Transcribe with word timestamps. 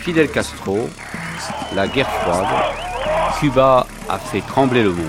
Fidel 0.00 0.30
Castro, 0.30 0.88
la 1.74 1.86
guerre 1.86 2.08
froide, 2.08 2.46
Cuba 3.38 3.86
a 4.08 4.18
fait 4.18 4.40
trembler 4.40 4.82
le 4.82 4.92
monde. 4.92 5.06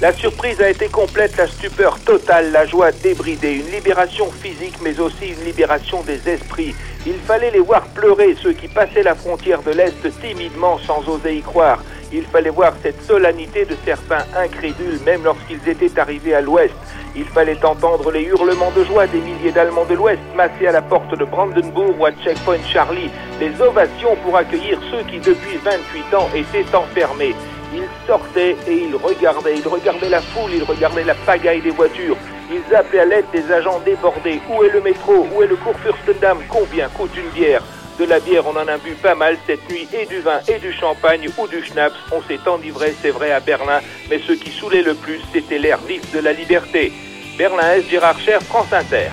La 0.00 0.12
surprise 0.14 0.60
a 0.60 0.70
été 0.70 0.88
complète, 0.88 1.36
la 1.36 1.46
stupeur 1.46 2.00
totale, 2.00 2.50
la 2.52 2.66
joie 2.66 2.90
débridée, 2.90 3.56
une 3.56 3.70
libération 3.70 4.32
physique 4.32 4.78
mais 4.82 4.98
aussi 4.98 5.28
une 5.28 5.44
libération 5.44 6.02
des 6.02 6.28
esprits. 6.28 6.74
Il 7.06 7.14
fallait 7.14 7.50
les 7.50 7.60
voir 7.60 7.86
pleurer, 7.94 8.36
ceux 8.42 8.52
qui 8.52 8.68
passaient 8.68 9.02
la 9.02 9.14
frontière 9.14 9.62
de 9.62 9.70
l'Est 9.70 10.06
timidement 10.20 10.78
sans 10.86 11.08
oser 11.08 11.36
y 11.36 11.40
croire. 11.40 11.82
Il 12.12 12.24
fallait 12.24 12.50
voir 12.50 12.74
cette 12.82 13.00
solennité 13.02 13.64
de 13.64 13.74
certains 13.86 14.24
incrédules, 14.36 15.00
même 15.06 15.24
lorsqu'ils 15.24 15.66
étaient 15.66 15.98
arrivés 15.98 16.34
à 16.34 16.42
l'Ouest. 16.42 16.74
Il 17.16 17.24
fallait 17.24 17.64
entendre 17.64 18.10
les 18.12 18.24
hurlements 18.24 18.70
de 18.72 18.84
joie 18.84 19.06
des 19.06 19.20
milliers 19.20 19.50
d'Allemands 19.50 19.86
de 19.86 19.94
l'Ouest 19.94 20.20
massés 20.36 20.66
à 20.66 20.72
la 20.72 20.82
porte 20.82 21.18
de 21.18 21.24
Brandenburg 21.24 21.98
ou 21.98 22.04
à 22.04 22.12
Checkpoint 22.12 22.62
Charlie, 22.70 23.10
les 23.40 23.58
ovations 23.62 24.16
pour 24.22 24.36
accueillir 24.36 24.78
ceux 24.90 25.02
qui 25.04 25.18
depuis 25.20 25.56
28 25.64 26.14
ans 26.14 26.28
étaient 26.34 26.76
enfermés. 26.76 27.34
Ils 27.72 27.88
sortaient 28.06 28.56
et 28.68 28.74
ils 28.74 28.96
regardaient, 28.96 29.56
ils 29.56 29.68
regardaient 29.68 30.08
la 30.08 30.20
foule, 30.20 30.50
ils 30.52 30.64
regardaient 30.64 31.04
la 31.04 31.14
pagaille 31.14 31.62
des 31.62 31.70
voitures, 31.70 32.16
ils 32.50 32.74
appelaient 32.74 33.00
à 33.00 33.04
l'aide 33.04 33.24
des 33.32 33.50
agents 33.52 33.80
débordés. 33.80 34.40
Où 34.48 34.64
est 34.64 34.70
le 34.70 34.80
métro? 34.80 35.26
Où 35.34 35.42
est 35.42 35.46
le 35.46 35.56
cours 35.56 35.76
Fürstendam 35.80 36.38
Combien 36.48 36.88
coûte 36.88 37.16
une 37.16 37.30
bière? 37.30 37.62
De 37.98 38.04
la 38.06 38.18
bière, 38.18 38.46
on 38.46 38.56
en 38.56 38.66
a 38.66 38.78
bu 38.78 38.92
pas 38.92 39.14
mal 39.14 39.36
cette 39.46 39.68
nuit, 39.70 39.86
et 39.92 40.06
du 40.06 40.20
vin, 40.20 40.40
et 40.48 40.58
du 40.58 40.72
champagne, 40.72 41.28
ou 41.36 41.46
du 41.46 41.62
schnapps. 41.62 41.96
On 42.12 42.22
s'est 42.22 42.40
enivré, 42.48 42.94
c'est 43.00 43.10
vrai, 43.10 43.30
à 43.30 43.40
Berlin, 43.40 43.80
mais 44.08 44.18
ce 44.26 44.32
qui 44.32 44.50
saoulait 44.50 44.82
le 44.82 44.94
plus, 44.94 45.20
c'était 45.32 45.58
l'air 45.58 45.78
vif 45.86 46.10
de 46.12 46.20
la 46.20 46.32
liberté. 46.32 46.92
Berlin 47.36 47.74
S, 47.74 47.84
Gérard 47.90 48.18
Cher, 48.18 48.40
France 48.42 48.72
Inter. 48.72 49.10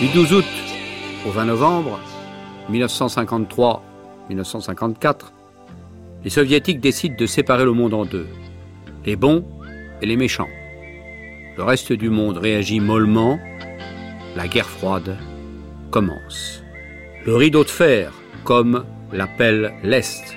Du 0.00 0.08
12 0.08 0.32
août 0.32 0.44
au 1.26 1.30
20 1.30 1.44
novembre 1.44 2.00
1953-1954, 2.72 5.16
les 6.24 6.30
soviétiques 6.30 6.80
décident 6.80 7.16
de 7.18 7.26
séparer 7.26 7.66
le 7.66 7.72
monde 7.72 7.92
en 7.92 8.06
deux, 8.06 8.26
les 9.04 9.16
bons 9.16 9.44
et 10.00 10.06
les 10.06 10.16
méchants. 10.16 10.48
Le 11.58 11.64
reste 11.64 11.92
du 11.92 12.08
monde 12.08 12.38
réagit 12.38 12.80
mollement. 12.80 13.38
La 14.36 14.48
guerre 14.48 14.70
froide 14.70 15.18
commence. 15.90 16.62
Le 17.26 17.36
rideau 17.36 17.62
de 17.62 17.68
fer, 17.68 18.14
comme 18.44 18.86
l'appelle 19.12 19.74
l'Est. 19.82 20.34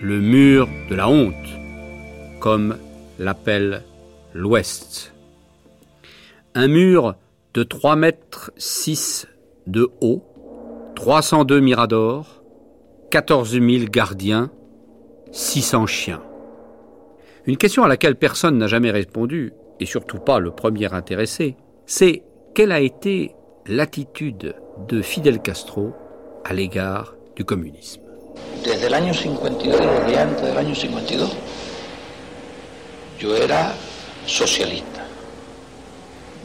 Le 0.00 0.20
mur 0.20 0.68
de 0.88 0.94
la 0.94 1.08
honte, 1.08 1.34
comme 2.38 2.76
l'appelle 3.18 3.82
l'Ouest. 4.34 5.12
Un 6.54 6.68
mur 6.68 7.16
de 7.54 7.62
3 7.62 7.96
mètres 7.96 8.50
6 8.56 9.26
de 9.66 9.90
haut, 10.00 10.22
302 10.96 11.60
miradors, 11.60 12.42
14 13.10 13.52
000 13.52 13.64
gardiens, 13.90 14.50
600 15.32 15.86
chiens. 15.86 16.22
Une 17.46 17.56
question 17.56 17.82
à 17.84 17.88
laquelle 17.88 18.16
personne 18.16 18.58
n'a 18.58 18.66
jamais 18.66 18.90
répondu 18.90 19.52
et 19.80 19.86
surtout 19.86 20.18
pas 20.18 20.38
le 20.38 20.50
premier 20.50 20.92
intéressé, 20.92 21.56
c'est 21.86 22.22
quelle 22.54 22.72
a 22.72 22.80
été 22.80 23.34
l'attitude 23.66 24.54
de 24.88 25.02
Fidel 25.02 25.40
Castro 25.40 25.92
à 26.44 26.52
l'égard 26.52 27.14
du 27.36 27.44
communisme? 27.44 28.02
Desde 28.64 28.84
el 28.86 29.14
52 29.14 29.70
y 30.10 30.16
antes 30.16 30.42
del 30.42 30.56
año 30.56 30.74
52, 30.74 31.28
yo 33.18 33.34
era 33.34 33.72
socialista. 34.26 34.97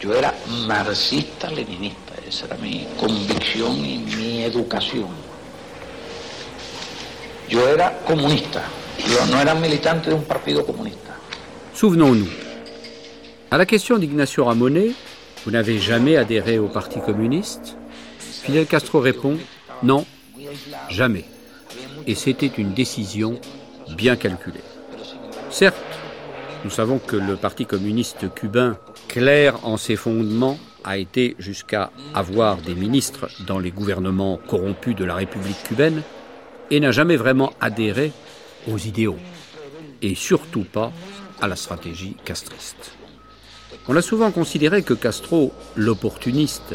Yo 0.03 0.13
era 0.13 0.33
marxista-leninista. 0.67 2.13
Esa 2.27 2.47
militante 9.55 10.09
de 10.09 10.15
un 10.15 10.23
partido. 10.23 10.65
Souvenons-nous, 11.73 12.27
à 13.49 13.57
la 13.57 13.65
question 13.65 13.97
d'Ignacio 13.97 14.43
Ramonet, 14.43 14.91
vous 15.45 15.51
n'avez 15.51 15.79
jamais 15.79 16.17
adhéré 16.17 16.59
au 16.59 16.67
Parti 16.67 16.99
communiste? 16.99 17.77
Fidel 18.19 18.65
Castro 18.65 18.99
répond 18.99 19.37
non, 19.83 20.05
jamais. 20.89 21.23
Et 22.07 22.15
c'était 22.15 22.51
une 22.57 22.73
décision 22.73 23.39
bien 23.95 24.17
calculée. 24.17 24.59
Certes, 25.49 25.77
nous 26.65 26.71
savons 26.71 26.99
que 26.99 27.15
le 27.15 27.37
Parti 27.37 27.65
communiste 27.65 28.33
cubain, 28.33 28.77
clair 29.13 29.59
en 29.63 29.77
ses 29.77 29.95
fondements, 29.95 30.57
a 30.83 30.97
été 30.97 31.35
jusqu'à 31.37 31.91
avoir 32.15 32.57
des 32.57 32.73
ministres 32.73 33.29
dans 33.45 33.59
les 33.59 33.69
gouvernements 33.69 34.39
corrompus 34.47 34.95
de 34.95 35.05
la 35.05 35.13
République 35.13 35.61
cubaine 35.63 36.01
et 36.71 36.79
n'a 36.79 36.91
jamais 36.91 37.15
vraiment 37.15 37.53
adhéré 37.61 38.11
aux 38.67 38.79
idéaux 38.79 39.19
et 40.01 40.15
surtout 40.15 40.63
pas 40.63 40.91
à 41.39 41.47
la 41.47 41.55
stratégie 41.55 42.17
castriste. 42.25 42.95
On 43.87 43.95
a 43.95 44.01
souvent 44.01 44.31
considéré 44.31 44.81
que 44.81 44.95
Castro, 44.95 45.53
l'opportuniste, 45.75 46.73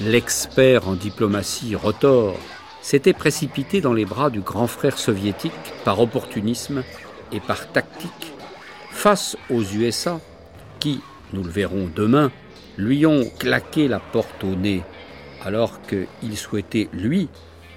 l'expert 0.00 0.86
en 0.86 0.96
diplomatie 0.96 1.76
rotor, 1.76 2.36
s'était 2.82 3.14
précipité 3.14 3.80
dans 3.80 3.94
les 3.94 4.04
bras 4.04 4.28
du 4.28 4.40
grand 4.40 4.66
frère 4.66 4.98
soviétique 4.98 5.52
par 5.86 5.98
opportunisme 5.98 6.84
et 7.32 7.40
par 7.40 7.72
tactique 7.72 8.32
face 8.90 9.34
aux 9.48 9.62
USA 9.62 10.20
qui, 10.78 11.00
nous 11.32 11.42
le 11.42 11.50
verrons 11.50 11.90
demain, 11.94 12.30
lui 12.76 13.06
ont 13.06 13.24
claqué 13.38 13.88
la 13.88 14.00
porte 14.00 14.44
au 14.44 14.54
nez 14.54 14.82
alors 15.42 15.80
qu'il 15.82 16.36
souhaitait, 16.36 16.88
lui, 16.92 17.28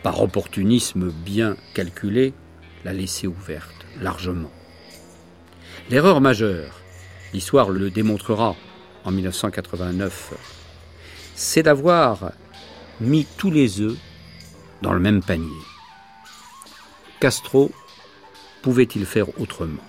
par 0.02 0.22
opportunisme 0.22 1.10
bien 1.10 1.56
calculé, 1.74 2.34
la 2.84 2.94
laisser 2.94 3.28
ouverte 3.28 3.86
largement. 4.02 4.52
L'erreur 5.90 6.20
majeure, 6.22 6.82
l'histoire 7.34 7.70
le 7.70 7.90
démontrera 7.90 8.56
en 9.06 9.12
1989, 9.12 10.34
c'est 11.36 11.64
d'avoir 11.64 12.32
mis 13.00 13.26
tous 13.38 13.52
les 13.52 13.82
œufs 13.82 13.98
dans 14.82 14.94
le 14.94 15.00
même 15.00 15.24
panier. 15.24 15.50
Castro 17.20 17.72
pouvait-il 18.62 19.06
faire 19.06 19.40
autrement? 19.40 19.84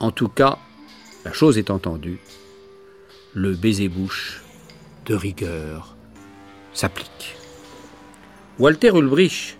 En 0.00 0.10
tout 0.10 0.28
cas, 0.28 0.58
la 1.28 1.34
chose 1.34 1.58
est 1.58 1.68
entendue, 1.68 2.20
le 3.34 3.54
baiser-bouche 3.54 4.42
de 5.04 5.14
rigueur 5.14 5.94
s'applique. 6.72 7.36
Walter 8.58 8.92
Ulbricht, 8.94 9.58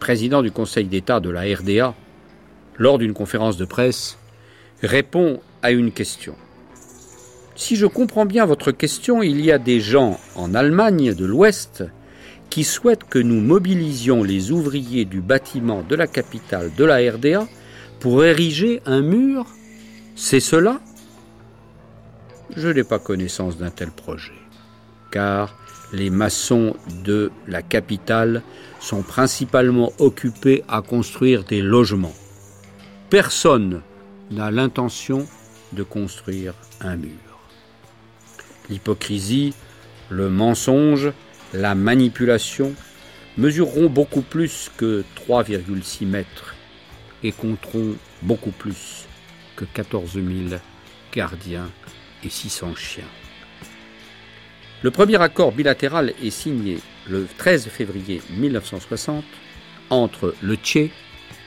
président 0.00 0.42
du 0.42 0.50
Conseil 0.50 0.86
d'État 0.86 1.20
de 1.20 1.30
la 1.30 1.42
RDA, 1.42 1.94
lors 2.78 2.98
d'une 2.98 3.14
conférence 3.14 3.56
de 3.56 3.64
presse, 3.64 4.18
répond 4.82 5.38
à 5.62 5.70
une 5.70 5.92
question. 5.92 6.34
Si 7.54 7.76
je 7.76 7.86
comprends 7.86 8.26
bien 8.26 8.44
votre 8.44 8.72
question, 8.72 9.22
il 9.22 9.40
y 9.40 9.52
a 9.52 9.58
des 9.58 9.78
gens 9.78 10.18
en 10.34 10.52
Allemagne 10.52 11.14
de 11.14 11.24
l'Ouest 11.24 11.84
qui 12.50 12.64
souhaitent 12.64 13.04
que 13.04 13.20
nous 13.20 13.40
mobilisions 13.40 14.24
les 14.24 14.50
ouvriers 14.50 15.04
du 15.04 15.20
bâtiment 15.20 15.84
de 15.88 15.94
la 15.94 16.08
capitale 16.08 16.72
de 16.76 16.84
la 16.84 16.96
RDA 16.96 17.46
pour 18.00 18.24
ériger 18.24 18.82
un 18.84 19.00
mur 19.00 19.46
C'est 20.16 20.40
cela 20.40 20.80
Je 22.56 22.68
n'ai 22.68 22.84
pas 22.84 23.00
connaissance 23.00 23.56
d'un 23.58 23.70
tel 23.70 23.90
projet, 23.90 24.32
car 25.10 25.58
les 25.92 26.08
maçons 26.08 26.76
de 27.04 27.32
la 27.48 27.62
capitale 27.62 28.42
sont 28.80 29.02
principalement 29.02 29.92
occupés 29.98 30.62
à 30.68 30.80
construire 30.80 31.42
des 31.42 31.62
logements. 31.62 32.14
Personne 33.10 33.82
n'a 34.30 34.52
l'intention 34.52 35.26
de 35.72 35.82
construire 35.82 36.54
un 36.80 36.96
mur. 36.96 37.10
L'hypocrisie, 38.70 39.52
le 40.08 40.30
mensonge, 40.30 41.12
la 41.52 41.74
manipulation 41.74 42.72
mesureront 43.36 43.88
beaucoup 43.88 44.22
plus 44.22 44.70
que 44.76 45.04
3,6 45.28 46.06
mètres 46.06 46.54
et 47.24 47.32
compteront 47.32 47.96
beaucoup 48.22 48.52
plus 48.52 49.06
que 49.56 49.64
14 49.64 50.12
000 50.12 50.24
gardiens 51.12 51.68
et 52.24 52.30
600 52.30 52.74
chiens. 52.76 53.04
Le 54.82 54.90
premier 54.90 55.20
accord 55.20 55.52
bilatéral 55.52 56.12
est 56.22 56.30
signé 56.30 56.78
le 57.08 57.26
13 57.38 57.68
février 57.68 58.20
1960 58.30 59.24
entre 59.90 60.34
le 60.42 60.56
Tché 60.56 60.90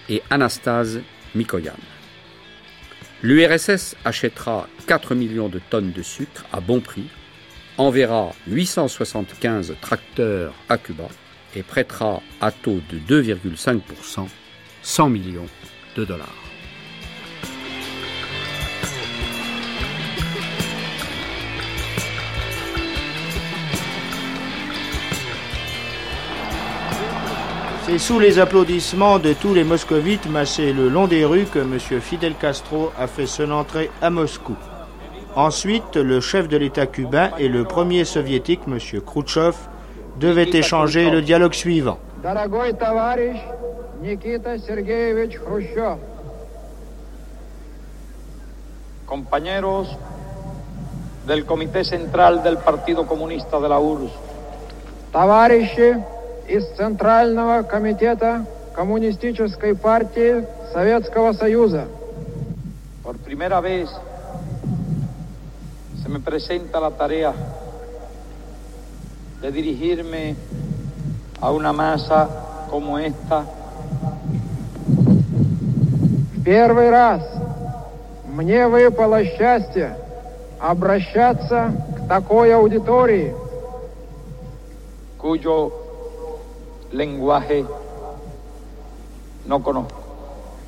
et 0.09 0.23
Anastase 0.29 1.01
Mikoyan. 1.35 1.77
L'URSS 3.23 3.95
achètera 4.05 4.67
4 4.85 5.15
millions 5.15 5.49
de 5.49 5.59
tonnes 5.69 5.91
de 5.91 6.01
sucre 6.01 6.45
à 6.51 6.59
bon 6.59 6.79
prix, 6.79 7.07
enverra 7.77 8.33
875 8.47 9.75
tracteurs 9.81 10.53
à 10.69 10.77
Cuba 10.77 11.07
et 11.55 11.63
prêtera 11.63 12.21
à 12.41 12.51
taux 12.51 12.79
de 12.91 12.99
2,5% 12.99 14.27
100 14.83 15.09
millions 15.09 15.47
de 15.95 16.05
dollars. 16.05 16.46
C'est 27.89 27.99
sous 27.99 28.19
les 28.19 28.37
applaudissements 28.37 29.17
de 29.17 29.31
tous 29.31 29.53
les 29.53 29.63
moscovites 29.63 30.29
massés 30.29 30.73
le 30.73 30.89
long 30.89 31.07
des 31.07 31.23
rues 31.23 31.45
que 31.45 31.59
M. 31.59 31.79
Fidel 32.01 32.35
Castro 32.35 32.91
a 32.99 33.07
fait 33.07 33.25
son 33.25 33.49
entrée 33.49 33.89
à 34.01 34.09
Moscou. 34.09 34.57
Ensuite, 35.37 35.95
le 35.95 36.19
chef 36.19 36.49
de 36.49 36.57
l'État 36.57 36.85
cubain 36.85 37.29
et 37.39 37.47
le 37.47 37.63
premier 37.63 38.03
soviétique, 38.03 38.59
M. 38.67 38.77
Khrouchtchev, 38.99 39.55
devaient 40.19 40.49
échanger 40.49 41.09
le 41.09 41.21
dialogue 41.21 41.53
suivant. 41.53 41.97
Compañeros 49.05 49.87
del 51.25 51.45
Comité 51.45 51.85
Central 51.85 52.43
del 52.43 52.57
Partido 52.57 53.05
Comunista 53.05 53.61
de 53.61 53.67
la 53.67 53.79
URSS. 53.79 54.11
Из 56.47 56.65
Центрального 56.77 57.63
комитета 57.63 58.45
Коммунистической 58.73 59.75
партии 59.75 60.45
Советского 60.71 61.33
Союза. 61.33 61.87
Por 63.03 63.17
primera 63.17 63.59
vez 63.59 63.89
se 66.01 66.09
me 66.09 66.19
presenta 66.19 66.79
la 66.79 66.91
tarea 66.91 67.33
de 69.41 69.51
dirigirme 69.51 70.35
a 71.41 71.51
una 71.51 71.73
masa 71.73 72.29
como 72.69 72.97
esta. 72.97 73.45
В 76.35 76.43
первый 76.43 76.89
раз 76.89 77.21
мне 78.25 78.67
выпало 78.67 79.23
счастье 79.25 79.97
обращаться 80.59 81.73
к 81.97 82.07
такой 82.07 82.53
аудитории, 82.53 83.35
cuyo 85.17 85.86
lenguaje 86.92 87.64
no 89.46 89.62
conozco. 89.62 90.02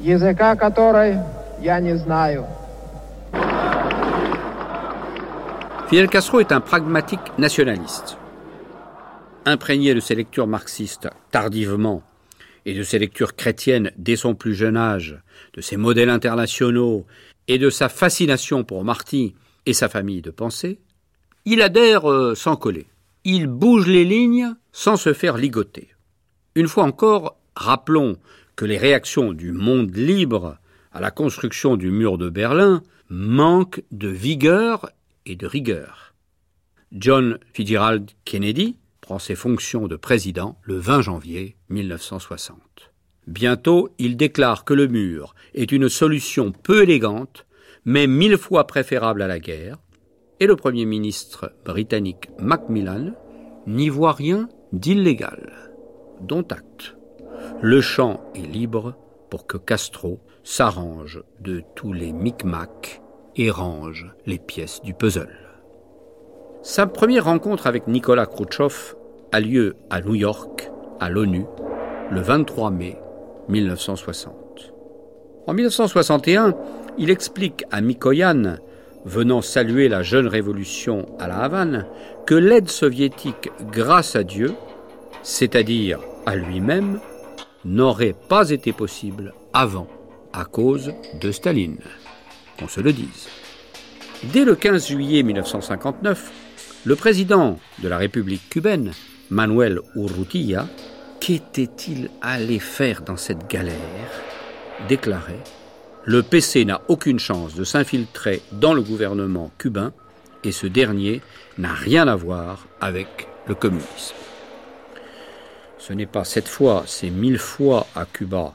языка 0.00 0.56
которой 0.56 1.18
я 1.60 1.80
не 1.80 1.96
знаю. 1.96 2.46
Fidel 5.88 6.08
Castro 6.08 6.40
est 6.40 6.50
un 6.50 6.60
pragmatique 6.60 7.38
nationaliste. 7.38 8.16
Imprégné 9.44 9.94
de 9.94 10.00
ses 10.00 10.14
lectures 10.14 10.46
marxistes 10.46 11.08
tardivement 11.30 12.02
et 12.64 12.74
de 12.74 12.82
ses 12.82 12.98
lectures 12.98 13.36
chrétiennes 13.36 13.92
dès 13.96 14.16
son 14.16 14.34
plus 14.34 14.54
jeune 14.54 14.76
âge, 14.76 15.20
de 15.52 15.60
ses 15.60 15.76
modèles 15.76 16.08
internationaux 16.08 17.04
et 17.48 17.58
de 17.58 17.68
sa 17.68 17.88
fascination 17.88 18.64
pour 18.64 18.82
Marty 18.84 19.34
et 19.66 19.74
sa 19.74 19.88
famille 19.88 20.22
de 20.22 20.30
pensée, 20.30 20.80
il 21.44 21.60
adhère 21.60 22.10
euh, 22.10 22.34
sans 22.34 22.56
coller. 22.56 22.86
Il 23.24 23.46
bouge 23.46 23.86
les 23.86 24.04
lignes 24.04 24.54
sans 24.72 24.96
se 24.96 25.12
faire 25.12 25.36
ligoter. 25.36 25.88
Une 26.59 26.67
fois 26.67 26.83
encore, 26.83 27.37
rappelons 27.55 28.17
que 28.57 28.65
les 28.65 28.77
réactions 28.77 29.31
du 29.31 29.53
monde 29.53 29.95
libre 29.95 30.57
à 30.91 30.99
la 30.99 31.09
construction 31.09 31.77
du 31.77 31.89
mur 31.89 32.17
de 32.17 32.29
Berlin 32.29 32.83
manquent 33.07 33.81
de 33.91 34.09
vigueur 34.09 34.89
et 35.25 35.37
de 35.37 35.47
rigueur. 35.47 36.15
John 36.91 37.39
Fitzgerald 37.53 38.11
Kennedy 38.25 38.75
prend 38.99 39.19
ses 39.19 39.35
fonctions 39.35 39.87
de 39.87 39.95
président 39.95 40.57
le 40.63 40.75
20 40.75 40.99
janvier 40.99 41.55
1960. 41.69 42.59
Bientôt, 43.25 43.87
il 43.97 44.17
déclare 44.17 44.65
que 44.65 44.73
le 44.73 44.87
mur 44.87 45.35
est 45.53 45.71
une 45.71 45.87
solution 45.87 46.51
peu 46.51 46.83
élégante, 46.83 47.45
mais 47.85 48.05
mille 48.05 48.37
fois 48.37 48.67
préférable 48.67 49.21
à 49.21 49.27
la 49.27 49.39
guerre, 49.39 49.77
et 50.41 50.45
le 50.45 50.57
Premier 50.57 50.83
ministre 50.83 51.53
britannique 51.63 52.27
Macmillan 52.37 53.13
n'y 53.65 53.87
voit 53.87 54.11
rien 54.11 54.49
d'illégal 54.73 55.68
dont 56.21 56.45
acte. 56.49 56.95
Le 57.61 57.81
champ 57.81 58.21
est 58.35 58.47
libre 58.47 58.95
pour 59.29 59.47
que 59.47 59.57
Castro 59.57 60.19
s'arrange 60.43 61.23
de 61.39 61.61
tous 61.75 61.93
les 61.93 62.11
micmacs 62.11 63.01
et 63.35 63.51
range 63.51 64.13
les 64.25 64.39
pièces 64.39 64.81
du 64.81 64.93
puzzle. 64.93 65.37
Sa 66.61 66.87
première 66.87 67.25
rencontre 67.25 67.67
avec 67.67 67.87
Nicolas 67.87 68.25
Khrouchtchev 68.25 68.95
a 69.31 69.39
lieu 69.39 69.75
à 69.89 70.01
New 70.01 70.15
York, 70.15 70.71
à 70.99 71.09
l'ONU, 71.09 71.45
le 72.11 72.21
23 72.21 72.71
mai 72.71 72.97
1960. 73.47 74.73
En 75.47 75.53
1961, 75.53 76.53
il 76.97 77.09
explique 77.09 77.63
à 77.71 77.81
Mikoyan, 77.81 78.57
venant 79.05 79.41
saluer 79.41 79.87
la 79.87 80.03
jeune 80.03 80.27
révolution 80.27 81.05
à 81.17 81.27
la 81.27 81.37
Havane, 81.37 81.85
que 82.25 82.35
l'aide 82.35 82.69
soviétique, 82.69 83.49
grâce 83.71 84.15
à 84.15 84.23
Dieu, 84.23 84.53
c'est-à-dire 85.23 85.99
à 86.25 86.35
lui-même, 86.35 86.99
n'aurait 87.65 88.15
pas 88.29 88.49
été 88.49 88.71
possible 88.71 89.33
avant, 89.53 89.87
à 90.33 90.45
cause 90.45 90.93
de 91.19 91.31
Staline, 91.31 91.79
qu'on 92.57 92.67
se 92.67 92.81
le 92.81 92.93
dise. 92.93 93.27
Dès 94.23 94.45
le 94.45 94.55
15 94.55 94.87
juillet 94.87 95.23
1959, 95.23 96.31
le 96.85 96.95
président 96.95 97.57
de 97.79 97.87
la 97.87 97.97
République 97.97 98.49
cubaine, 98.49 98.91
Manuel 99.29 99.79
Urrutia, 99.95 100.67
qu'était-il 101.19 102.09
allé 102.21 102.59
faire 102.59 103.01
dans 103.01 103.17
cette 103.17 103.49
galère 103.49 103.75
déclarait 104.87 105.43
Le 106.05 106.23
PC 106.23 106.65
n'a 106.65 106.81
aucune 106.87 107.19
chance 107.19 107.55
de 107.55 107.63
s'infiltrer 107.63 108.41
dans 108.53 108.73
le 108.73 108.81
gouvernement 108.81 109.51
cubain 109.57 109.91
et 110.43 110.51
ce 110.51 110.67
dernier 110.67 111.21
n'a 111.57 111.73
rien 111.73 112.07
à 112.07 112.15
voir 112.15 112.65
avec 112.79 113.27
le 113.47 113.55
communisme. 113.55 114.18
Ce 115.79 115.93
n'est 115.93 116.05
pas 116.05 116.25
cette 116.25 116.49
fois, 116.49 116.83
c'est 116.85 117.09
mille 117.09 117.39
fois 117.39 117.87
à 117.95 118.05
Cuba 118.05 118.53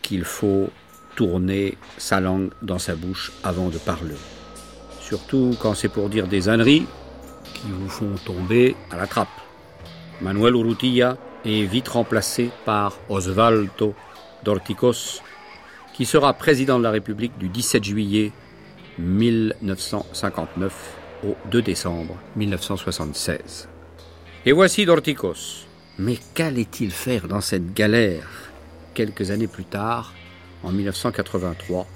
qu'il 0.00 0.24
faut 0.24 0.70
tourner 1.14 1.76
sa 1.98 2.18
langue 2.18 2.50
dans 2.62 2.78
sa 2.78 2.94
bouche 2.96 3.30
avant 3.44 3.68
de 3.68 3.76
parler. 3.76 4.16
Surtout 5.00 5.54
quand 5.60 5.74
c'est 5.74 5.90
pour 5.90 6.08
dire 6.08 6.26
des 6.26 6.48
âneries 6.48 6.86
qui 7.54 7.70
vous 7.70 7.90
font 7.90 8.14
tomber 8.24 8.74
à 8.90 8.96
la 8.96 9.06
trappe. 9.06 9.28
Manuel 10.22 10.54
Urrutia 10.54 11.18
est 11.44 11.64
vite 11.64 11.88
remplacé 11.88 12.50
par 12.64 12.96
Osvaldo 13.10 13.94
Dorticos, 14.42 15.20
qui 15.92 16.06
sera 16.06 16.32
président 16.32 16.78
de 16.78 16.84
la 16.84 16.90
République 16.90 17.36
du 17.36 17.48
17 17.50 17.84
juillet 17.84 18.32
1959 18.98 20.72
au 21.26 21.36
2 21.50 21.60
décembre 21.60 22.16
1976. 22.36 23.68
Et 24.46 24.52
voici 24.52 24.86
Dorticos, 24.86 25.66
mais 26.02 26.18
qu'allait-il 26.34 26.90
faire 26.90 27.28
dans 27.28 27.40
cette 27.40 27.74
galère? 27.74 28.50
Quelques 28.92 29.30
années 29.30 29.46
plus 29.46 29.64
tard, 29.64 30.12
en 30.64 30.72
1983, 30.72 31.86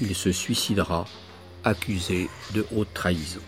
il 0.00 0.14
se 0.14 0.32
suicidera, 0.32 1.04
accusé 1.62 2.28
de 2.54 2.64
haute 2.74 2.92
trahison. 2.94 3.40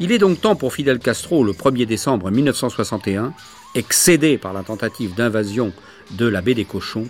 Il 0.00 0.10
est 0.10 0.18
donc 0.18 0.40
temps 0.40 0.56
pour 0.56 0.74
Fidel 0.74 0.98
Castro, 0.98 1.44
le 1.44 1.52
1er 1.52 1.86
décembre 1.86 2.32
1961, 2.32 3.32
excédé 3.76 4.38
par 4.38 4.52
la 4.52 4.64
tentative 4.64 5.14
d'invasion 5.14 5.72
de 6.10 6.26
la 6.26 6.42
baie 6.42 6.54
des 6.54 6.64
cochons, 6.64 7.06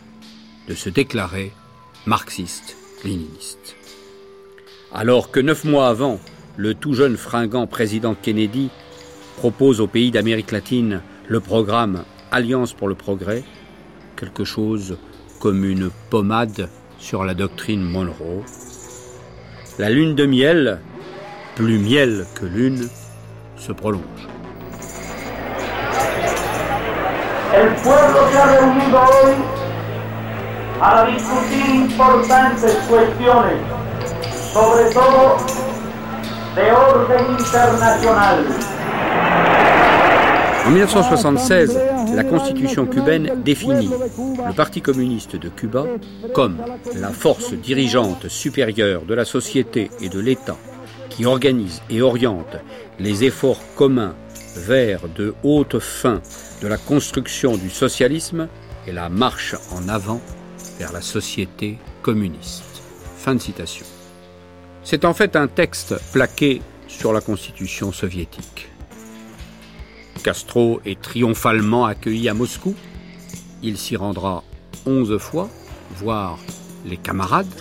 de 0.68 0.75
se 0.75 0.90
déclarer 0.90 1.50
marxiste-léniniste. 2.04 3.76
Alors 4.92 5.30
que 5.30 5.40
neuf 5.40 5.64
mois 5.64 5.88
avant, 5.88 6.21
le 6.59 6.75
tout 6.75 6.92
jeune 6.92 7.16
fringant 7.16 7.66
président 7.66 8.14
Kennedy 8.14 8.68
propose 9.38 9.80
aux 9.80 9.87
pays 9.87 10.11
d'Amérique 10.11 10.52
latine 10.52 11.00
le 11.26 11.40
programme 11.40 12.04
Alliance 12.31 12.73
pour 12.73 12.88
le 12.88 12.95
progrès, 12.95 13.45
quelque 14.16 14.45
chose 14.45 14.99
comme 15.40 15.64
une 15.64 15.90
pommade 16.11 16.69
sur 16.99 17.25
la 17.25 17.35
doctrine 17.35 17.83
Monroe. 17.83 18.43
La 19.78 19.90
lune 19.90 20.14
de 20.14 20.26
miel, 20.26 20.81
plus 21.54 21.78
miel 21.78 22.26
que 22.35 22.47
lune, 22.47 22.88
se 23.57 23.73
prolonge. 23.73 24.02
El 27.54 27.69
pueblo 27.76 28.28
se 28.31 28.38
ha 28.38 28.47
reunido 28.47 28.99
hoy 28.99 29.35
para 30.78 31.07
discutir 31.07 31.75
importantes 31.75 32.75
cuestiones, 32.88 33.61
sobre 34.52 34.93
todo 34.93 35.37
de 36.57 36.73
orden 36.73 37.33
internacional. 37.38 38.63
En 40.66 40.71
1976, 40.71 41.78
la 42.14 42.25
constitution 42.25 42.87
cubaine 42.87 43.42
définit 43.44 43.90
le 44.18 44.54
Parti 44.54 44.80
communiste 44.80 45.37
de 45.37 45.50
Cuba 45.50 45.85
comme 46.33 46.56
la 46.94 47.11
force 47.11 47.52
dirigeante 47.52 48.28
supérieure 48.28 49.02
de 49.02 49.12
la 49.12 49.26
société 49.26 49.90
et 50.00 50.09
de 50.09 50.21
l'État 50.21 50.56
qui 51.11 51.26
organise 51.26 51.83
et 51.90 52.00
oriente 52.00 52.56
les 52.99 53.25
efforts 53.25 53.61
communs 53.76 54.14
vers 54.56 55.09
de 55.09 55.35
hautes 55.42 55.78
fins 55.78 56.23
de 56.62 56.68
la 56.68 56.78
construction 56.78 57.56
du 57.56 57.68
socialisme 57.68 58.49
et 58.87 58.92
la 58.92 59.09
marche 59.11 59.54
en 59.71 59.88
avant 59.88 60.21
vers 60.78 60.92
la 60.92 61.02
société 61.02 61.78
communiste. 62.02 62.83
Fin 63.18 63.35
de 63.35 63.40
citation. 63.40 63.87
C'est 64.83 65.04
en 65.04 65.14
fait 65.14 65.37
un 65.37 65.47
texte 65.47 65.94
plaqué 66.12 66.62
sur 66.88 67.12
la 67.12 67.21
constitution 67.21 67.92
soviétique. 67.92 68.71
Castro 70.25 70.81
est 70.87 71.02
triomphalement 71.02 71.85
accueilli 71.85 72.31
à 72.31 72.35
Moscou. 72.35 72.75
Il 73.62 73.76
s'y 73.76 73.95
rendra 73.95 74.43
onze 74.87 75.19
fois, 75.19 75.50
voir 75.97 76.38
les 76.87 76.97
camarades. 76.97 77.52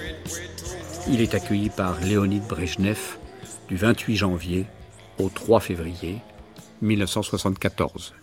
Il 1.09 1.19
est 1.19 1.35
accueilli 1.35 1.69
par 1.69 1.99
Léonid 1.99 2.41
Brejnev 2.47 3.17
du 3.67 3.75
28 3.75 4.15
janvier 4.15 4.65
au 5.19 5.27
3 5.27 5.59
février 5.59 6.19
1974. 6.81 8.13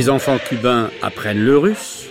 Les 0.00 0.08
enfants 0.08 0.38
cubains 0.38 0.88
apprennent 1.02 1.44
le 1.44 1.58
russe. 1.58 2.08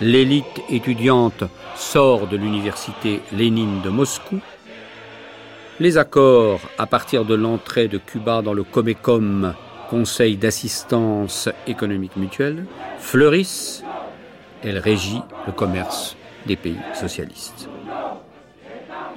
L'élite 0.00 0.62
étudiante 0.68 1.42
sort 1.74 2.28
de 2.28 2.36
l'université 2.36 3.20
Lénine 3.32 3.80
de 3.82 3.90
Moscou. 3.90 4.38
Les 5.80 5.98
accords 5.98 6.60
à 6.78 6.86
partir 6.86 7.24
de 7.24 7.34
l'entrée 7.34 7.88
de 7.88 7.98
Cuba 7.98 8.42
dans 8.42 8.52
le 8.52 8.62
Comecom, 8.62 9.54
Conseil 9.88 10.36
d'assistance 10.36 11.48
économique 11.66 12.14
mutuelle, 12.14 12.66
fleurissent. 13.00 13.82
Elle 14.62 14.78
régit 14.78 15.22
le 15.48 15.52
commerce 15.52 16.16
des 16.46 16.54
pays 16.54 16.78
socialistes. 16.94 17.68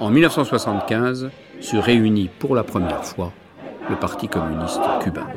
En 0.00 0.10
1975 0.10 1.30
se 1.60 1.76
réunit 1.76 2.28
pour 2.40 2.56
la 2.56 2.64
première 2.64 3.04
fois 3.04 3.32
le 3.88 3.94
Parti 3.94 4.26
communiste 4.26 4.80
cubain. 5.00 5.28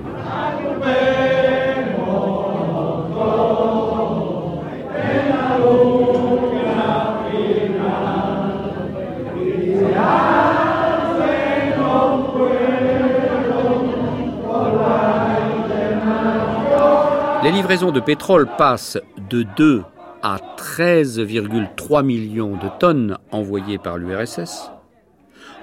Les 17.47 17.53
livraisons 17.53 17.93
de 17.93 18.01
pétrole 18.01 18.45
passent 18.57 18.97
de 19.29 19.43
2 19.43 19.81
à 20.21 20.35
13,3 20.57 22.03
millions 22.03 22.57
de 22.57 22.67
tonnes 22.77 23.17
envoyées 23.31 23.77
par 23.77 23.97
l'URSS. 23.97 24.69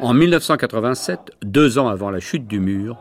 En 0.00 0.14
1987, 0.14 1.32
deux 1.42 1.76
ans 1.76 1.88
avant 1.88 2.08
la 2.08 2.20
chute 2.20 2.46
du 2.46 2.58
mur, 2.58 2.96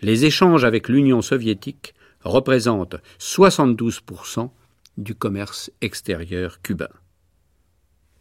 les 0.00 0.26
échanges 0.26 0.64
avec 0.64 0.88
l'Union 0.88 1.22
soviétique 1.22 1.92
représentent 2.22 2.94
72% 3.18 4.50
du 4.96 5.16
commerce 5.16 5.72
extérieur 5.80 6.62
cubain. 6.62 6.94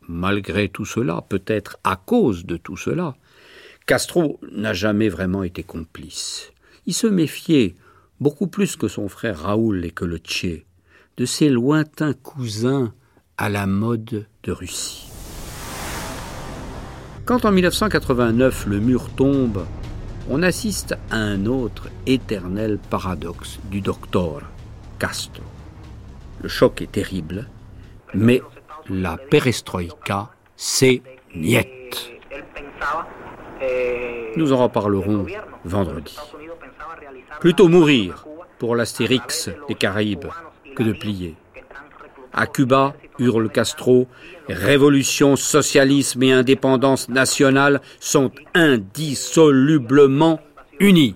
Malgré 0.08 0.70
tout 0.70 0.86
cela, 0.86 1.24
peut-être 1.30 1.78
à 1.84 1.98
cause 1.98 2.48
de 2.48 2.58
tout 2.58 2.78
cela, 2.78 3.16
Castro 3.86 4.40
n'a 4.52 4.74
jamais 4.74 5.10
vraiment 5.10 5.44
été 5.44 5.62
complice. 5.62 6.52
Il 6.88 6.96
se 6.96 7.06
méfiait, 7.06 7.76
beaucoup 8.20 8.48
plus 8.48 8.76
que 8.76 8.88
son 8.88 9.08
frère 9.08 9.40
Raoul 9.40 9.86
et 9.86 9.92
que 9.92 10.06
le 10.06 10.18
Tché, 10.18 10.66
de 11.18 11.26
ses 11.26 11.50
lointains 11.50 12.14
cousins 12.14 12.94
à 13.38 13.50
la 13.50 13.68
mode 13.68 14.28
de 14.44 14.52
Russie. 14.52 15.10
Quand 17.26 17.46
en 17.46 17.52
1989 17.52 18.66
le 18.68 18.80
mur 18.80 19.10
tombe, 19.16 19.66
on 20.30 20.44
assiste 20.44 20.96
à 21.12 21.18
un 21.18 21.46
autre 21.46 21.88
éternel 22.06 22.80
paradoxe 22.90 23.60
du 23.70 23.82
docteur 23.82 24.42
Castro. 25.00 25.44
Le 26.42 26.50
choc 26.50 26.82
est 26.82 26.92
terrible, 26.92 27.48
mais 28.14 28.42
la 28.90 29.18
perestroïka, 29.18 30.30
c'est 30.56 31.02
niet. 31.36 32.12
Nous 34.36 34.54
en 34.54 34.64
reparlerons 34.64 35.26
vendredi. 35.66 36.16
Plutôt 37.40 37.70
mourir 37.70 38.26
pour 38.58 38.76
l'astérix 38.76 39.50
des 39.70 39.76
Caraïbes 39.76 40.28
que 40.76 40.84
de 40.84 40.92
plier. 40.92 41.36
À 42.34 42.48
Cuba, 42.48 42.96
hurle 43.18 43.50
Castro, 43.50 44.08
révolution, 44.50 45.36
socialisme 45.38 46.22
et 46.24 46.34
indépendance 46.34 47.08
nationale 47.08 47.80
sont 48.00 48.32
indissolublement 48.54 50.40
unis. 50.80 51.16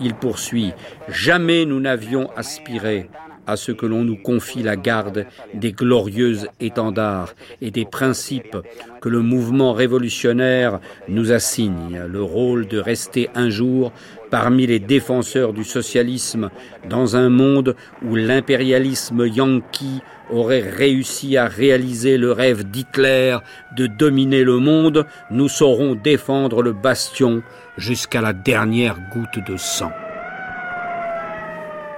Il 0.00 0.14
poursuit, 0.14 0.72
jamais 1.08 1.64
nous 1.64 1.80
n'avions 1.80 2.30
aspiré 2.36 3.08
à 3.46 3.56
ce 3.56 3.72
que 3.72 3.86
l'on 3.86 4.04
nous 4.04 4.16
confie 4.16 4.62
la 4.62 4.76
garde 4.76 5.26
des 5.54 5.72
glorieux 5.72 6.38
étendards 6.60 7.34
et 7.60 7.70
des 7.70 7.84
principes 7.84 8.56
que 9.00 9.08
le 9.08 9.20
mouvement 9.20 9.72
révolutionnaire 9.72 10.78
nous 11.08 11.32
assigne, 11.32 12.02
le 12.08 12.22
rôle 12.22 12.66
de 12.68 12.78
rester 12.78 13.30
un 13.34 13.50
jour 13.50 13.92
parmi 14.32 14.66
les 14.66 14.78
défenseurs 14.78 15.52
du 15.52 15.62
socialisme 15.62 16.48
dans 16.88 17.16
un 17.16 17.28
monde 17.28 17.76
où 18.02 18.16
l'impérialisme 18.16 19.26
yankee 19.26 20.00
aurait 20.30 20.66
réussi 20.66 21.36
à 21.36 21.48
réaliser 21.48 22.16
le 22.16 22.32
rêve 22.32 22.64
d'Hitler 22.64 23.36
de 23.76 23.86
dominer 23.86 24.42
le 24.42 24.56
monde, 24.56 25.06
nous 25.30 25.50
saurons 25.50 25.94
défendre 25.94 26.62
le 26.62 26.72
bastion 26.72 27.42
jusqu'à 27.76 28.22
la 28.22 28.32
dernière 28.32 28.96
goutte 29.12 29.46
de 29.46 29.58
sang. 29.58 29.92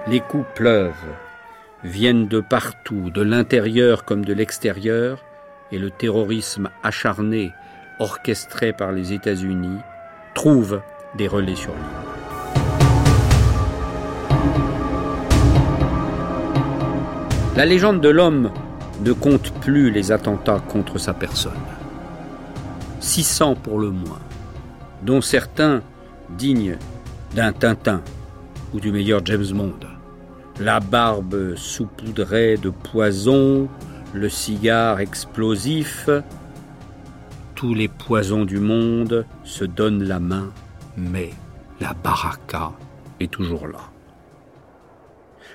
Les 0.09 0.19
coups 0.19 0.49
pleuvent, 0.57 0.93
viennent 1.85 2.27
de 2.27 2.41
partout, 2.41 3.11
de 3.11 3.23
l'intérieur 3.23 4.05
comme 4.05 4.25
de 4.25 4.35
l'extérieur, 4.35 5.25
et 5.71 5.79
le 5.79 5.91
terrorisme 5.91 6.69
acharné, 6.83 7.53
orchestré 8.01 8.73
par 8.73 8.91
les 8.91 9.13
États-Unis, 9.13 9.79
trouve 10.35 10.83
des 11.17 11.29
relais 11.29 11.55
sur 11.55 11.71
l'île. 11.71 12.24
La 17.57 17.67
légende 17.67 18.01
de 18.01 18.09
l'homme 18.09 18.51
ne 19.05 19.13
compte 19.13 19.53
plus 19.61 19.91
les 19.91 20.13
attentats 20.13 20.61
contre 20.61 20.99
sa 20.99 21.15
personne. 21.15 21.53
600 23.01 23.57
pour 23.57 23.79
le 23.79 23.91
moins, 23.91 24.21
dont 25.03 25.21
certains 25.21 25.83
dignes 26.31 26.79
d'un 27.35 27.53
Tintin 27.53 28.03
ou 28.73 28.81
du 28.81 28.93
meilleur 28.93 29.25
James 29.25 29.53
Bond 29.53 29.75
la 30.61 30.81
barbe 30.81 31.57
saupoudrée 31.57 32.57
de 32.57 32.71
poison, 32.71 33.69
le 34.13 34.29
cigare 34.29 35.01
explosif, 35.01 36.09
tous 37.55 37.75
les 37.75 37.89
poisons 37.89 38.45
du 38.45 38.59
monde 38.59 39.27
se 39.43 39.65
donnent 39.65 40.05
la 40.05 40.21
main, 40.21 40.51
mais 40.97 41.31
la 41.81 41.93
baraka 41.95 42.73
est 43.21 43.31
toujours 43.31 43.67
là. 43.67 43.94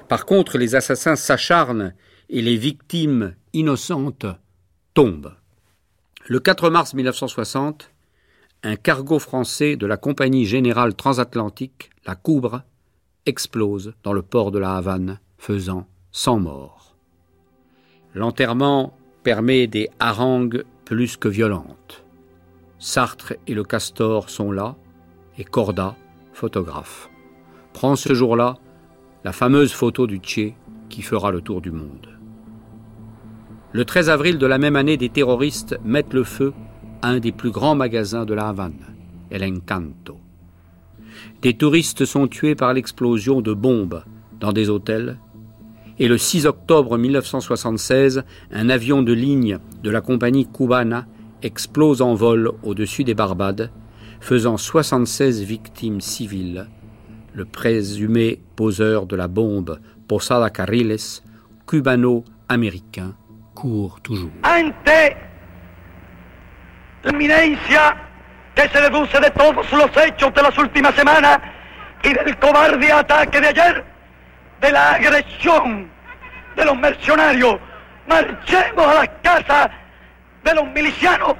Par 0.09 0.25
contre, 0.25 0.57
les 0.57 0.73
assassins 0.73 1.15
s'acharnent 1.15 1.93
et 2.29 2.41
les 2.41 2.57
victimes 2.57 3.35
innocentes 3.53 4.25
tombent. 4.95 5.35
Le 6.27 6.39
4 6.39 6.71
mars 6.71 6.95
1960, 6.95 7.91
un 8.63 8.75
cargo 8.75 9.19
français 9.19 9.75
de 9.75 9.85
la 9.85 9.97
Compagnie 9.97 10.45
générale 10.45 10.95
transatlantique, 10.95 11.91
la 12.07 12.15
Coubre, 12.15 12.63
explose 13.27 13.93
dans 14.03 14.13
le 14.13 14.23
port 14.23 14.49
de 14.49 14.57
la 14.57 14.75
Havane, 14.75 15.19
faisant 15.37 15.87
100 16.11 16.39
morts. 16.39 16.95
L'enterrement 18.15 18.97
permet 19.21 19.67
des 19.67 19.89
harangues 19.99 20.63
plus 20.85 21.17
que 21.17 21.27
violentes. 21.27 22.03
Sartre 22.79 23.33
et 23.45 23.53
le 23.53 23.63
castor 23.63 24.31
sont 24.31 24.51
là, 24.51 24.75
et 25.37 25.43
Corda, 25.43 25.95
photographe, 26.33 27.09
prend 27.73 27.95
ce 27.95 28.15
jour-là 28.15 28.57
la 29.25 29.33
fameuse 29.33 29.73
photo 29.73 30.07
du 30.07 30.19
Tché 30.19 30.55
qui 30.87 31.01
fera 31.01 31.31
le 31.31 31.41
tour 31.41 31.61
du 31.61 31.71
monde. 31.71 32.07
Le 33.73 33.83
13 33.83 34.09
avril 34.09 34.37
de 34.37 34.47
la 34.47 34.57
même 34.57 34.77
année, 34.77 34.97
des 34.97 35.09
terroristes 35.09 35.77
mettent 35.83 36.13
le 36.13 36.23
feu 36.23 36.53
à 37.01 37.09
un 37.09 37.19
des 37.19 37.33
plus 37.33 37.51
grands 37.51 37.75
magasins 37.75 38.25
de 38.25 38.33
la 38.33 38.47
Havane, 38.47 38.95
El 39.29 39.43
Encanto. 39.43 40.17
Des 41.41 41.53
touristes 41.53 42.05
sont 42.05 42.27
tués 42.27 42.55
par 42.55 42.73
l'explosion 42.73 43.41
de 43.41 43.53
bombes 43.53 44.03
dans 44.39 44.53
des 44.53 44.69
hôtels. 44.69 45.19
Et 45.99 46.07
le 46.07 46.17
6 46.17 46.45
octobre 46.45 46.97
1976, 46.97 48.23
un 48.51 48.69
avion 48.69 49.03
de 49.03 49.11
ligne 49.11 49.59
de 49.83 49.89
la 49.89 49.99
compagnie 49.99 50.47
Cubana 50.47 51.05
explose 51.43 52.01
en 52.01 52.15
vol 52.15 52.51
au-dessus 52.63 53.03
des 53.03 53.15
Barbades, 53.15 53.69
faisant 54.21 54.55
76 54.55 55.43
victimes 55.43 55.99
civiles. 55.99 56.67
Le 57.33 57.45
présumé 57.45 58.39
poseur 58.55 59.05
de 59.05 59.15
la 59.15 59.27
bombe 59.27 59.79
Posada 60.07 60.49
Carriles, 60.49 61.21
cubano-américain, 61.67 63.13
court 63.53 64.01
toujours. 64.01 64.31
ante 64.43 65.15
la 67.03 67.11
eminencia 67.11 67.95
que 68.55 68.67
se 68.67 68.81
deduce 68.81 69.19
de 69.19 69.29
todos 69.29 69.71
los 69.71 69.97
hechos 70.03 70.33
de 70.33 70.41
las 70.41 70.57
últimas 70.57 70.93
semanas 70.95 71.39
y 72.03 72.13
del 72.13 72.37
cobarde 72.37 72.91
ataque 72.91 73.39
de 73.39 73.47
ayer, 73.47 73.85
de 74.61 74.71
la 74.71 74.93
agresión 74.93 75.89
de 76.55 76.65
los 76.65 76.77
mercenarios, 76.77 77.57
marchemos 78.07 78.87
a 78.87 78.93
las 78.95 79.09
casas 79.21 79.69
de 80.43 80.53
los 80.55 80.65
milicianos, 80.73 81.35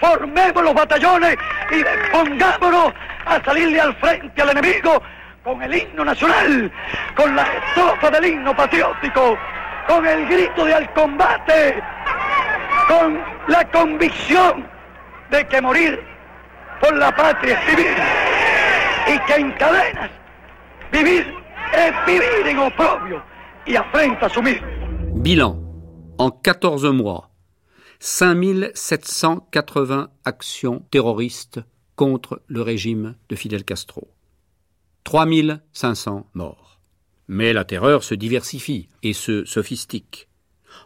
formemos 0.00 0.62
los 0.62 0.74
batallones 0.74 1.36
y 1.70 1.84
pongámonos 2.10 2.92
a 3.26 3.44
salirle 3.44 3.80
al 3.80 3.94
frente 3.96 4.42
al 4.42 4.50
enemigo 4.50 5.02
con 5.44 5.62
el 5.62 5.72
himno 5.74 6.04
nacional, 6.04 6.72
con 7.14 7.36
la 7.36 7.42
estrofa 7.42 8.10
del 8.10 8.32
himno 8.32 8.56
patriótico, 8.56 9.36
con 9.86 10.04
el 10.06 10.26
grito 10.26 10.64
de 10.64 10.74
al 10.74 10.90
combate, 10.94 11.82
con 12.88 13.22
la 13.48 13.70
convicción 13.70 14.66
de 15.30 15.46
que 15.46 15.60
morir 15.60 16.02
por 16.80 16.96
la 16.96 17.14
patria 17.14 17.60
es 17.60 17.76
vivir 17.76 17.94
y 19.06 19.18
que 19.26 19.34
en 19.34 19.52
cadenas 19.52 20.10
vivir 20.90 21.34
es 21.74 21.92
vivir 22.06 22.46
en 22.46 22.58
oprobio 22.58 23.22
y 23.66 23.76
afrenta 23.76 24.30
su 24.30 24.42
mismo. 24.42 24.66
Bilan. 25.16 25.62
En 26.16 26.30
14 26.42 26.92
mois, 26.92 27.22
5780 27.98 30.10
actions 30.24 30.82
terroristes 30.90 31.64
contre 31.96 32.36
le 32.46 32.62
régime 32.62 33.16
de 33.28 33.36
Fidel 33.36 33.64
Castro. 33.64 34.13
3500 35.04 36.26
morts. 36.34 36.80
Mais 37.28 37.52
la 37.52 37.64
terreur 37.64 38.02
se 38.02 38.14
diversifie 38.14 38.88
et 39.02 39.12
se 39.12 39.44
sophistique. 39.44 40.28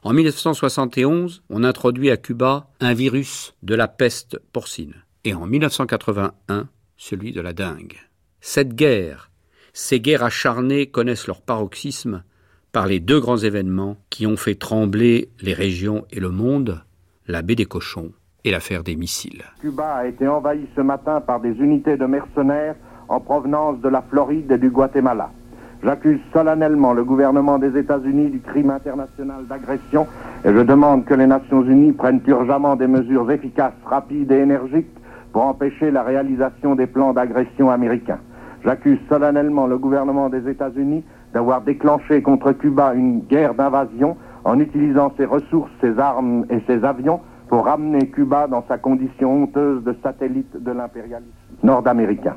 En 0.02 0.12
1971, 0.12 1.42
on 1.48 1.64
introduit 1.64 2.10
à 2.10 2.16
Cuba 2.16 2.68
un 2.80 2.94
virus 2.94 3.54
de 3.62 3.74
la 3.74 3.88
peste 3.88 4.38
porcine. 4.52 4.94
Et 5.24 5.34
en 5.34 5.46
1981, 5.46 6.68
celui 6.96 7.32
de 7.32 7.40
la 7.40 7.52
dengue. 7.52 7.96
Cette 8.40 8.74
guerre, 8.74 9.30
ces 9.72 10.00
guerres 10.00 10.24
acharnées 10.24 10.86
connaissent 10.86 11.26
leur 11.26 11.42
paroxysme 11.42 12.22
par 12.72 12.86
les 12.86 13.00
deux 13.00 13.20
grands 13.20 13.38
événements 13.38 13.96
qui 14.10 14.26
ont 14.26 14.36
fait 14.36 14.54
trembler 14.54 15.30
les 15.40 15.54
régions 15.54 16.06
et 16.10 16.20
le 16.20 16.30
monde, 16.30 16.82
la 17.26 17.42
baie 17.42 17.54
des 17.54 17.66
cochons 17.66 18.12
et 18.44 18.50
l'affaire 18.50 18.84
des 18.84 18.96
missiles. 18.96 19.44
Cuba 19.60 19.96
a 19.96 20.06
été 20.06 20.28
envahi 20.28 20.66
ce 20.76 20.80
matin 20.80 21.20
par 21.20 21.40
des 21.40 21.50
unités 21.50 21.96
de 21.96 22.06
mercenaires 22.06 22.76
en 23.08 23.20
provenance 23.20 23.80
de 23.80 23.88
la 23.88 24.02
Floride 24.02 24.52
et 24.52 24.58
du 24.58 24.70
Guatemala. 24.70 25.30
J'accuse 25.82 26.20
solennellement 26.32 26.92
le 26.92 27.04
gouvernement 27.04 27.58
des 27.58 27.78
États-Unis 27.78 28.30
du 28.30 28.40
crime 28.40 28.70
international 28.70 29.46
d'agression 29.48 30.06
et 30.44 30.52
je 30.52 30.60
demande 30.60 31.04
que 31.04 31.14
les 31.14 31.26
Nations 31.26 31.62
Unies 31.62 31.92
prennent 31.92 32.20
urgemment 32.26 32.74
des 32.74 32.88
mesures 32.88 33.30
efficaces, 33.30 33.74
rapides 33.84 34.32
et 34.32 34.38
énergiques 34.38 34.90
pour 35.32 35.44
empêcher 35.44 35.90
la 35.90 36.02
réalisation 36.02 36.74
des 36.74 36.86
plans 36.86 37.12
d'agression 37.12 37.70
américains. 37.70 38.18
J'accuse 38.64 38.98
solennellement 39.08 39.68
le 39.68 39.78
gouvernement 39.78 40.28
des 40.28 40.48
États-Unis 40.48 41.04
d'avoir 41.32 41.60
déclenché 41.60 42.22
contre 42.22 42.52
Cuba 42.52 42.94
une 42.94 43.20
guerre 43.20 43.54
d'invasion 43.54 44.16
en 44.44 44.58
utilisant 44.58 45.12
ses 45.16 45.26
ressources, 45.26 45.70
ses 45.80 45.96
armes 45.98 46.44
et 46.50 46.60
ses 46.66 46.84
avions 46.84 47.20
pour 47.48 47.66
ramener 47.66 48.08
Cuba 48.08 48.48
dans 48.48 48.64
sa 48.66 48.78
condition 48.78 49.44
honteuse 49.44 49.84
de 49.84 49.94
satellite 50.02 50.60
de 50.60 50.72
l'impérialisme 50.72 51.32
nord-américain. 51.62 52.34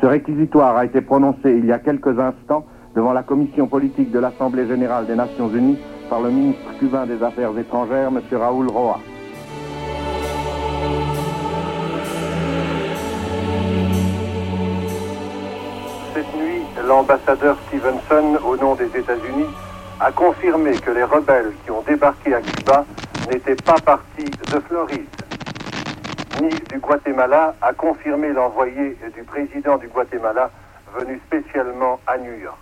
Ce 0.00 0.06
réquisitoire 0.06 0.78
a 0.78 0.86
été 0.86 1.02
prononcé 1.02 1.50
il 1.50 1.66
y 1.66 1.72
a 1.72 1.78
quelques 1.78 2.18
instants 2.18 2.64
devant 2.96 3.12
la 3.12 3.22
commission 3.22 3.66
politique 3.66 4.10
de 4.10 4.18
l'Assemblée 4.18 4.66
générale 4.66 5.06
des 5.06 5.14
Nations 5.14 5.50
unies 5.50 5.78
par 6.08 6.22
le 6.22 6.30
ministre 6.30 6.72
cubain 6.78 7.04
des 7.06 7.22
Affaires 7.22 7.56
étrangères, 7.58 8.08
M. 8.08 8.20
Raúl 8.32 8.68
Roa. 8.68 8.98
Cette 16.14 16.34
nuit, 16.34 16.62
l'ambassadeur 16.88 17.58
Stevenson, 17.68 18.38
au 18.46 18.56
nom 18.56 18.74
des 18.76 18.98
États-Unis, 18.98 19.50
a 20.00 20.10
confirmé 20.10 20.72
que 20.72 20.92
les 20.92 21.04
rebelles 21.04 21.52
qui 21.64 21.70
ont 21.70 21.82
débarqué 21.86 22.34
à 22.34 22.40
Cuba 22.40 22.86
n'étaient 23.30 23.54
pas 23.54 23.78
partis 23.84 24.24
de 24.24 24.60
Floride, 24.60 25.06
du 26.48 26.78
Guatemala, 26.78 27.54
a 27.60 27.72
confirmé 27.74 28.32
l'envoyé 28.32 28.96
du 29.14 29.22
président 29.24 29.76
du 29.76 29.88
Guatemala 29.88 30.50
venu 30.94 31.20
spécialement 31.26 32.00
à 32.06 32.16
New 32.16 32.32
York. 32.32 32.58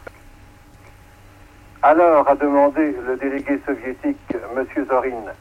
Alors 1.82 2.28
a 2.28 2.34
demandé 2.34 2.96
le 3.06 3.16
délégué 3.16 3.60
soviétique, 3.64 4.34
M. 4.56 4.66
Zorin, 4.88 5.32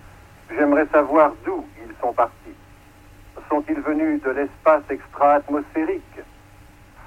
j'aimerais 0.56 0.86
savoir 0.94 1.34
d'où 1.46 1.66
ils 1.84 1.96
sont 2.00 2.14
partis. 2.14 2.34
Sont-ils 3.50 3.80
venus 3.80 4.22
de 4.22 4.30
l'espace 4.30 4.84
extra-atmosphérique? 4.90 6.04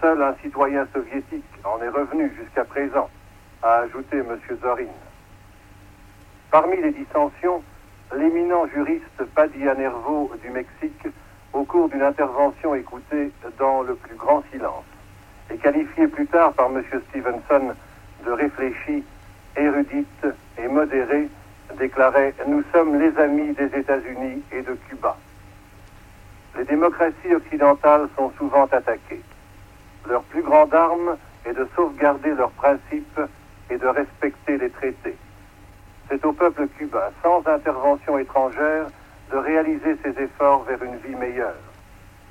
Seul 0.01 0.23
un 0.23 0.35
citoyen 0.43 0.87
soviétique 0.93 1.45
en 1.63 1.81
est 1.81 1.91
revenu 1.91 2.33
jusqu'à 2.41 2.65
présent, 2.65 3.09
a 3.63 3.83
ajouté 3.83 4.19
M. 4.19 4.39
Zorin. 4.61 4.87
Parmi 6.51 6.77
les 6.83 6.91
dissensions, 6.91 7.63
l'éminent 8.17 8.67
juriste 8.67 9.25
Padilla 9.35 9.75
Nervo 9.75 10.31
du 10.43 10.51
Mexique, 10.51 11.07
au 11.53 11.65
cours 11.65 11.89
d'une 11.89 12.03
intervention 12.03 12.75
écoutée 12.75 13.31
dans 13.59 13.83
le 13.83 13.95
plus 13.95 14.17
grand 14.17 14.43
silence, 14.51 14.85
et 15.51 15.57
qualifiée 15.57 16.09
plus 16.09 16.27
tard 16.27 16.53
par 16.53 16.67
M. 16.67 16.83
Stevenson 17.09 17.75
de 18.25 18.31
réfléchie, 18.31 19.05
érudite 19.57 20.27
et 20.59 20.69
modérée, 20.69 21.29
déclarait 21.79 22.35
Nous 22.47 22.63
sommes 22.73 23.01
les 23.01 23.17
amis 23.19 23.53
des 23.55 23.79
États-Unis 23.79 24.43
et 24.53 24.63
de 24.63 24.75
Cuba. 24.89 25.17
Les 26.57 26.65
démocraties 26.65 27.35
occidentales 27.35 28.09
sont 28.17 28.33
souvent 28.37 28.65
attaquées. 28.67 29.23
Leur 30.09 30.23
plus 30.25 30.43
grande 30.43 30.75
arme 30.75 31.17
est 31.47 31.53
de 31.53 31.67
sauvegarder 31.77 32.35
leurs 32.35 32.51
principes 32.51 33.21
et 33.71 33.79
de 33.79 33.87
respecter 33.87 34.59
les 34.59 34.71
traités. 34.71 35.17
C'est 36.11 36.25
au 36.25 36.33
peuple 36.33 36.67
cubain, 36.77 37.11
sans 37.23 37.47
intervention 37.47 38.19
étrangère, 38.19 38.87
de 39.31 39.37
réaliser 39.37 39.97
ses 40.03 40.21
efforts 40.21 40.65
vers 40.65 40.83
une 40.83 40.97
vie 40.97 41.15
meilleure. 41.15 41.55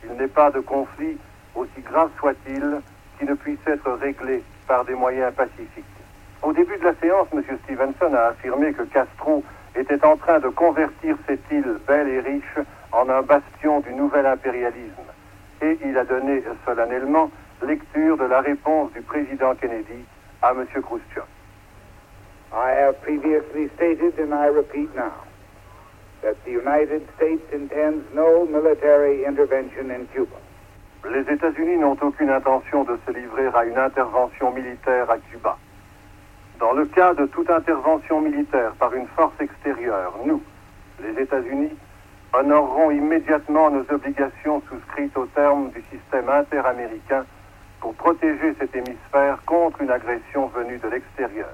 Il 0.03 0.17
n'est 0.17 0.27
pas 0.27 0.51
de 0.51 0.59
conflit, 0.59 1.17
aussi 1.55 1.81
grave 1.81 2.09
soit-il, 2.19 2.81
qui 3.17 3.25
ne 3.25 3.35
puisse 3.35 3.65
être 3.65 3.89
réglé 3.93 4.43
par 4.67 4.83
des 4.83 4.95
moyens 4.95 5.33
pacifiques. 5.33 5.85
Au 6.43 6.51
début 6.51 6.77
de 6.77 6.83
la 6.83 6.95
séance, 6.95 7.29
M. 7.31 7.41
Stevenson 7.63 8.13
a 8.13 8.31
affirmé 8.31 8.73
que 8.73 8.83
Castro 8.83 9.45
était 9.75 10.05
en 10.05 10.17
train 10.17 10.39
de 10.39 10.49
convertir 10.49 11.15
cette 11.25 11.49
île 11.49 11.77
belle 11.87 12.09
et 12.09 12.19
riche 12.19 12.59
en 12.91 13.07
un 13.07 13.21
bastion 13.21 13.79
du 13.79 13.93
nouvel 13.93 14.25
impérialisme. 14.25 15.07
Et 15.61 15.77
il 15.85 15.97
a 15.97 16.03
donné 16.03 16.43
solennellement 16.65 17.31
lecture 17.65 18.17
de 18.17 18.25
la 18.25 18.41
réponse 18.41 18.91
du 18.91 19.01
président 19.01 19.55
Kennedy 19.55 20.03
à 20.41 20.51
M. 20.51 20.65
Khrushchev. 20.81 21.23
I 22.51 22.71
have 22.71 22.99
previously 23.01 23.69
stated, 23.75 24.17
and 24.17 24.33
I 24.33 24.47
repeat 24.47 24.93
now, 24.95 25.13
that 26.23 26.43
the 26.45 26.51
United 26.51 27.07
States 27.15 27.43
intends 27.53 28.03
no 28.13 28.45
military 28.47 29.23
intervention 29.25 29.91
in 29.91 30.07
Cuba. 30.07 30.35
Les 31.05 31.23
États-Unis 31.31 31.77
n'ont 31.77 31.97
aucune 32.01 32.29
intention 32.29 32.83
de 32.83 32.97
se 33.05 33.11
livrer 33.11 33.47
à 33.53 33.65
une 33.65 33.77
intervention 33.77 34.51
militaire 34.51 35.09
à 35.09 35.17
Cuba. 35.17 35.57
Dans 36.59 36.73
le 36.73 36.85
cas 36.87 37.13
de 37.13 37.27
toute 37.27 37.49
intervention 37.49 38.19
militaire 38.19 38.73
par 38.79 38.93
une 38.93 39.07
force 39.07 39.39
extérieure, 39.39 40.13
nous, 40.25 40.41
les 41.01 41.21
États-Unis, 41.21 41.77
honorerons 42.33 42.91
immédiatement 42.91 43.69
nos 43.69 43.85
obligations 43.93 44.61
souscrites 44.69 45.15
au 45.15 45.27
terme 45.27 45.69
du 45.69 45.83
système 45.91 46.27
interaméricain 46.29 47.25
pour 47.79 47.93
protéger 47.93 48.55
cet 48.59 48.75
hémisphère 48.75 49.39
contre 49.45 49.81
une 49.81 49.91
agression 49.91 50.47
venue 50.47 50.79
de 50.79 50.89
l'extérieur. 50.89 51.49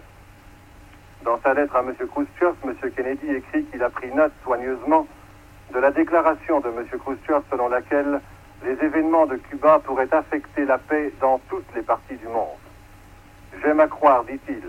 Dans 1.26 1.40
sa 1.42 1.56
lettre 1.56 1.76
à 1.76 1.80
M. 1.80 1.92
Khrushchev, 1.96 2.54
M. 2.64 2.92
Kennedy 2.96 3.28
écrit 3.32 3.66
qu'il 3.66 3.82
a 3.82 3.90
pris 3.90 4.12
note 4.14 4.32
soigneusement 4.44 5.08
de 5.74 5.80
la 5.80 5.90
déclaration 5.90 6.60
de 6.60 6.68
M. 6.68 6.86
Khrushchev 7.00 7.42
selon 7.50 7.68
laquelle 7.68 8.22
les 8.64 8.74
événements 8.86 9.26
de 9.26 9.38
Cuba 9.38 9.80
pourraient 9.80 10.14
affecter 10.14 10.66
la 10.66 10.78
paix 10.78 11.12
dans 11.20 11.42
toutes 11.50 11.66
les 11.76 11.82
parties 11.82 12.18
du 12.18 12.28
monde. 12.28 12.60
J'aime 13.60 13.80
à 13.80 13.88
croire, 13.88 14.24
dit-il, 14.26 14.62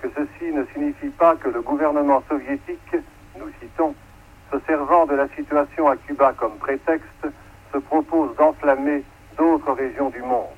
que 0.00 0.08
ceci 0.14 0.52
ne 0.52 0.64
signifie 0.72 1.08
pas 1.08 1.34
que 1.34 1.48
le 1.48 1.60
gouvernement 1.60 2.22
soviétique, 2.28 2.96
nous 3.36 3.50
citons, 3.60 3.92
se 4.52 4.60
servant 4.68 5.06
de 5.06 5.16
la 5.16 5.26
situation 5.30 5.88
à 5.88 5.96
Cuba 5.96 6.34
comme 6.38 6.56
prétexte, 6.58 7.26
se 7.72 7.78
propose 7.78 8.36
d'enflammer 8.36 9.02
d'autres 9.36 9.72
régions 9.72 10.10
du 10.10 10.22
monde. 10.22 10.54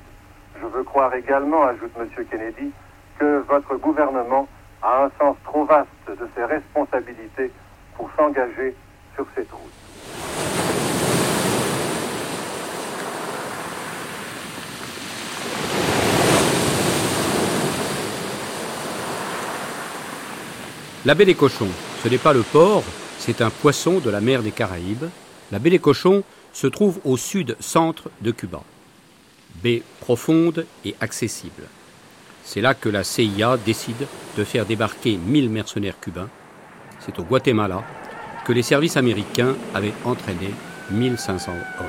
Je 0.61 0.81
croire 0.83 1.13
également, 1.15 1.63
ajoute 1.63 1.91
M. 1.99 2.07
Kennedy, 2.29 2.71
que 3.17 3.43
votre 3.47 3.75
gouvernement 3.77 4.47
a 4.83 5.05
un 5.05 5.11
sens 5.17 5.37
trop 5.45 5.63
vaste 5.65 5.87
de 6.07 6.27
ses 6.35 6.43
responsabilités 6.43 7.51
pour 7.95 8.09
s'engager 8.17 8.75
sur 9.15 9.25
cette 9.33 9.51
route. 9.51 9.71
La 21.05 21.15
baie 21.15 21.25
des 21.25 21.35
cochons, 21.35 21.67
ce 22.03 22.09
n'est 22.09 22.17
pas 22.17 22.33
le 22.33 22.43
port, 22.43 22.83
c'est 23.19 23.41
un 23.41 23.49
poisson 23.49 23.99
de 23.99 24.09
la 24.09 24.21
mer 24.21 24.41
des 24.41 24.51
Caraïbes. 24.51 25.09
La 25.51 25.59
baie 25.59 25.69
des 25.69 25.79
cochons 25.79 26.23
se 26.51 26.67
trouve 26.67 26.99
au 27.05 27.17
sud-centre 27.17 28.09
de 28.21 28.31
Cuba. 28.31 28.61
Baie 29.61 29.81
profonde 30.01 30.65
et 30.83 30.95
accessible. 30.99 31.63
C'est 32.43 32.61
là 32.61 32.73
que 32.73 32.89
la 32.89 33.03
CIA 33.03 33.57
décide 33.57 34.07
de 34.37 34.43
faire 34.43 34.65
débarquer 34.65 35.17
1000 35.17 35.49
mercenaires 35.49 35.99
cubains. 35.99 36.29
C'est 36.99 37.17
au 37.19 37.23
Guatemala 37.23 37.83
que 38.45 38.53
les 38.53 38.63
services 38.63 38.97
américains 38.97 39.55
avaient 39.73 39.93
entraîné 40.05 40.51
1500 40.91 41.51
hommes. 41.79 41.87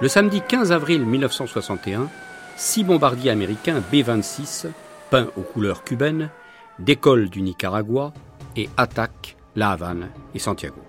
Le 0.00 0.08
samedi 0.08 0.40
15 0.40 0.72
avril 0.72 1.04
1961, 1.04 2.08
six 2.56 2.84
bombardiers 2.84 3.30
américains 3.30 3.82
B-26 3.92 4.66
peint 5.10 5.28
aux 5.36 5.42
couleurs 5.42 5.84
cubaines, 5.84 6.30
décolle 6.78 7.28
du 7.28 7.42
Nicaragua 7.42 8.12
et 8.56 8.68
attaque 8.76 9.36
La 9.56 9.72
Havane 9.72 10.08
et 10.34 10.38
Santiago. 10.38 10.80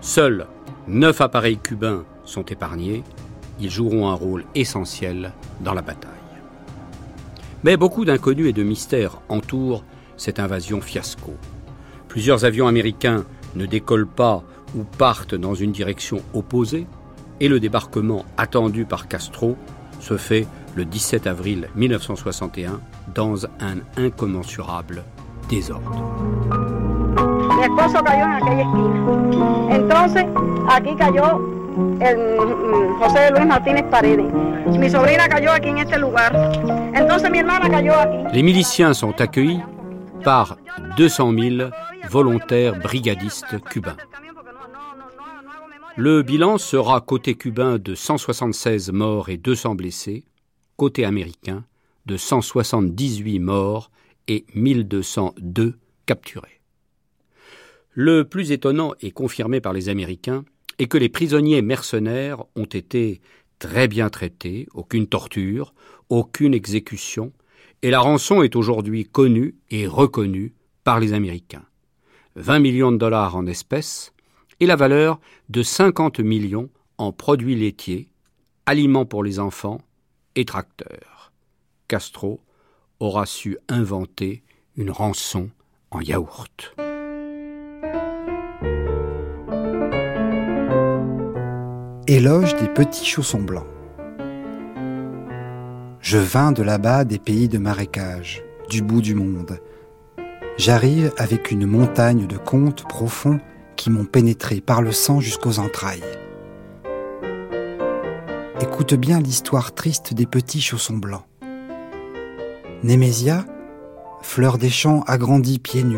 Seuls 0.00 0.46
neuf 0.88 1.20
appareils 1.20 1.58
cubains 1.58 2.04
sont 2.24 2.44
épargnés. 2.44 3.04
Ils 3.62 3.70
joueront 3.70 4.08
un 4.08 4.14
rôle 4.14 4.44
essentiel 4.56 5.32
dans 5.60 5.72
la 5.72 5.82
bataille. 5.82 6.10
Mais 7.62 7.76
beaucoup 7.76 8.04
d'inconnus 8.04 8.48
et 8.48 8.52
de 8.52 8.64
mystères 8.64 9.20
entourent 9.28 9.84
cette 10.16 10.40
invasion 10.40 10.80
fiasco. 10.80 11.34
Plusieurs 12.08 12.44
avions 12.44 12.66
américains 12.66 13.24
ne 13.54 13.64
décollent 13.64 14.08
pas 14.08 14.42
ou 14.76 14.82
partent 14.82 15.36
dans 15.36 15.54
une 15.54 15.70
direction 15.70 16.22
opposée, 16.34 16.88
et 17.38 17.46
le 17.46 17.60
débarquement 17.60 18.24
attendu 18.36 18.84
par 18.84 19.06
Castro 19.06 19.56
se 20.00 20.16
fait 20.16 20.48
le 20.74 20.84
17 20.84 21.28
avril 21.28 21.68
1961 21.76 22.80
dans 23.14 23.46
un 23.46 23.78
incommensurable 23.96 25.04
désordre. 25.48 26.02
Mm, 31.76 33.02
José 33.02 33.30
Luis 33.36 33.46
Martínez. 33.46 33.84
Les 38.32 38.42
miliciens 38.42 38.94
sont 38.94 39.20
accueillis 39.20 39.60
par 40.24 40.56
200 40.96 41.32
000 41.38 41.70
volontaires 42.08 42.78
brigadistes 42.78 43.58
cubains. 43.64 43.96
Le 45.96 46.22
bilan 46.22 46.58
sera 46.58 47.00
côté 47.00 47.34
cubain 47.34 47.78
de 47.78 47.94
176 47.94 48.92
morts 48.92 49.28
et 49.28 49.36
200 49.36 49.74
blessés, 49.74 50.24
côté 50.76 51.04
américain 51.04 51.64
de 52.06 52.16
178 52.16 53.38
morts 53.40 53.90
et 54.28 54.46
1202 54.54 55.74
capturés. 56.06 56.60
Le 57.90 58.24
plus 58.24 58.52
étonnant 58.52 58.94
et 59.02 59.10
confirmé 59.10 59.60
par 59.60 59.74
les 59.74 59.90
Américains 59.90 60.44
est 60.78 60.86
que 60.86 60.98
les 60.98 61.08
prisonniers 61.08 61.62
mercenaires 61.62 62.44
ont 62.56 62.64
été 62.64 63.20
très 63.58 63.88
bien 63.88 64.10
traités, 64.10 64.66
aucune 64.74 65.06
torture, 65.06 65.74
aucune 66.08 66.54
exécution, 66.54 67.32
et 67.82 67.90
la 67.90 68.00
rançon 68.00 68.42
est 68.42 68.56
aujourd'hui 68.56 69.04
connue 69.04 69.56
et 69.70 69.86
reconnue 69.86 70.54
par 70.84 71.00
les 71.00 71.12
Américains. 71.12 71.64
20 72.36 72.58
millions 72.60 72.92
de 72.92 72.96
dollars 72.96 73.36
en 73.36 73.46
espèces 73.46 74.12
et 74.60 74.66
la 74.66 74.76
valeur 74.76 75.20
de 75.48 75.62
50 75.62 76.20
millions 76.20 76.70
en 76.98 77.12
produits 77.12 77.56
laitiers, 77.56 78.08
aliments 78.66 79.06
pour 79.06 79.24
les 79.24 79.38
enfants 79.38 79.80
et 80.34 80.44
tracteurs. 80.44 81.32
Castro 81.88 82.40
aura 83.00 83.26
su 83.26 83.58
inventer 83.68 84.42
une 84.76 84.90
rançon 84.90 85.50
en 85.90 86.00
yaourt. 86.00 86.74
Éloge 92.14 92.54
des 92.56 92.68
petits 92.68 93.06
chaussons 93.06 93.40
blancs. 93.40 93.64
Je 95.98 96.18
vins 96.18 96.52
de 96.52 96.62
là-bas 96.62 97.04
des 97.04 97.18
pays 97.18 97.48
de 97.48 97.56
marécage, 97.56 98.42
du 98.68 98.82
bout 98.82 99.00
du 99.00 99.14
monde. 99.14 99.58
J'arrive 100.58 101.14
avec 101.16 101.50
une 101.50 101.64
montagne 101.64 102.26
de 102.26 102.36
contes 102.36 102.86
profonds 102.86 103.40
qui 103.76 103.88
m'ont 103.88 104.04
pénétré 104.04 104.60
par 104.60 104.82
le 104.82 104.92
sang 104.92 105.20
jusqu'aux 105.20 105.58
entrailles. 105.58 106.04
Écoute 108.60 108.92
bien 108.92 109.18
l'histoire 109.18 109.72
triste 109.72 110.12
des 110.12 110.26
petits 110.26 110.60
chaussons 110.60 110.98
blancs. 110.98 111.24
Némésia, 112.82 113.46
fleur 114.20 114.58
des 114.58 114.68
champs 114.68 115.02
agrandie 115.06 115.58
pieds 115.58 115.84
nus. 115.84 115.96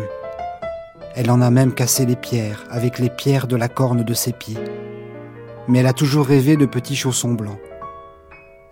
Elle 1.13 1.29
en 1.29 1.41
a 1.41 1.51
même 1.51 1.73
cassé 1.73 2.05
les 2.05 2.15
pierres 2.15 2.63
avec 2.69 2.99
les 2.99 3.09
pierres 3.09 3.47
de 3.47 3.57
la 3.57 3.67
corne 3.67 4.05
de 4.05 4.13
ses 4.13 4.31
pieds. 4.31 4.55
Mais 5.67 5.79
elle 5.79 5.87
a 5.87 5.93
toujours 5.93 6.25
rêvé 6.25 6.57
de 6.57 6.65
petits 6.65 6.95
chaussons 6.95 7.33
blancs. 7.33 7.59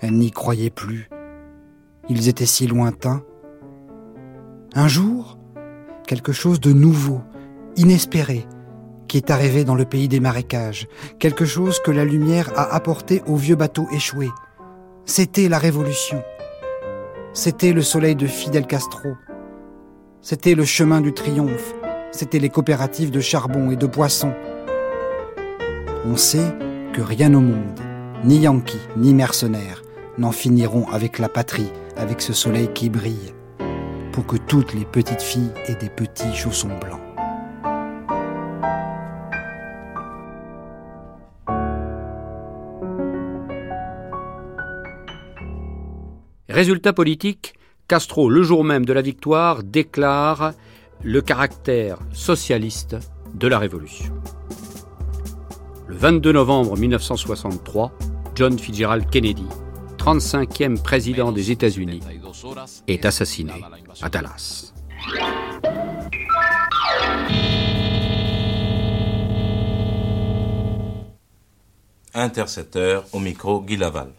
Elle 0.02 0.14
n'y 0.14 0.32
croyait 0.32 0.70
plus. 0.70 1.10
Ils 2.10 2.28
étaient 2.28 2.46
si 2.46 2.68
lointains. 2.68 3.24
Un 4.76 4.88
jour, 4.88 5.38
quelque 6.06 6.32
chose 6.32 6.60
de 6.60 6.74
nouveau, 6.74 7.22
inespéré, 7.78 8.46
qui 9.08 9.18
est 9.18 9.32
arrivé 9.32 9.64
dans 9.64 9.76
le 9.76 9.86
pays 9.86 10.08
des 10.08 10.20
marécages, 10.20 10.88
quelque 11.20 11.46
chose 11.46 11.80
que 11.80 11.92
la 11.92 12.06
lumière 12.06 12.52
a 12.56 12.74
apporté 12.76 13.22
aux 13.28 13.36
vieux 13.36 13.56
bateaux 13.56 13.88
échoués. 13.92 14.32
C'était 15.06 15.50
la 15.50 15.60
révolution. 15.60 16.24
C'était 17.34 17.74
le 17.74 17.82
soleil 17.82 18.16
de 18.16 18.28
Fidel 18.28 18.68
Castro. 18.68 19.16
C'était 20.22 20.56
le 20.56 20.66
chemin 20.66 21.02
du 21.02 21.14
triomphe. 21.14 21.74
C'était 22.12 22.40
les 22.40 22.50
coopératives 22.50 23.12
de 23.12 23.20
charbon 23.20 23.72
et 23.72 23.76
de 23.76 23.88
poissons. 23.88 24.34
On 26.06 26.16
sait 26.16 26.54
que 26.94 27.02
rien 27.02 27.34
au 27.34 27.40
monde, 27.40 27.80
ni 28.24 28.38
Yankees, 28.38 28.88
ni 28.96 29.16
mercenaires, 29.16 29.82
n'en 30.20 30.32
finiront 30.32 30.88
avec 30.90 31.18
la 31.18 31.28
patrie, 31.28 31.72
avec 31.98 32.22
ce 32.22 32.34
soleil 32.34 32.70
qui 32.74 32.90
brille, 32.90 33.34
pour 34.12 34.28
que 34.28 34.38
toutes 34.38 34.76
les 34.76 34.86
petites 34.86 35.24
filles 35.24 35.52
aient 35.66 35.76
des 35.76 35.90
petits 35.90 36.36
chaussons 36.36 36.70
blancs. 36.80 37.00
Résultat 46.48 46.94
politique, 46.94 47.56
Castro, 47.88 48.30
le 48.30 48.44
jour 48.44 48.64
même 48.64 48.86
de 48.86 48.94
la 48.94 49.02
victoire, 49.02 49.64
déclare 49.64 50.54
le 51.02 51.22
caractère 51.22 51.98
socialiste 52.12 52.96
de 53.34 53.48
la 53.48 53.58
révolution. 53.58 54.14
Le 55.94 56.00
22 56.00 56.32
novembre 56.32 56.76
1963, 56.76 57.92
John 58.34 58.58
Fitzgerald 58.58 59.08
Kennedy, 59.12 59.46
35e 60.00 60.82
président 60.82 61.32
des 61.32 61.52
États-Unis, 61.52 62.00
est 62.88 63.06
assassiné 63.06 63.54
à 64.02 64.10
Dallas. 64.10 64.74
Intercepteur 72.16 73.06
au 73.14 73.20
micro 73.20 73.62
Guy 73.62 73.78
Laval. 73.78 74.12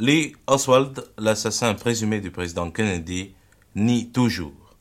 Lee 0.00 0.34
Oswald, 0.48 1.04
l'assassin 1.16 1.74
présumé 1.74 2.20
du 2.20 2.32
président 2.32 2.72
Kennedy, 2.72 3.34
nie 3.76 4.10
toujours. 4.10 4.74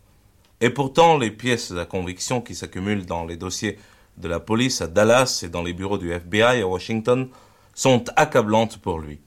Et 0.61 0.71
pourtant, 0.71 1.19
les 1.19 1.29
pièces 1.29 1.71
à 1.71 1.85
conviction 1.85 2.41
qui 2.41 2.55
s'accumulent 2.55 3.05
dans 3.05 3.23
les 3.23 3.37
dossiers 3.37 3.77
de 4.17 4.27
la 4.27 4.39
police 4.39 4.81
à 4.81 4.87
Dallas 4.87 5.41
et 5.43 5.49
dans 5.49 5.63
les 5.63 5.73
bureaux 5.73 5.97
du 5.97 6.11
FBI 6.11 6.61
à 6.61 6.67
Washington 6.67 7.27
sont 7.73 8.03
accablantes 8.15 8.77
pour 8.77 8.99
lui. 8.99 9.19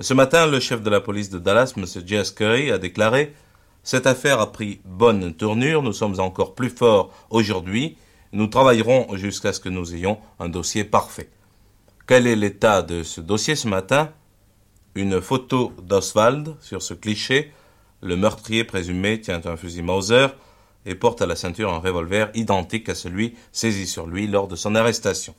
Ce 0.00 0.14
matin, 0.14 0.46
le 0.46 0.60
chef 0.60 0.82
de 0.82 0.90
la 0.90 1.00
police 1.00 1.30
de 1.30 1.38
Dallas, 1.38 1.72
M. 1.76 1.84
Jess 2.06 2.30
Curry, 2.30 2.70
a 2.70 2.78
déclaré 2.78 3.34
Cette 3.82 4.06
affaire 4.06 4.40
a 4.40 4.52
pris 4.52 4.80
bonne 4.84 5.34
tournure, 5.34 5.82
nous 5.82 5.92
sommes 5.92 6.20
encore 6.20 6.54
plus 6.54 6.70
forts 6.70 7.12
aujourd'hui, 7.30 7.96
nous 8.32 8.46
travaillerons 8.46 9.16
jusqu'à 9.16 9.52
ce 9.52 9.60
que 9.60 9.68
nous 9.68 9.94
ayons 9.94 10.18
un 10.38 10.48
dossier 10.48 10.84
parfait. 10.84 11.30
Quel 12.06 12.26
est 12.26 12.36
l'état 12.36 12.82
de 12.82 13.02
ce 13.02 13.20
dossier 13.20 13.56
ce 13.56 13.68
matin? 13.68 14.12
Une 14.94 15.20
photo 15.20 15.72
d'Oswald 15.82 16.56
sur 16.60 16.82
ce 16.82 16.94
cliché. 16.94 17.52
Le 18.00 18.16
meurtrier 18.16 18.64
présumé 18.64 19.20
tient 19.20 19.40
un 19.44 19.56
fusil 19.56 19.82
Mauser 19.82 20.28
et 20.88 20.94
porte 20.94 21.22
à 21.22 21.26
la 21.26 21.36
ceinture 21.36 21.72
un 21.72 21.78
revolver 21.78 22.30
identique 22.34 22.88
à 22.88 22.94
celui 22.94 23.34
saisi 23.52 23.86
sur 23.86 24.06
lui 24.06 24.26
lors 24.26 24.48
de 24.48 24.56
son 24.56 24.74
arrestation. 24.74 25.34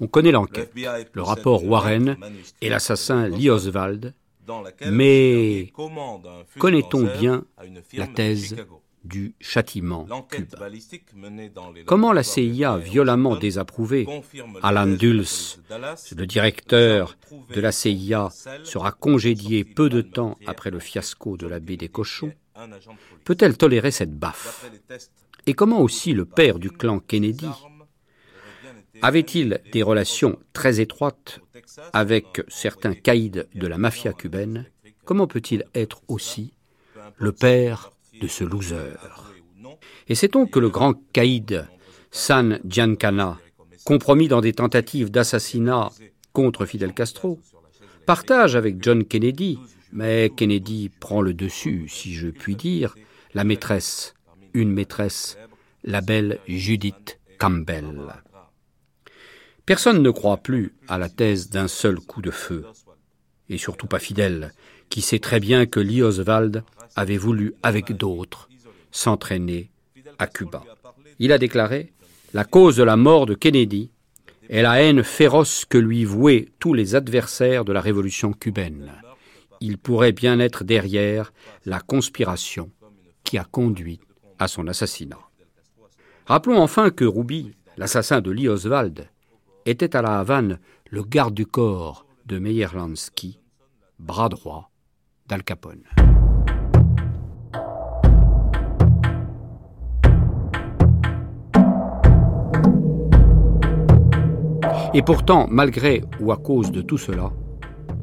On 0.00 0.06
connaît 0.06 0.30
l'enquête, 0.32 0.72
le 1.12 1.22
rapport 1.22 1.64
Warren 1.64 2.16
et 2.60 2.68
l'assassin 2.68 3.28
Lee 3.28 3.50
Oswald, 3.50 4.14
mais 4.90 5.72
connaît-on 6.58 7.02
bien 7.18 7.44
la 7.92 8.06
thèse 8.06 8.56
du 9.04 9.34
châtiment 9.40 10.06
Comment 11.86 12.12
la 12.12 12.22
CIA, 12.22 12.78
violemment 12.78 13.36
désapprouvée, 13.36 14.06
Alan 14.62 14.86
Dulles, 14.86 15.24
le 16.16 16.24
directeur 16.24 17.16
de 17.54 17.60
la 17.60 17.72
CIA, 17.72 18.28
sera 18.62 18.92
congédié 18.92 19.64
peu 19.64 19.88
de 19.88 20.00
temps 20.00 20.38
après 20.46 20.70
le 20.70 20.78
fiasco 20.78 21.36
de 21.36 21.48
la 21.48 21.58
baie 21.58 21.76
des 21.76 21.88
cochons 21.88 22.32
Peut-elle 23.24 23.56
tolérer 23.56 23.90
cette 23.90 24.16
baffe 24.16 24.70
Et 25.46 25.54
comment 25.54 25.80
aussi 25.80 26.12
le 26.12 26.24
père 26.24 26.58
du 26.58 26.70
clan 26.70 26.98
Kennedy 26.98 27.48
avait-il 29.00 29.60
des 29.72 29.82
relations 29.82 30.38
très 30.52 30.80
étroites 30.80 31.40
avec 31.92 32.42
certains 32.48 32.94
caïds 32.94 33.30
de 33.54 33.66
la 33.66 33.78
mafia 33.78 34.12
cubaine 34.12 34.66
Comment 35.04 35.26
peut-il 35.26 35.64
être 35.74 36.02
aussi 36.08 36.54
le 37.16 37.32
père 37.32 37.90
de 38.20 38.28
ce 38.28 38.44
loser 38.44 38.94
Et 40.08 40.14
sait-on 40.14 40.46
que 40.46 40.60
le 40.60 40.68
grand 40.68 40.94
caïd 41.12 41.66
San 42.10 42.60
Giancana, 42.64 43.38
compromis 43.84 44.28
dans 44.28 44.42
des 44.42 44.52
tentatives 44.52 45.10
d'assassinat 45.10 45.90
contre 46.32 46.66
Fidel 46.66 46.92
Castro, 46.92 47.40
partage 48.06 48.54
avec 48.54 48.82
John 48.82 49.04
Kennedy, 49.04 49.58
mais 49.92 50.30
Kennedy 50.34 50.88
prend 50.88 51.20
le 51.20 51.34
dessus, 51.34 51.86
si 51.88 52.14
je 52.14 52.28
puis 52.28 52.56
dire, 52.56 52.94
la 53.34 53.44
maîtresse, 53.44 54.14
une 54.54 54.72
maîtresse, 54.72 55.38
la 55.84 56.00
belle 56.00 56.38
Judith 56.48 57.20
Campbell. 57.38 58.00
Personne 59.66 60.02
ne 60.02 60.10
croit 60.10 60.38
plus 60.38 60.74
à 60.88 60.98
la 60.98 61.08
thèse 61.08 61.50
d'un 61.50 61.68
seul 61.68 62.00
coup 62.00 62.22
de 62.22 62.30
feu, 62.30 62.64
et 63.48 63.58
surtout 63.58 63.86
pas 63.86 63.98
Fidel, 63.98 64.52
qui 64.88 65.02
sait 65.02 65.18
très 65.18 65.40
bien 65.40 65.66
que 65.66 65.80
Lee 65.80 66.02
Oswald 66.02 66.64
avait 66.96 67.16
voulu, 67.16 67.54
avec 67.62 67.92
d'autres, 67.92 68.48
s'entraîner 68.90 69.70
à 70.18 70.26
Cuba. 70.26 70.64
Il 71.18 71.32
a 71.32 71.38
déclaré 71.38 71.92
La 72.32 72.44
cause 72.44 72.76
de 72.76 72.82
la 72.82 72.96
mort 72.96 73.26
de 73.26 73.34
Kennedy 73.34 73.90
est 74.48 74.62
la 74.62 74.82
haine 74.82 75.02
féroce 75.02 75.64
que 75.64 75.78
lui 75.78 76.04
vouaient 76.04 76.48
tous 76.58 76.74
les 76.74 76.94
adversaires 76.94 77.64
de 77.64 77.72
la 77.72 77.80
révolution 77.80 78.32
cubaine. 78.32 78.92
Il 79.64 79.78
pourrait 79.78 80.10
bien 80.10 80.40
être 80.40 80.64
derrière 80.64 81.32
la 81.66 81.78
conspiration 81.78 82.72
qui 83.22 83.38
a 83.38 83.44
conduit 83.44 84.00
à 84.40 84.48
son 84.48 84.66
assassinat. 84.66 85.20
Rappelons 86.26 86.60
enfin 86.60 86.90
que 86.90 87.04
Ruby, 87.04 87.54
l'assassin 87.76 88.20
de 88.20 88.32
Lee 88.32 88.48
Oswald, 88.48 89.08
était 89.64 89.94
à 89.94 90.02
la 90.02 90.18
Havane 90.18 90.58
le 90.90 91.04
garde 91.04 91.34
du 91.34 91.46
corps 91.46 92.06
de 92.26 92.40
Meyer 92.40 92.66
Lansky, 92.74 93.38
bras 94.00 94.28
droit 94.28 94.68
d'Al 95.28 95.44
Capone. 95.44 95.84
Et 104.92 105.02
pourtant, 105.02 105.46
malgré 105.48 106.02
ou 106.18 106.32
à 106.32 106.36
cause 106.36 106.72
de 106.72 106.82
tout 106.82 106.98
cela, 106.98 107.30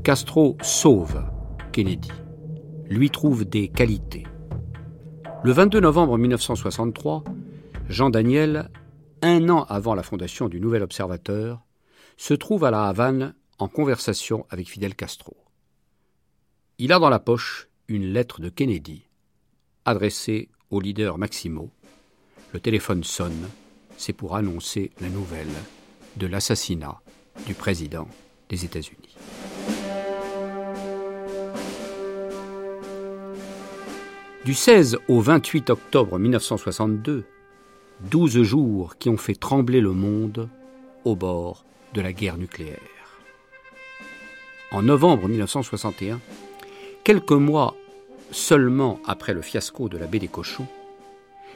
Castro 0.05 0.55
sauve 0.61 1.21
Kennedy, 1.71 2.11
lui 2.89 3.09
trouve 3.09 3.45
des 3.45 3.67
qualités. 3.67 4.25
Le 5.43 5.51
22 5.51 5.79
novembre 5.79 6.17
1963, 6.17 7.23
Jean 7.87 8.09
Daniel 8.09 8.69
un 9.21 9.49
an 9.49 9.63
avant 9.63 9.95
la 9.95 10.03
fondation 10.03 10.47
du 10.47 10.59
Nouvel 10.59 10.83
Observateur, 10.83 11.61
se 12.17 12.33
trouve 12.33 12.65
à 12.65 12.71
La 12.71 12.85
Havane 12.85 13.35
en 13.57 13.67
conversation 13.67 14.45
avec 14.49 14.69
Fidel 14.69 14.95
Castro. 14.95 15.35
Il 16.77 16.93
a 16.93 16.99
dans 16.99 17.09
la 17.09 17.19
poche 17.19 17.69
une 17.87 18.13
lettre 18.13 18.41
de 18.41 18.49
Kennedy, 18.49 19.03
adressée 19.85 20.49
au 20.69 20.79
leader 20.79 21.17
Maximo. 21.17 21.71
Le 22.53 22.59
téléphone 22.59 23.03
sonne, 23.03 23.49
c'est 23.97 24.13
pour 24.13 24.35
annoncer 24.35 24.91
la 25.01 25.09
nouvelle 25.09 25.47
de 26.17 26.27
l'assassinat 26.27 27.01
du 27.45 27.53
président 27.53 28.07
des 28.49 28.65
États-Unis. 28.65 29.15
Du 34.49 34.55
16 34.55 34.97
au 35.07 35.21
28 35.21 35.69
octobre 35.69 36.17
1962, 36.17 37.23
Douze 38.09 38.41
jours 38.41 38.97
qui 38.97 39.07
ont 39.07 39.15
fait 39.15 39.35
trembler 39.35 39.79
le 39.79 39.91
monde 39.91 40.49
au 41.05 41.15
bord 41.15 41.65
de 41.93 42.01
la 42.01 42.13
guerre 42.13 42.35
nucléaire. 42.35 43.19
En 44.71 44.81
novembre 44.81 45.27
1961, 45.27 46.19
quelques 47.03 47.31
mois 47.31 47.75
seulement 48.31 48.99
après 49.05 49.35
le 49.35 49.43
fiasco 49.43 49.87
de 49.87 49.99
la 49.99 50.07
baie 50.07 50.17
des 50.17 50.27
cochons, 50.27 50.65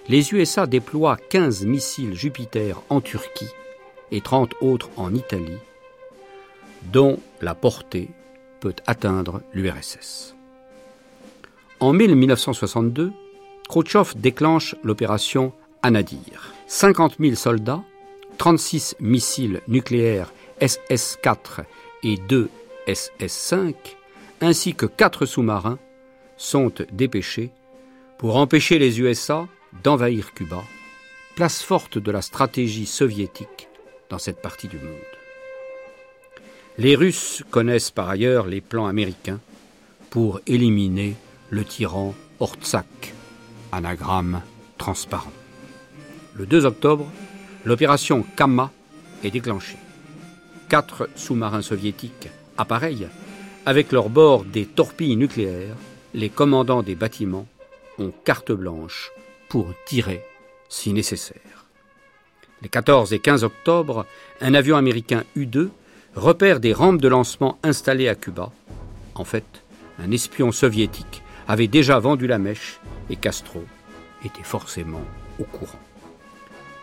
les 0.08 0.32
USA 0.32 0.68
déploient 0.68 1.18
15 1.18 1.66
missiles 1.66 2.14
Jupiter 2.14 2.80
en 2.90 3.02
Turquie 3.02 3.50
et 4.12 4.22
30 4.22 4.54
autres 4.62 4.92
en 4.98 5.16
Italie, 5.16 5.58
dont 6.92 7.18
la 7.42 7.56
portée 7.56 8.12
peut 8.60 8.76
atteindre 8.86 9.42
l'URSS. 9.52 10.33
En 11.84 11.92
1962, 11.92 13.12
Khrouchtchev 13.68 14.14
déclenche 14.16 14.74
l'opération 14.86 15.52
Anadir. 15.82 16.54
50 16.68 17.18
000 17.20 17.36
soldats, 17.36 17.84
36 18.38 18.96
missiles 19.02 19.60
nucléaires 19.68 20.32
SS-4 20.62 21.66
et 22.04 22.16
2 22.16 22.50
SS-5, 22.88 23.74
ainsi 24.40 24.76
que 24.76 24.86
4 24.86 25.26
sous-marins, 25.26 25.78
sont 26.38 26.72
dépêchés 26.94 27.50
pour 28.18 28.38
empêcher 28.38 28.80
les 28.80 29.02
USA 29.02 29.46
d'envahir 29.84 30.34
Cuba, 30.34 30.64
place 31.36 31.62
forte 31.62 31.98
de 31.98 32.12
la 32.12 32.22
stratégie 32.22 32.86
soviétique 32.86 33.68
dans 34.10 34.20
cette 34.20 34.42
partie 34.42 34.70
du 34.70 34.78
monde. 34.78 34.88
Les 36.78 36.96
Russes 36.96 37.44
connaissent 37.52 37.92
par 37.92 38.08
ailleurs 38.08 38.48
les 38.48 38.62
plans 38.62 38.88
américains 38.88 39.42
pour 40.12 40.40
éliminer 40.48 41.16
le 41.54 41.64
tyran 41.64 42.16
Ortsak, 42.40 43.14
anagramme 43.72 44.42
transparent. 44.80 45.32
Le 46.34 46.48
2 46.48 46.66
octobre, 46.66 47.06
l'opération 47.64 48.26
Kama 48.36 48.72
est 49.24 49.30
déclenchée. 49.30 49.78
Quatre 50.68 51.08
sous-marins 51.16 51.62
soviétiques, 51.62 52.30
appareils, 52.58 53.08
avec 53.68 53.92
leur 53.92 54.10
bord 54.10 54.46
des 54.46 54.66
torpilles 54.66 55.16
nucléaires, 55.16 55.76
les 56.16 56.30
commandants 56.30 56.82
des 56.82 56.96
bâtiments 56.96 57.48
ont 58.00 58.12
carte 58.26 58.52
blanche 58.52 59.12
pour 59.48 59.68
tirer 59.86 60.24
si 60.70 60.92
nécessaire. 60.92 61.68
Les 62.64 62.70
14 62.70 63.14
et 63.14 63.20
15 63.20 63.44
octobre, 63.44 64.08
un 64.42 64.56
avion 64.56 64.76
américain 64.76 65.24
U-2 65.36 65.70
repère 66.16 66.60
des 66.60 66.74
rampes 66.74 67.02
de 67.02 67.10
lancement 67.10 67.60
installées 67.62 68.10
à 68.10 68.16
Cuba. 68.16 68.52
En 69.14 69.24
fait, 69.24 69.46
un 70.00 70.10
espion 70.10 70.52
soviétique 70.52 71.23
avait 71.48 71.68
déjà 71.68 72.00
vendu 72.00 72.28
la 72.28 72.38
mèche 72.38 72.80
et 73.10 73.16
Castro 73.16 73.64
était 74.26 74.44
forcément 74.44 75.04
au 75.40 75.44
courant. 75.44 75.80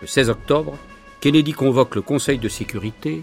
Le 0.00 0.06
16 0.06 0.30
octobre, 0.30 0.76
Kennedy 1.20 1.52
convoque 1.52 1.94
le 1.94 2.02
Conseil 2.02 2.38
de 2.38 2.48
sécurité. 2.48 3.22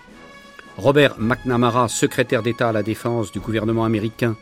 Robert 0.77 1.15
McNamara, 1.17 1.87
secrétaire 1.87 2.43
d'État 2.43 2.69
à 2.69 2.71
la 2.71 2.83
défense 2.83 3.31
du 3.31 3.39
gouvernement 3.39 3.85
américain, 3.85 4.35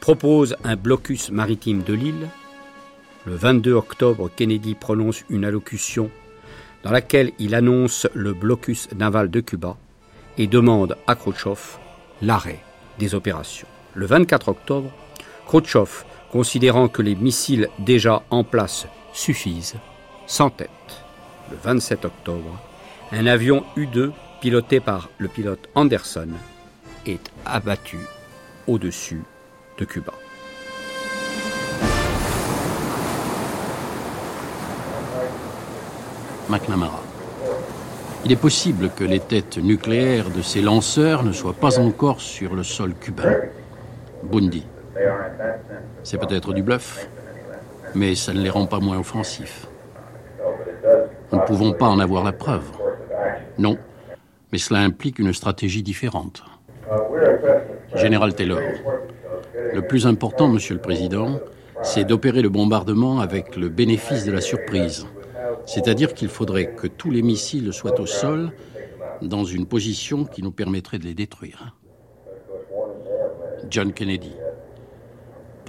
propose 0.00 0.56
un 0.64 0.76
blocus 0.76 1.30
maritime 1.30 1.82
de 1.82 1.94
l'île. 1.94 2.28
Le 3.26 3.34
22 3.34 3.72
octobre, 3.72 4.30
Kennedy 4.34 4.74
prononce 4.74 5.24
une 5.28 5.44
allocution 5.44 6.10
dans 6.84 6.92
laquelle 6.92 7.32
il 7.38 7.54
annonce 7.54 8.06
le 8.14 8.32
blocus 8.32 8.88
naval 8.96 9.30
de 9.30 9.40
Cuba 9.40 9.76
et 10.38 10.46
demande 10.46 10.96
à 11.06 11.14
Khrouchtchev 11.14 11.78
l'arrêt 12.22 12.60
des 12.98 13.14
opérations. 13.14 13.68
Le 13.94 14.06
24 14.06 14.48
octobre, 14.48 14.90
Khrouchtchev, 15.46 16.04
considérant 16.32 16.88
que 16.88 17.02
les 17.02 17.14
missiles 17.14 17.68
déjà 17.78 18.22
en 18.30 18.44
place 18.44 18.86
suffisent, 19.12 19.76
s'entête 20.26 20.70
le 21.50 21.56
27 21.56 22.04
octobre, 22.04 22.58
un 23.12 23.26
avion 23.26 23.64
U-2 23.76 24.12
piloté 24.40 24.80
par 24.80 25.08
le 25.18 25.28
pilote 25.28 25.68
Anderson 25.74 26.28
est 27.06 27.30
abattu 27.44 27.98
au-dessus 28.66 29.22
de 29.78 29.84
Cuba. 29.84 30.12
McNamara. 36.48 37.02
Il 38.24 38.32
est 38.32 38.36
possible 38.36 38.90
que 38.94 39.04
les 39.04 39.20
têtes 39.20 39.58
nucléaires 39.58 40.30
de 40.30 40.42
ces 40.42 40.60
lanceurs 40.60 41.22
ne 41.22 41.32
soient 41.32 41.54
pas 41.54 41.78
encore 41.78 42.20
sur 42.20 42.54
le 42.54 42.64
sol 42.64 42.94
cubain. 42.94 43.34
Bundy. 44.22 44.64
C'est 46.02 46.18
peut-être 46.18 46.52
du 46.52 46.62
bluff, 46.62 47.08
mais 47.94 48.14
ça 48.14 48.32
ne 48.32 48.40
les 48.40 48.50
rend 48.50 48.66
pas 48.66 48.80
moins 48.80 48.98
offensifs. 48.98 49.66
Nous 51.32 51.38
ne 51.38 51.44
pouvons 51.44 51.72
pas 51.72 51.86
en 51.86 51.98
avoir 51.98 52.24
la 52.24 52.32
preuve. 52.32 52.64
Non, 53.58 53.76
Mais 54.52 54.58
cela 54.58 54.80
implique 54.80 55.20
une 55.20 55.32
stratégie 55.32 55.82
différente. 55.82 56.42
Général 57.94 58.34
Taylor, 58.34 58.60
le 59.72 59.82
plus 59.82 60.06
important, 60.06 60.48
Monsieur 60.48 60.74
le 60.74 60.80
Président, 60.80 61.38
c'est 61.82 62.04
d'opérer 62.04 62.42
le 62.42 62.48
bombardement 62.48 63.20
avec 63.20 63.56
le 63.56 63.68
bénéfice 63.68 64.24
de 64.24 64.32
la 64.32 64.40
surprise. 64.40 65.06
C'est-à-dire 65.66 66.14
qu'il 66.14 66.28
faudrait 66.28 66.72
que 66.74 66.88
tous 66.88 67.10
les 67.10 67.22
missiles 67.22 67.72
soient 67.72 68.00
au 68.00 68.06
sol 68.06 68.50
dans 69.22 69.44
une 69.44 69.66
position 69.66 70.24
qui 70.24 70.42
nous 70.42 70.50
permettrait 70.50 70.98
de 70.98 71.04
les 71.04 71.14
détruire. 71.14 71.76
John 73.68 73.92
Kennedy. 73.92 74.32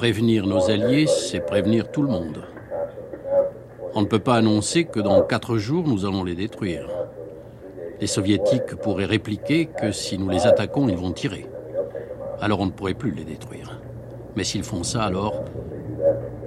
Prévenir 0.01 0.47
nos 0.47 0.71
alliés, 0.71 1.05
c'est 1.05 1.45
prévenir 1.45 1.91
tout 1.91 2.01
le 2.01 2.09
monde. 2.09 2.41
On 3.93 4.01
ne 4.01 4.07
peut 4.07 4.17
pas 4.17 4.33
annoncer 4.33 4.85
que 4.85 4.99
dans 4.99 5.21
quatre 5.21 5.57
jours, 5.57 5.87
nous 5.87 6.07
allons 6.07 6.23
les 6.23 6.33
détruire. 6.33 6.89
Les 7.99 8.07
soviétiques 8.07 8.73
pourraient 8.81 9.05
répliquer 9.05 9.67
que 9.67 9.91
si 9.91 10.17
nous 10.17 10.27
les 10.27 10.47
attaquons, 10.47 10.89
ils 10.89 10.97
vont 10.97 11.11
tirer. 11.11 11.45
Alors 12.39 12.61
on 12.61 12.65
ne 12.65 12.71
pourrait 12.71 12.95
plus 12.95 13.11
les 13.11 13.25
détruire. 13.25 13.79
Mais 14.35 14.43
s'ils 14.43 14.63
font 14.63 14.81
ça, 14.81 15.03
alors 15.03 15.43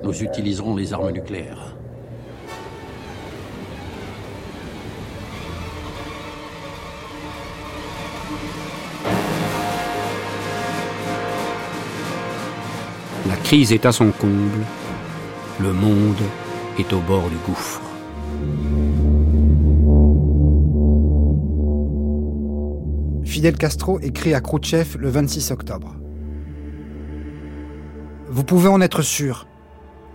nous 0.03 0.25
utiliserons 0.25 0.75
les 0.75 0.93
armes 0.93 1.13
nucléaires. 1.13 1.77
Crise 13.45 13.73
est 13.73 13.85
à 13.85 13.93
son 13.93 14.11
comble. 14.11 14.65
Le 15.61 15.73
monde 15.73 16.17
est 16.79 16.93
au 16.95 17.01
bord 17.01 17.29
du 17.29 17.37
gouffre. 17.47 17.81
Fidel 23.23 23.59
Castro 23.59 24.01
écrit 24.01 24.33
à 24.33 24.41
Khrouchtchev 24.41 24.97
le 24.99 25.11
26 25.11 25.51
octobre. 25.51 25.95
Vous 28.29 28.45
pouvez 28.45 28.69
en 28.69 28.81
être 28.81 29.03
sûr, 29.03 29.47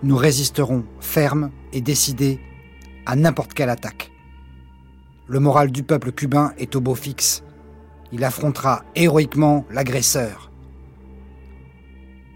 nous 0.02 0.16
résisterons 0.16 0.84
fermes 0.98 1.52
et 1.72 1.80
décidés 1.80 2.40
à 3.06 3.14
n'importe 3.14 3.54
quelle 3.54 3.70
attaque. 3.70 4.10
Le 5.28 5.38
moral 5.38 5.70
du 5.70 5.84
peuple 5.84 6.10
cubain 6.10 6.52
est 6.58 6.74
au 6.74 6.80
beau 6.80 6.96
fixe. 6.96 7.44
Il 8.10 8.24
affrontera 8.24 8.82
héroïquement 8.96 9.64
l'agresseur. 9.70 10.49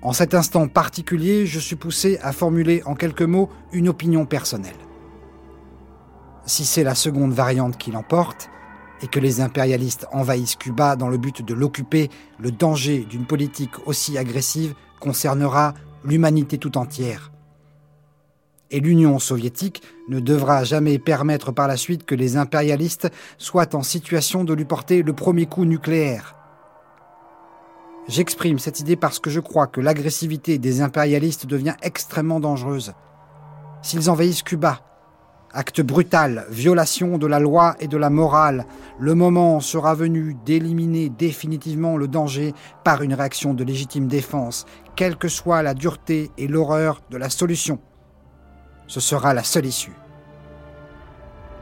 En 0.04 0.12
cet 0.12 0.34
instant 0.34 0.68
particulier, 0.68 1.46
je 1.46 1.58
suis 1.58 1.76
poussé 1.76 2.18
à 2.22 2.32
formuler 2.32 2.82
en 2.84 2.94
quelques 2.94 3.22
mots 3.22 3.48
une 3.72 3.88
opinion 3.88 4.26
personnelle. 4.26 4.76
Si 6.44 6.66
c'est 6.66 6.84
la 6.84 6.94
seconde 6.94 7.32
variante 7.32 7.78
qui 7.78 7.90
l'emporte, 7.90 8.50
et 9.02 9.06
que 9.06 9.18
les 9.18 9.40
impérialistes 9.40 10.06
envahissent 10.12 10.56
Cuba 10.56 10.94
dans 10.96 11.08
le 11.08 11.16
but 11.16 11.42
de 11.42 11.54
l'occuper, 11.54 12.10
le 12.38 12.50
danger 12.50 13.06
d'une 13.08 13.24
politique 13.24 13.86
aussi 13.86 14.18
agressive 14.18 14.74
concernera 15.00 15.72
l'humanité 16.04 16.58
tout 16.58 16.76
entière. 16.76 17.32
Et 18.70 18.80
l'Union 18.80 19.18
soviétique 19.18 19.82
ne 20.10 20.20
devra 20.20 20.64
jamais 20.64 20.98
permettre 20.98 21.50
par 21.50 21.66
la 21.66 21.78
suite 21.78 22.04
que 22.04 22.14
les 22.14 22.36
impérialistes 22.36 23.10
soient 23.38 23.74
en 23.74 23.82
situation 23.82 24.44
de 24.44 24.52
lui 24.52 24.64
porter 24.66 25.02
le 25.02 25.12
premier 25.14 25.46
coup 25.46 25.64
nucléaire. 25.64 26.36
J'exprime 28.06 28.58
cette 28.58 28.80
idée 28.80 28.96
parce 28.96 29.18
que 29.18 29.30
je 29.30 29.40
crois 29.40 29.66
que 29.66 29.80
l'agressivité 29.80 30.58
des 30.58 30.82
impérialistes 30.82 31.46
devient 31.46 31.74
extrêmement 31.82 32.38
dangereuse. 32.38 32.92
S'ils 33.80 34.10
envahissent 34.10 34.42
Cuba, 34.42 34.80
acte 35.54 35.80
brutal, 35.80 36.46
violation 36.50 37.16
de 37.16 37.26
la 37.26 37.38
loi 37.38 37.76
et 37.80 37.88
de 37.88 37.96
la 37.96 38.10
morale, 38.10 38.66
le 38.98 39.14
moment 39.14 39.60
sera 39.60 39.94
venu 39.94 40.36
d'éliminer 40.44 41.08
définitivement 41.08 41.96
le 41.96 42.06
danger 42.06 42.52
par 42.82 43.02
une 43.02 43.14
réaction 43.14 43.54
de 43.54 43.64
légitime 43.64 44.06
défense, 44.06 44.66
quelle 44.96 45.16
que 45.16 45.28
soit 45.28 45.62
la 45.62 45.72
dureté 45.72 46.30
et 46.36 46.46
l'horreur 46.46 47.00
de 47.10 47.16
la 47.16 47.30
solution. 47.30 47.78
Ce 48.86 49.00
sera 49.00 49.32
la 49.32 49.44
seule 49.44 49.66
issue. 49.66 49.96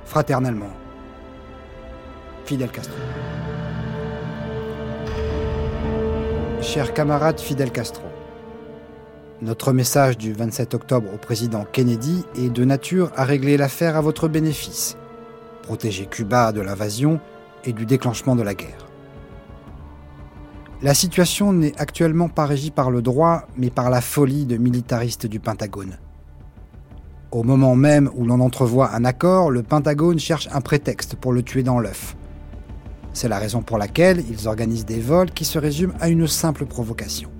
Fraternellement, 0.05 0.73
Fidel 2.45 2.71
Castro. 2.71 2.97
Cher 6.63 6.95
camarade 6.95 7.41
Fidel 7.41 7.73
Castro, 7.73 8.05
notre 9.43 9.73
message 9.73 10.17
du 10.17 10.33
27 10.33 10.75
octobre 10.75 11.09
au 11.13 11.19
président 11.19 11.65
Kennedy 11.65 12.25
est 12.37 12.51
de 12.51 12.65
nature 12.65 13.11
à 13.17 13.25
régler 13.25 13.57
l'affaire 13.57 13.97
à 13.97 14.01
votre 14.01 14.29
bénéfice, 14.29 14.97
protéger 15.65 16.07
Cuba 16.07 16.53
de 16.53 16.61
l'invasion 16.61 17.19
et 17.65 17.73
du 17.73 17.85
déclenchement 17.85 18.37
de 18.37 18.43
la 18.43 18.55
guerre. 18.55 18.87
La 20.83 20.95
situation 20.95 21.53
n'est 21.53 21.79
actuellement 21.81 22.29
pas 22.29 22.47
régie 22.47 22.71
par 22.71 22.93
le 22.93 23.03
droit, 23.03 23.49
mais 23.57 23.71
par 23.71 23.91
la 23.91 24.01
folie 24.01 24.47
de 24.47 24.57
militaristes 24.57 25.27
du 25.27 25.41
Pentagone. 25.41 25.99
Au 27.33 27.43
moment 27.43 27.75
même 27.75 28.09
où 28.15 28.25
l'on 28.25 28.39
entrevoit 28.39 28.95
un 28.95 29.05
accord, 29.05 29.51
le 29.51 29.65
Pentagone 29.65 30.21
cherche 30.21 30.49
un 30.53 30.61
prétexte 30.61 31.17
pour 31.17 31.33
le 31.33 31.43
tuer 31.43 31.65
dans 31.65 31.81
l'œuf. 31.81 32.15
C'est 33.13 33.29
la 33.29 33.39
raison 33.39 33.63
pour 33.63 33.79
laquelle 33.79 34.23
ils 34.31 34.49
organisent 34.49 34.87
des 34.87 35.01
vols 35.01 35.31
qui 35.31 35.45
se 35.45 35.59
résument 35.59 35.95
à 36.01 36.09
une 36.09 36.27
simple 36.27 36.67
provocation. 36.67 37.31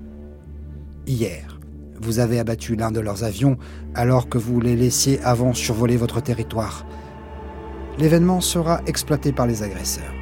Hier, 1.07 1.59
vous 1.99 2.19
avez 2.19 2.39
abattu 2.39 2.75
l'un 2.75 2.91
de 2.91 2.99
leurs 2.99 3.23
avions 3.23 3.57
alors 3.95 4.29
que 4.29 4.37
vous 4.37 4.59
les 4.59 4.75
laissiez 4.75 5.19
avant 5.23 5.53
survoler 5.53 5.97
votre 5.97 6.21
territoire. 6.21 6.85
L'événement 7.97 8.41
sera 8.41 8.81
exploité 8.85 9.31
par 9.31 9.47
les 9.47 9.63
agresseurs. 9.63 10.13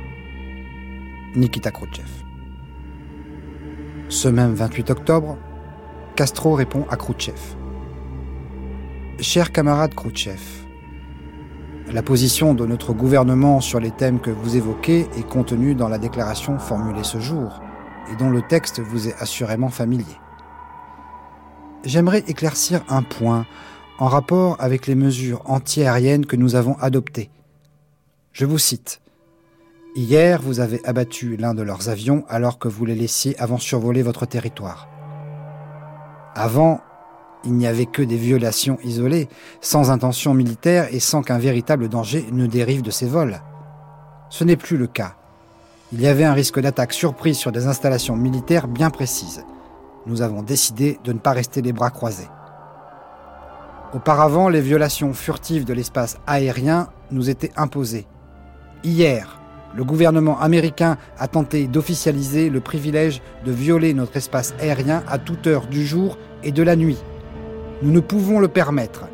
Nikita 1.36 1.72
Khrouchtchev. 1.72 2.10
Ce 4.10 4.28
même 4.28 4.54
28 4.54 4.90
octobre, 4.90 5.38
Castro 6.16 6.54
répond 6.54 6.86
à 6.90 6.98
Khrouchtchev. 6.98 7.40
Cher 9.20 9.52
camarade 9.52 9.96
Khrouchtchev, 9.96 10.61
la 11.94 12.02
position 12.02 12.54
de 12.54 12.66
notre 12.66 12.94
gouvernement 12.94 13.60
sur 13.60 13.80
les 13.80 13.92
thèmes 13.92 14.22
que 14.22 14.32
vous 14.32 14.56
évoquez 14.56 15.08
est 15.18 15.28
contenue 15.28 15.76
dans 15.76 15.90
la 15.90 15.98
déclaration 15.98 16.58
formulée 16.58 17.04
ce 17.04 17.20
jour 17.20 17.62
et 18.12 18.16
dont 18.16 18.30
le 18.30 18.42
texte 18.42 18.80
vous 18.80 19.10
est 19.10 19.16
assurément 19.20 19.70
familier. 19.70 20.18
J'aimerais 21.84 22.24
éclaircir 22.28 22.82
un 22.88 23.04
point 23.04 23.46
en 24.00 24.08
rapport 24.08 24.56
avec 24.60 24.88
les 24.88 24.96
mesures 24.96 25.42
antiaériennes 25.46 26.26
que 26.26 26.36
nous 26.36 26.56
avons 26.56 26.76
adoptées. 26.80 27.30
Je 28.32 28.46
vous 28.46 28.58
cite. 28.58 29.02
Hier, 29.96 30.42
vous 30.42 30.62
avez 30.62 30.80
abattu 30.86 31.36
l'un 31.36 31.54
de 31.54 31.62
leurs 31.62 31.90
avions 31.90 32.24
alors 32.30 32.58
que 32.58 32.70
vous 32.70 32.86
les 32.86 32.96
laissiez 32.96 33.38
avant 33.38 33.58
survoler 33.58 34.02
votre 34.02 34.26
territoire. 34.26 34.88
Avant, 36.36 36.80
il 37.44 37.54
n'y 37.54 37.68
avait 37.68 37.86
que 37.86 38.02
des 38.02 38.18
violations 38.18 38.78
isolées, 38.84 39.28
sans 39.62 39.92
intention 39.92 40.34
militaire 40.34 40.88
et 40.94 41.00
sans 41.00 41.22
qu'un 41.22 41.40
véritable 41.40 41.90
danger 41.90 42.26
ne 42.32 42.46
dérive 42.46 42.82
de 42.82 42.92
ces 42.92 43.08
vols. 43.08 43.42
Ce 44.30 44.44
n'est 44.44 44.58
plus 44.58 44.78
le 44.78 44.88
cas. 44.88 45.16
Il 45.92 46.02
y 46.02 46.08
avait 46.08 46.24
un 46.24 46.34
risque 46.34 46.60
d'attaque 46.60 46.94
surprise 46.94 47.38
sur 47.38 47.52
des 47.52 47.68
installations 47.68 48.16
militaires 48.16 48.68
bien 48.68 48.90
précises. 48.90 49.44
Nous 50.06 50.22
avons 50.22 50.42
décidé 50.42 51.00
de 51.04 51.14
ne 51.14 51.20
pas 51.20 51.32
rester 51.32 51.62
les 51.62 51.74
bras 51.74 51.90
croisés. 51.90 52.30
Auparavant, 53.94 54.48
les 54.48 54.62
violations 54.62 55.14
furtives 55.14 55.66
de 55.66 55.74
l'espace 55.74 56.18
aérien 56.26 56.88
nous 57.12 57.30
étaient 57.30 57.52
imposées. 57.58 58.08
Hier, 58.84 59.42
le 59.76 59.84
gouvernement 59.84 60.40
américain 60.40 60.98
a 61.18 61.28
tenté 61.28 61.68
d'officialiser 61.68 62.50
le 62.50 62.62
privilège 62.62 63.22
de 63.46 63.52
violer 63.52 63.94
notre 63.94 64.18
espace 64.18 64.54
aérien 64.60 65.04
à 65.08 65.18
toute 65.18 65.46
heure 65.48 65.68
du 65.68 65.86
jour 65.86 66.18
et 66.44 66.52
de 66.52 66.64
la 66.64 66.76
nuit. 66.76 66.98
Nous 67.82 67.92
ne 67.92 68.00
pouvons 68.00 68.40
le 68.40 68.48
permettre. 68.48 69.06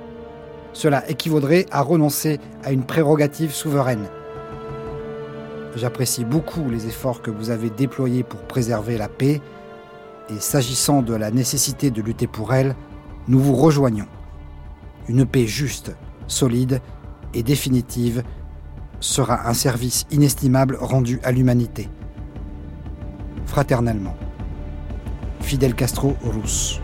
Cela 0.73 1.09
équivaudrait 1.09 1.65
à 1.71 1.81
renoncer 1.81 2.39
à 2.63 2.71
une 2.71 2.83
prérogative 2.83 3.53
souveraine. 3.53 4.09
J'apprécie 5.75 6.25
beaucoup 6.25 6.69
les 6.69 6.87
efforts 6.87 7.21
que 7.21 7.31
vous 7.31 7.49
avez 7.49 7.69
déployés 7.69 8.23
pour 8.23 8.41
préserver 8.41 8.97
la 8.97 9.07
paix, 9.07 9.41
et 10.29 10.39
s'agissant 10.39 11.01
de 11.01 11.13
la 11.13 11.31
nécessité 11.31 11.91
de 11.91 12.01
lutter 12.01 12.27
pour 12.27 12.53
elle, 12.53 12.75
nous 13.27 13.39
vous 13.39 13.55
rejoignons. 13.55 14.07
Une 15.07 15.25
paix 15.25 15.47
juste, 15.47 15.95
solide 16.27 16.81
et 17.33 17.43
définitive 17.43 18.23
sera 18.99 19.47
un 19.47 19.53
service 19.53 20.05
inestimable 20.11 20.77
rendu 20.81 21.19
à 21.23 21.31
l'humanité. 21.31 21.87
Fraternellement. 23.45 24.15
Fidel 25.39 25.75
Castro 25.75 26.17
Rousse. 26.23 26.81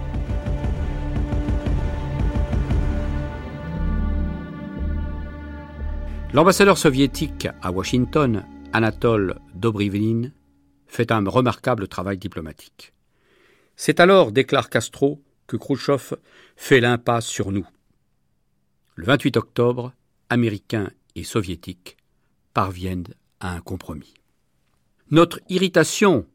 L'ambassadeur 6.33 6.79
soviétique 6.79 7.47
à 7.61 7.69
Washington, 7.69 8.43
Anatole 8.73 9.39
Dobrivlin, 9.53 10.31
fait 10.87 11.11
un 11.11 11.23
remarquable 11.29 11.87
travail 11.87 12.17
diplomatique. 12.17 12.91
C'est 13.75 13.99
alors, 13.99 14.31
déclare 14.31 14.71
Castro, 14.71 15.21
que 15.45 15.57
Khrouchtchev 15.57 16.15
fait 16.55 16.79
l'impasse 16.79 17.27
sur 17.27 17.51
nous. 17.51 17.67
Le 18.95 19.05
28 19.05 19.37
octobre, 19.37 19.93
Américains 20.31 20.89
et 21.13 21.23
Soviétiques 21.23 21.97
parviennent 22.55 23.13
à 23.39 23.53
un 23.53 23.61
compromis. 23.61 24.15
Notre 25.11 25.39
irritation 25.49 26.25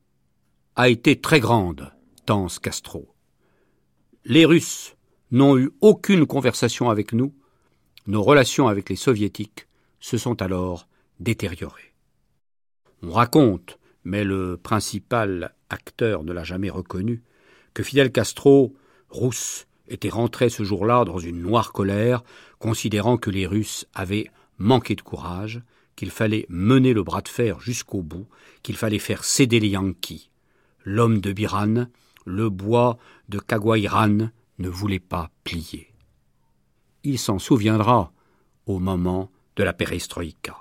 a 0.76 0.90
été 0.90 1.20
très 1.20 1.40
grande, 1.40 1.92
tense 2.24 2.60
Castro. 2.60 3.12
Les 4.24 4.44
Russes 4.44 4.94
n'ont 5.32 5.58
eu 5.58 5.72
aucune 5.80 6.24
conversation 6.24 6.88
avec 6.88 7.12
nous, 7.12 7.34
nos 8.06 8.22
relations 8.22 8.68
avec 8.68 8.90
les 8.90 8.96
Soviétiques 8.96 9.67
se 10.00 10.18
sont 10.18 10.40
alors 10.42 10.88
détériorées. 11.20 11.94
On 13.02 13.12
raconte, 13.12 13.78
mais 14.04 14.24
le 14.24 14.56
principal 14.56 15.54
acteur 15.70 16.24
ne 16.24 16.32
l'a 16.32 16.44
jamais 16.44 16.70
reconnu, 16.70 17.22
que 17.74 17.82
Fidel 17.82 18.10
Castro, 18.10 18.74
rousse, 19.08 19.66
était 19.88 20.08
rentré 20.08 20.48
ce 20.48 20.64
jour-là 20.64 21.04
dans 21.04 21.18
une 21.18 21.40
noire 21.40 21.72
colère, 21.72 22.22
considérant 22.58 23.16
que 23.16 23.30
les 23.30 23.46
Russes 23.46 23.86
avaient 23.94 24.30
manqué 24.58 24.94
de 24.94 25.02
courage, 25.02 25.62
qu'il 25.96 26.10
fallait 26.10 26.46
mener 26.48 26.92
le 26.92 27.02
bras 27.02 27.22
de 27.22 27.28
fer 27.28 27.60
jusqu'au 27.60 28.02
bout, 28.02 28.26
qu'il 28.62 28.76
fallait 28.76 28.98
faire 28.98 29.24
céder 29.24 29.60
les 29.60 29.68
Yankees. 29.68 30.30
L'homme 30.84 31.20
de 31.20 31.32
Biran, 31.32 31.86
le 32.24 32.50
bois 32.50 32.98
de 33.28 33.38
Kagwairan 33.38 34.30
ne 34.58 34.68
voulait 34.68 34.98
pas 34.98 35.30
plier. 35.44 35.92
Il 37.04 37.18
s'en 37.18 37.38
souviendra 37.38 38.12
au 38.66 38.78
moment 38.78 39.30
de 39.58 39.64
la 39.64 39.76
perestroïka. 39.76 40.54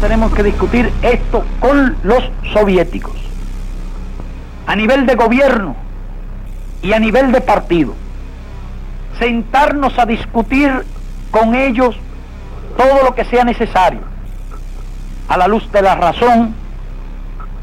Tenemos 0.00 0.32
que 0.32 0.44
discutir 0.44 0.90
esto 1.02 1.44
con 1.58 1.96
los 2.04 2.22
soviéticos, 2.54 3.16
a 4.68 4.76
nivel 4.76 5.04
de 5.04 5.16
gobierno 5.16 5.74
y 6.80 6.92
a 6.92 7.00
nivel 7.00 7.32
de 7.32 7.40
partido. 7.40 7.94
Sentarnos 9.18 9.98
a 9.98 10.06
discutir 10.06 10.86
con 11.32 11.56
ellos 11.56 11.96
todo 12.76 13.02
lo 13.02 13.14
que 13.16 13.24
sea 13.24 13.42
necesario, 13.44 14.02
a 15.28 15.36
la 15.36 15.48
luz 15.48 15.70
de 15.72 15.82
la 15.82 15.96
razón 15.96 16.54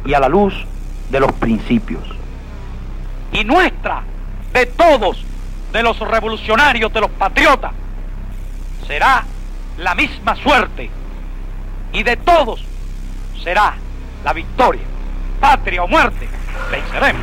y 0.06 0.14
a 0.14 0.20
la 0.20 0.28
luz 0.28 0.54
de 1.10 1.22
los 1.22 1.32
principios. 1.32 2.04
Y 3.32 3.46
nuestra, 3.46 4.04
de 4.52 4.66
todos, 4.66 5.24
de 5.72 5.82
los 5.82 5.98
revolucionarios, 6.00 6.92
de 6.92 7.00
los 7.00 7.12
patriotas, 7.12 7.72
será 8.86 9.24
la 9.78 9.94
misma 9.96 10.36
suerte. 10.36 10.90
Y 11.94 12.04
de 12.04 12.16
todos 12.18 12.64
será 13.44 13.76
la 14.24 14.34
victoria. 14.34 14.82
Patria 15.40 15.84
o 15.84 15.88
muerte, 15.88 16.28
venceremos. 16.72 17.22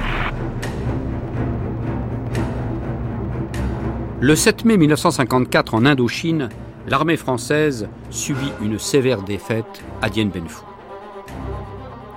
Le 4.21 4.37
7 4.37 4.65
mai 4.65 4.79
1954 4.79 5.75
en 5.75 5.85
Indochine, 5.85 6.49
l'armée 6.87 7.17
française 7.17 7.89
subit 8.11 8.53
une 8.63 8.79
sévère 8.79 9.23
défaite 9.23 9.85
à 10.01 10.09
Dien 10.09 10.27
Bien 10.27 10.47
Phu. 10.47 10.63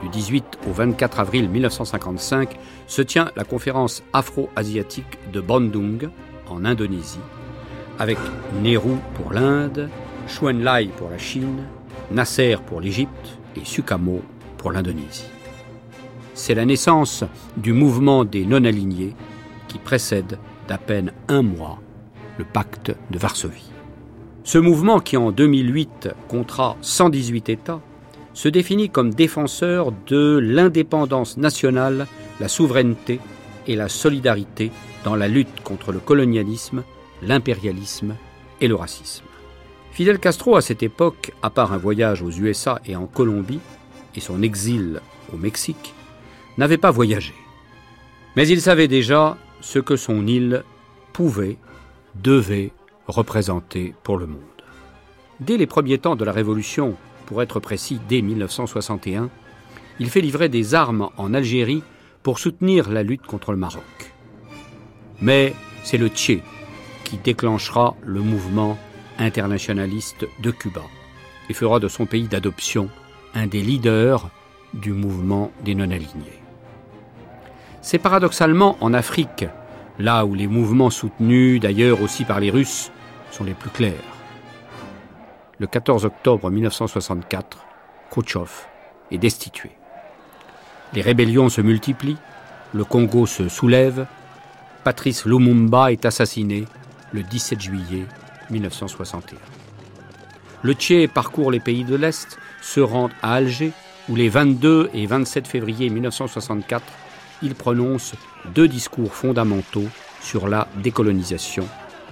Du 0.04 0.10
18 0.10 0.60
au 0.70 0.74
24 0.74 1.20
avril 1.20 1.50
1955 1.50 2.58
se 2.86 3.02
tient 3.02 3.32
la 3.36 3.44
conférence 3.44 4.04
afro-asiatique 4.14 5.18
de 5.34 5.42
Bandung 5.42 6.10
en 6.48 6.64
Indonésie, 6.64 7.20
avec 7.98 8.20
Nehru 8.62 8.96
pour 9.16 9.34
l'Inde, 9.34 9.90
Lai 10.42 10.90
pour 10.98 11.10
la 11.10 11.18
Chine, 11.18 11.64
Nasser 12.12 12.58
pour 12.66 12.82
l'Égypte 12.82 13.40
et 13.56 13.64
Sukarno 13.64 14.22
pour 14.58 14.72
l'Indonésie. 14.72 15.30
C'est 16.34 16.54
la 16.54 16.66
naissance 16.66 17.24
du 17.56 17.74
mouvement 17.74 18.26
des 18.26 18.46
non-alignés 18.46 19.16
qui 19.68 19.80
précède 19.80 20.38
d'à 20.68 20.78
peine 20.78 21.14
un 21.28 21.42
mois 21.42 21.80
le 22.38 22.46
pacte 22.46 22.96
de 23.10 23.18
Varsovie. 23.18 23.72
Ce 24.44 24.58
mouvement 24.58 25.00
qui 25.00 25.18
en 25.18 25.32
2008 25.32 26.10
comptera 26.28 26.78
118 26.82 27.50
États 27.50 27.82
se 28.34 28.50
définit 28.50 28.90
comme 28.90 29.14
défenseur 29.14 29.92
de 30.08 30.38
l'indépendance 30.38 31.38
nationale, 31.38 32.06
la 32.40 32.48
souveraineté 32.48 33.20
et 33.66 33.76
la 33.76 33.90
solidarité 33.90 34.72
dans 35.04 35.16
la 35.16 35.28
lutte 35.28 35.64
contre 35.64 35.92
le 35.92 36.00
colonialisme, 36.00 36.84
l'impérialisme 37.24 38.16
et 38.62 38.68
le 38.68 38.76
racisme. 38.76 39.27
Fidel 39.98 40.20
Castro, 40.20 40.56
à 40.56 40.62
cette 40.62 40.84
époque, 40.84 41.32
à 41.42 41.50
part 41.50 41.74
un 41.74 41.80
voyage 41.80 42.22
aux 42.22 42.30
USA 42.30 42.80
et 42.86 42.96
en 42.96 43.08
Colombie, 43.08 43.60
et 44.14 44.20
son 44.20 44.44
exil 44.44 45.02
au 45.34 45.38
Mexique, 45.38 45.96
n'avait 46.60 46.78
pas 46.78 46.92
voyagé. 46.92 47.34
Mais 48.36 48.48
il 48.48 48.62
savait 48.62 48.88
déjà 48.88 49.40
ce 49.60 49.80
que 49.80 49.96
son 49.96 50.28
île 50.28 50.64
pouvait, 51.14 51.58
devait 52.14 52.74
représenter 53.08 53.96
pour 54.04 54.20
le 54.20 54.28
monde. 54.28 54.44
Dès 55.40 55.58
les 55.58 55.66
premiers 55.66 55.98
temps 55.98 56.16
de 56.16 56.26
la 56.26 56.32
Révolution, 56.32 56.96
pour 57.26 57.42
être 57.42 57.60
précis 57.60 58.00
dès 58.08 58.22
1961, 58.22 59.32
il 60.00 60.12
fait 60.12 60.22
livrer 60.22 60.48
des 60.48 60.76
armes 60.76 61.10
en 61.18 61.34
Algérie 61.34 61.82
pour 62.22 62.38
soutenir 62.38 62.92
la 62.92 63.02
lutte 63.02 63.26
contre 63.26 63.50
le 63.52 63.58
Maroc. 63.58 64.14
Mais 65.22 65.56
c'est 65.84 65.98
le 65.98 66.10
Tché 66.10 66.44
qui 67.04 67.18
déclenchera 67.18 67.96
le 68.06 68.22
mouvement 68.22 68.78
internationaliste 69.20 70.26
de 70.40 70.52
Cuba 70.52 70.84
et 71.50 71.54
fera 71.54 71.80
de 71.80 71.88
son 71.88 72.06
pays 72.06 72.28
d'adoption 72.28 72.90
un 73.34 73.48
des 73.48 73.62
leaders 73.62 74.30
du 74.74 74.94
mouvement 74.94 75.52
des 75.64 75.76
non-alignés. 75.76 76.42
C'est 77.82 78.00
paradoxalement 78.00 78.78
en 78.82 78.94
Afrique, 78.94 79.46
là 79.98 80.26
où 80.26 80.34
les 80.34 80.48
mouvements 80.48 80.90
soutenus 80.90 81.60
d'ailleurs 81.60 82.02
aussi 82.02 82.26
par 82.26 82.40
les 82.40 82.50
Russes 82.50 82.92
sont 83.32 83.44
les 83.44 83.54
plus 83.54 83.70
clairs 83.70 84.18
le 85.60 85.68
14 85.68 86.06
octobre 86.06 86.50
1964, 86.50 87.66
Khrouchtchev 88.12 88.50
est 89.12 89.18
destitué. 89.18 89.72
Les 90.94 91.02
rébellions 91.02 91.50
se 91.50 91.62
multiplient, 91.62 92.18
le 92.74 92.84
Congo 92.84 93.26
se 93.26 93.50
soulève, 93.50 94.06
Patrice 94.84 95.26
Lumumba 95.26 95.92
est 95.92 96.06
assassiné 96.06 96.66
le 97.12 97.24
17 97.24 97.60
juillet 97.60 98.06
1961. 98.50 99.38
Le 100.64 100.74
Tché 100.74 101.08
parcourt 101.08 101.52
les 101.52 101.60
pays 101.60 101.84
de 101.84 101.96
l'Est, 101.96 102.38
se 102.62 102.80
rend 102.80 103.10
à 103.22 103.36
Alger, 103.36 103.72
où 104.10 104.16
les 104.16 104.30
22 104.30 104.90
et 104.94 105.06
27 105.06 105.48
février 105.48 105.90
1964, 105.90 106.84
il 107.44 107.54
prononce 107.56 108.14
deux 108.56 108.68
discours 108.68 109.14
fondamentaux 109.14 109.88
sur 110.22 110.48
la 110.48 110.68
décolonisation 110.78 111.68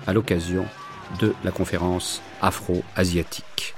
à 0.06 0.14
l'occasion 0.14 0.66
de 1.20 1.34
la 1.44 1.52
conférence 1.52 2.22
afro-asiatique. 2.42 3.76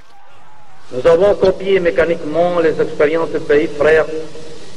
Nous 0.92 1.06
avons 1.10 1.36
copié 1.36 1.80
mécaniquement 1.80 2.60
les 2.60 2.80
expériences 2.82 3.30
des 3.32 3.40
pays 3.40 3.68
frères 3.68 4.06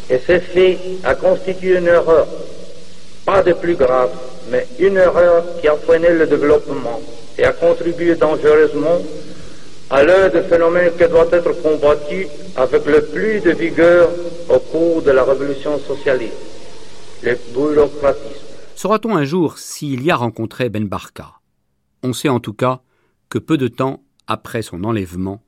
et 0.08 0.18
ce 0.18 0.38
fait 0.40 0.78
a 1.04 1.14
constitué 1.14 1.78
une 1.78 1.86
erreur, 1.86 2.26
pas 3.24 3.42
de 3.42 3.52
plus 3.52 3.76
grave, 3.76 4.10
mais 4.50 4.66
une 4.80 4.96
erreur 4.96 5.44
qui 5.60 5.68
a 5.68 5.76
freiné 5.76 6.10
le 6.10 6.26
développement 6.26 7.00
et 7.38 7.44
a 7.44 7.52
contribué 7.52 8.14
dangereusement 8.14 8.98
à 9.90 10.04
l'heure 10.04 10.32
de 10.32 10.40
phénomènes 10.42 10.92
qui 10.92 11.08
doit 11.08 11.28
être 11.32 11.52
combattu 11.62 12.26
avec 12.56 12.86
le 12.86 13.04
plus 13.06 13.40
de 13.40 13.50
vigueur 13.50 14.08
au 14.48 14.58
cours 14.58 15.02
de 15.02 15.10
la 15.10 15.24
révolution 15.24 15.78
socialiste, 15.78 16.34
le 17.22 17.36
bureaucratisme. 17.52 18.46
Saura-t-on 18.76 19.16
un 19.16 19.24
jour 19.24 19.58
s'il 19.58 20.02
y 20.02 20.10
a 20.10 20.16
rencontré 20.16 20.68
Ben 20.68 20.86
Barka 20.86 21.32
On 22.02 22.12
sait 22.12 22.28
en 22.28 22.40
tout 22.40 22.54
cas 22.54 22.80
que 23.28 23.38
peu 23.38 23.58
de 23.58 23.68
temps 23.68 24.02
après 24.26 24.62
son 24.62 24.84
enlèvement, 24.84 25.42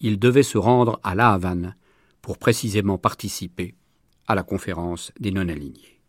il 0.00 0.18
devait 0.18 0.42
se 0.42 0.58
rendre 0.58 1.00
à 1.02 1.14
La 1.14 1.30
Havane 1.30 1.76
pour 2.20 2.36
précisément 2.36 2.98
participer 2.98 3.74
à 4.26 4.34
la 4.34 4.42
conférence 4.42 5.12
des 5.18 5.30
non-alignés. 5.30 6.00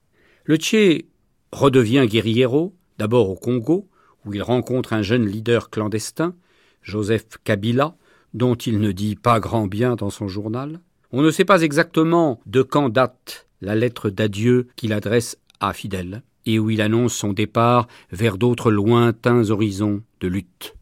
Le 0.44 0.58
Tché 0.58 1.08
redevient 1.52 2.06
guerriero, 2.08 2.76
d'abord 2.98 3.30
au 3.30 3.36
Congo, 3.36 3.88
où 4.26 4.34
il 4.34 4.44
rencontre 4.44 4.94
un 4.94 5.02
jeune 5.02 5.26
leader 5.26 5.70
clandestin, 5.70 6.36
Joseph 6.82 7.26
Kabila, 7.44 7.96
dont 8.34 8.56
il 8.56 8.80
ne 8.80 8.92
dit 8.92 9.16
pas 9.16 9.40
grand 9.40 9.68
bien 9.68 9.96
dans 9.96 10.10
son 10.10 10.28
journal. 10.28 10.80
On 11.12 11.22
ne 11.22 11.32
sait 11.32 11.46
pas 11.46 11.62
exactement 11.62 12.40
de 12.46 12.62
quand 12.62 12.90
date 12.90 13.48
la 13.62 13.76
lettre 13.76 14.10
d'adieu 14.10 14.68
qu'il 14.76 14.94
adresse 14.94 15.38
à 15.60 15.74
Fidel, 15.74 16.24
et 16.46 16.60
où 16.60 16.70
il 16.70 16.82
annonce 16.82 17.14
son 17.14 17.34
départ 17.34 17.88
vers 18.12 18.38
d'autres 18.38 18.72
lointains 18.72 19.50
horizons 19.50 20.02
de 20.20 20.28
lutte 20.28 20.76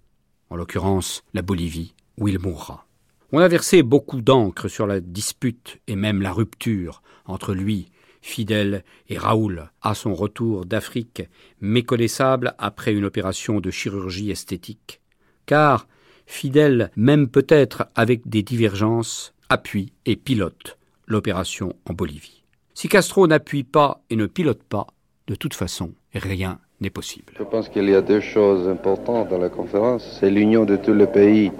en 0.49 0.55
l'occurrence 0.55 1.23
la 1.33 1.41
Bolivie, 1.41 1.93
où 2.17 2.27
il 2.27 2.39
mourra. 2.39 2.85
On 3.31 3.39
a 3.39 3.47
versé 3.47 3.83
beaucoup 3.83 4.21
d'encre 4.21 4.69
sur 4.69 4.87
la 4.87 4.99
dispute 5.01 5.79
et 5.87 5.95
même 5.95 6.21
la 6.21 6.31
rupture 6.31 7.01
entre 7.25 7.53
lui, 7.53 7.91
Fidel, 8.27 8.83
et 9.07 9.17
Raoul, 9.17 9.69
à 9.81 9.95
son 9.95 10.13
retour 10.13 10.65
d'Afrique, 10.65 11.23
méconnaissable 11.61 12.55
après 12.57 12.93
une 12.93 13.05
opération 13.05 13.61
de 13.61 13.71
chirurgie 13.71 14.31
esthétique. 14.31 14.99
Car 15.45 15.87
Fidel, 16.25 16.91
même 16.97 17.29
peut-être 17.29 17.87
avec 17.95 18.27
des 18.27 18.43
divergences, 18.43 19.33
appuie 19.47 19.93
et 20.05 20.17
pilote 20.17 20.77
l'opération 21.07 21.73
en 21.89 21.93
Bolivie. 21.93 22.43
Si 22.73 22.89
Castro 22.89 23.27
n'appuie 23.27 23.63
pas 23.63 24.01
et 24.09 24.17
ne 24.17 24.25
pilote 24.25 24.61
pas, 24.61 24.87
de 25.27 25.35
toute 25.35 25.53
façon, 25.53 25.93
rien 26.13 26.59
n'est 26.81 26.89
possible. 26.89 27.31
Je 27.39 27.43
pense 27.43 27.69
qu'il 27.69 27.89
y 27.89 27.95
a 27.95 28.01
deux 28.01 28.19
choses 28.19 28.67
importantes 28.67 29.29
dans 29.29 29.39
la 29.39 29.49
conférence. 29.49 30.17
C'est 30.19 30.29
l'union 30.29 30.65
de 30.65 30.75
tous 30.75 30.93
les 30.93 31.07
pays 31.07 31.51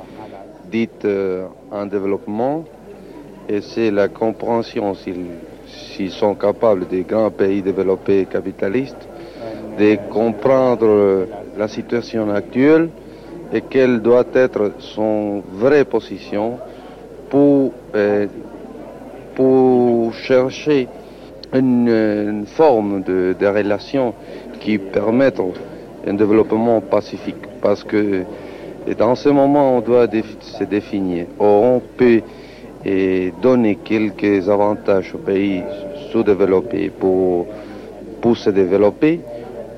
dits 0.69 0.89
euh, 1.05 1.47
en 1.71 1.85
développement 1.85 2.65
Et 3.47 3.61
c'est 3.61 3.89
la 3.89 4.09
compréhension, 4.09 4.93
s'ils 5.77 6.11
sont 6.11 6.35
capables 6.35 6.87
des 6.87 7.03
grands 7.03 7.31
pays 7.31 7.61
développés 7.61 8.25
capitalistes, 8.25 9.07
de 9.77 9.97
comprendre 10.09 11.27
la 11.57 11.67
situation 11.67 12.29
actuelle 12.31 12.89
et 13.53 13.61
quelle 13.61 14.01
doit 14.01 14.25
être 14.33 14.73
son 14.79 15.41
vraie 15.53 15.85
position 15.85 16.57
pour, 17.29 17.71
euh, 17.95 18.27
pour 19.35 20.13
chercher 20.13 20.87
une, 21.53 22.45
forme 22.45 23.03
de, 23.03 23.35
de, 23.39 23.45
relation 23.47 24.13
qui 24.59 24.77
permette 24.77 25.39
un 26.05 26.13
développement 26.13 26.81
pacifique. 26.81 27.35
Parce 27.61 27.83
que 27.83 28.23
dans 28.97 29.15
ce 29.15 29.29
moment, 29.29 29.77
on 29.77 29.81
doit 29.81 30.07
se 30.41 30.63
définir. 30.63 31.25
on 31.39 31.81
peut 31.97 32.21
et 32.87 33.33
donner 33.41 33.75
quelques 33.83 34.47
avantages 34.47 35.13
aux 35.13 35.17
pays 35.17 35.61
sous-développés 36.11 36.89
pour, 36.89 37.45
pour 38.21 38.37
se 38.37 38.49
développer, 38.49 39.19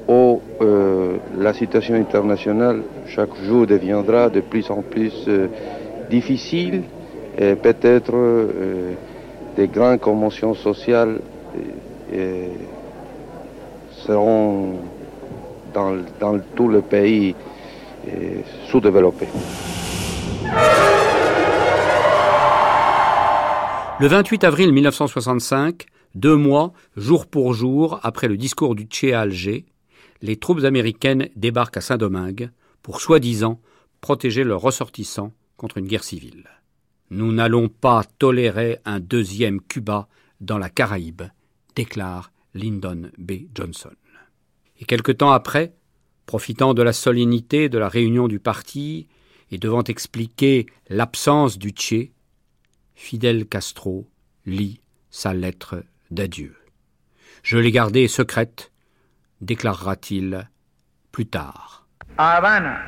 ou 0.08 0.42
euh, 0.62 1.18
la 1.38 1.54
situation 1.54 1.96
internationale 1.96 2.82
chaque 3.08 3.36
jour 3.44 3.66
deviendra 3.66 4.30
de 4.30 4.42
plus 4.42 4.70
en 4.70 4.84
plus 4.84 5.26
euh, 5.28 5.48
difficile 6.10 6.84
et 7.38 7.56
peut-être 7.56 8.14
euh, 8.14 8.94
des 9.56 9.68
grandes 9.68 10.00
conventions 10.00 10.54
sociales 10.54 11.20
seront 13.92 14.74
dans, 15.74 15.94
dans 16.20 16.40
tout 16.56 16.68
le 16.68 16.82
pays 16.82 17.36
sous-développés. 18.68 19.28
Le 24.02 24.08
28 24.08 24.46
avril 24.46 24.72
1965, 24.72 25.86
deux 26.16 26.38
mois, 26.38 26.72
jour 26.96 27.28
pour 27.28 27.54
jour, 27.54 28.00
après 28.02 28.30
le 28.30 28.38
discours 28.38 28.74
du 28.74 28.86
Tché 28.86 29.14
à 29.14 29.20
Alger, 29.20 29.66
les 30.22 30.38
troupes 30.38 30.64
américaines 30.64 31.28
débarquent 31.36 31.76
à 31.76 31.82
Saint-Domingue 31.82 32.50
pour 32.82 33.02
soi-disant 33.02 33.60
protéger 34.00 34.46
leurs 34.46 34.62
ressortissants 34.62 35.34
contre 35.58 35.80
une 35.80 35.88
guerre 35.88 36.06
civile. 36.06 36.48
Nous 37.10 37.34
n'allons 37.34 37.68
pas 37.68 38.06
tolérer 38.20 38.80
un 38.86 39.02
deuxième 39.02 39.60
Cuba 39.60 40.08
dans 40.40 40.58
la 40.58 40.70
Caraïbe, 40.70 41.24
déclare 41.76 42.32
Lyndon 42.54 43.12
B. 43.18 43.34
Johnson. 43.54 43.92
Et 44.80 44.86
quelque 44.86 45.12
temps 45.12 45.32
après, 45.32 45.74
profitant 46.26 46.74
de 46.74 46.84
la 46.84 46.94
solennité 46.94 47.68
de 47.68 47.78
la 47.78 47.90
réunion 47.90 48.30
du 48.30 48.40
parti 48.40 49.10
et 49.52 49.58
devant 49.58 49.84
expliquer 49.84 50.68
l'absence 50.88 51.58
du 51.58 51.72
Tché, 51.72 52.14
Fidel 53.00 53.48
Castro 53.48 54.06
lit 54.46 54.82
sa 55.10 55.34
lettre 55.34 55.84
d'adieu. 56.12 56.54
Je 57.44 57.58
l'ai 57.58 57.72
gardée 57.72 58.10
secrète, 58.10 58.72
déclarera-t-il 59.40 60.50
plus 61.14 61.26
tard. 61.26 61.88
A 62.18 62.36
Habana, 62.36 62.82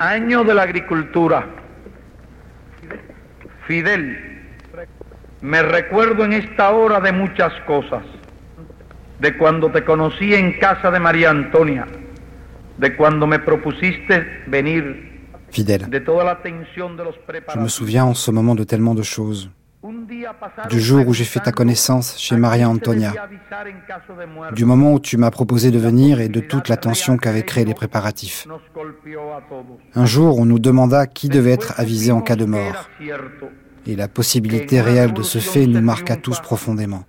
año 0.00 0.42
de 0.42 0.54
la 0.54 0.62
agricultura. 0.62 1.46
Fidel, 3.66 4.16
me 5.42 5.62
recuerdo 5.62 6.24
en 6.24 6.32
esta 6.32 6.70
hora 6.70 6.98
de 6.98 7.12
muchas 7.12 7.52
cosas. 7.66 8.04
De 9.20 9.36
cuando 9.36 9.70
te 9.70 9.84
conocí 9.84 10.34
en 10.34 10.58
casa 10.58 10.90
de 10.90 10.98
María 10.98 11.28
Antonia, 11.28 11.86
de 12.78 12.96
cuando 12.96 13.26
me 13.26 13.38
propusiste 13.38 14.44
venir 14.46 15.17
fidèle. 15.50 15.88
Je 17.54 17.58
me 17.58 17.68
souviens 17.68 18.04
en 18.04 18.14
ce 18.14 18.30
moment 18.30 18.54
de 18.54 18.64
tellement 18.64 18.94
de 18.94 19.02
choses. 19.02 19.50
Du 20.68 20.80
jour 20.80 21.06
où 21.06 21.14
j'ai 21.14 21.24
fait 21.24 21.38
ta 21.38 21.52
connaissance 21.52 22.18
chez 22.18 22.36
Maria 22.36 22.68
Antonia, 22.68 23.12
du 24.52 24.64
moment 24.64 24.94
où 24.94 25.00
tu 25.00 25.16
m'as 25.16 25.30
proposé 25.30 25.70
de 25.70 25.78
venir 25.78 26.20
et 26.20 26.28
de 26.28 26.40
toute 26.40 26.68
la 26.68 26.76
tension 26.76 27.16
qu'avaient 27.16 27.44
créé 27.44 27.64
les 27.64 27.74
préparatifs. 27.74 28.46
Un 29.94 30.04
jour, 30.04 30.38
on 30.38 30.44
nous 30.44 30.58
demanda 30.58 31.06
qui 31.06 31.28
devait 31.28 31.52
être 31.52 31.78
avisé 31.78 32.10
en 32.10 32.20
cas 32.20 32.36
de 32.36 32.44
mort. 32.44 32.90
Et 33.86 33.94
la 33.94 34.08
possibilité 34.08 34.80
réelle 34.80 35.12
de 35.12 35.22
ce 35.22 35.38
fait 35.38 35.66
nous 35.66 35.80
marqua 35.80 36.16
tous 36.16 36.40
profondément. 36.40 37.04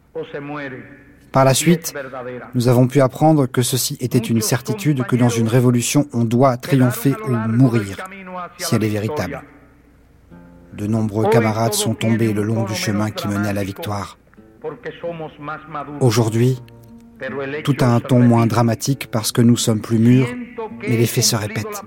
Par 1.31 1.45
la 1.45 1.53
suite, 1.53 1.93
nous 2.55 2.67
avons 2.67 2.87
pu 2.87 3.01
apprendre 3.01 3.45
que 3.45 3.61
ceci 3.61 3.97
était 3.99 4.17
une 4.17 4.41
certitude 4.41 5.03
que 5.05 5.15
dans 5.15 5.29
une 5.29 5.47
révolution, 5.47 6.07
on 6.13 6.23
doit 6.23 6.57
triompher 6.57 7.15
ou 7.27 7.31
mourir, 7.31 7.97
si 8.57 8.75
elle 8.75 8.83
est 8.83 8.89
véritable. 8.89 9.43
De 10.73 10.87
nombreux 10.87 11.29
camarades 11.29 11.73
sont 11.73 11.93
tombés 11.93 12.33
le 12.33 12.43
long 12.43 12.63
du 12.63 12.73
chemin 12.73 13.11
qui 13.11 13.27
menait 13.27 13.49
à 13.49 13.53
la 13.53 13.63
victoire. 13.63 14.17
Aujourd'hui, 15.99 16.61
tout 17.63 17.75
a 17.81 17.85
un 17.85 17.99
ton 17.99 18.19
moins 18.19 18.47
dramatique 18.47 19.09
parce 19.11 19.31
que 19.31 19.41
nous 19.41 19.57
sommes 19.57 19.81
plus 19.81 19.99
mûrs, 19.99 20.27
mais 20.81 20.97
les 20.97 21.05
faits 21.05 21.23
se 21.23 21.35
répètent. 21.35 21.83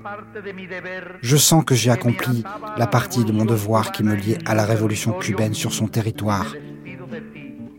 Je 1.23 1.37
sens 1.37 1.65
que 1.65 1.75
j'ai 1.75 1.91
accompli 1.91 2.45
la 2.77 2.87
partie 2.87 3.25
de 3.25 3.33
mon 3.33 3.45
devoir 3.45 3.93
qui 3.93 4.03
me 4.03 4.15
liait 4.15 4.39
à 4.45 4.55
la 4.55 4.65
révolution 4.65 5.13
cubaine 5.13 5.55
sur 5.55 5.73
son 5.73 5.89
territoire. 5.89 6.55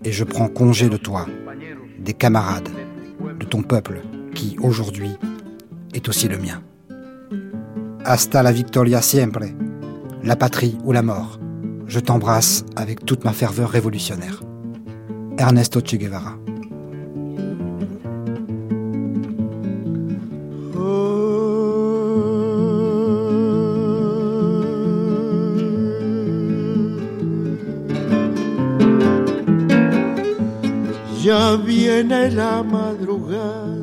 Et 0.03 0.11
je 0.11 0.23
prends 0.23 0.47
congé 0.47 0.89
de 0.89 0.97
toi, 0.97 1.27
des 2.03 2.13
camarades, 2.13 2.69
de 3.39 3.45
ton 3.45 3.61
peuple, 3.61 4.01
qui 4.35 4.57
aujourd'hui 4.61 5.11
est 5.93 6.07
aussi 6.09 6.27
le 6.27 6.37
mien. 6.37 6.61
Hasta 8.05 8.43
la 8.43 8.51
victoria 8.51 9.01
siempre, 9.01 9.45
la 10.23 10.35
patrie 10.35 10.77
ou 10.83 10.91
la 10.91 11.01
mort. 11.01 11.39
Je 11.87 11.99
t'embrasse 11.99 12.65
avec 12.75 13.05
toute 13.05 13.23
ma 13.23 13.31
ferveur 13.31 13.69
révolutionnaire. 13.69 14.41
Ernesto 15.37 15.81
Che 15.81 15.97
Guevara. 15.97 16.42
Viene 31.57 32.31
la 32.31 32.63
madrugada, 32.63 33.77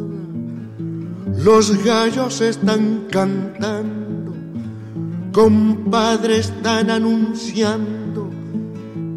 los 1.44 1.84
gallos 1.84 2.40
están 2.40 3.06
cantando, 3.10 4.34
compadres 5.32 6.50
están 6.50 6.90
anunciando 6.90 8.28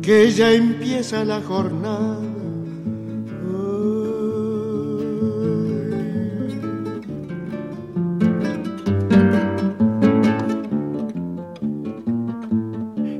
que 0.02 0.32
ya 0.32 0.52
empieza 0.52 1.26
la 1.26 1.42
jornada. 1.42 2.20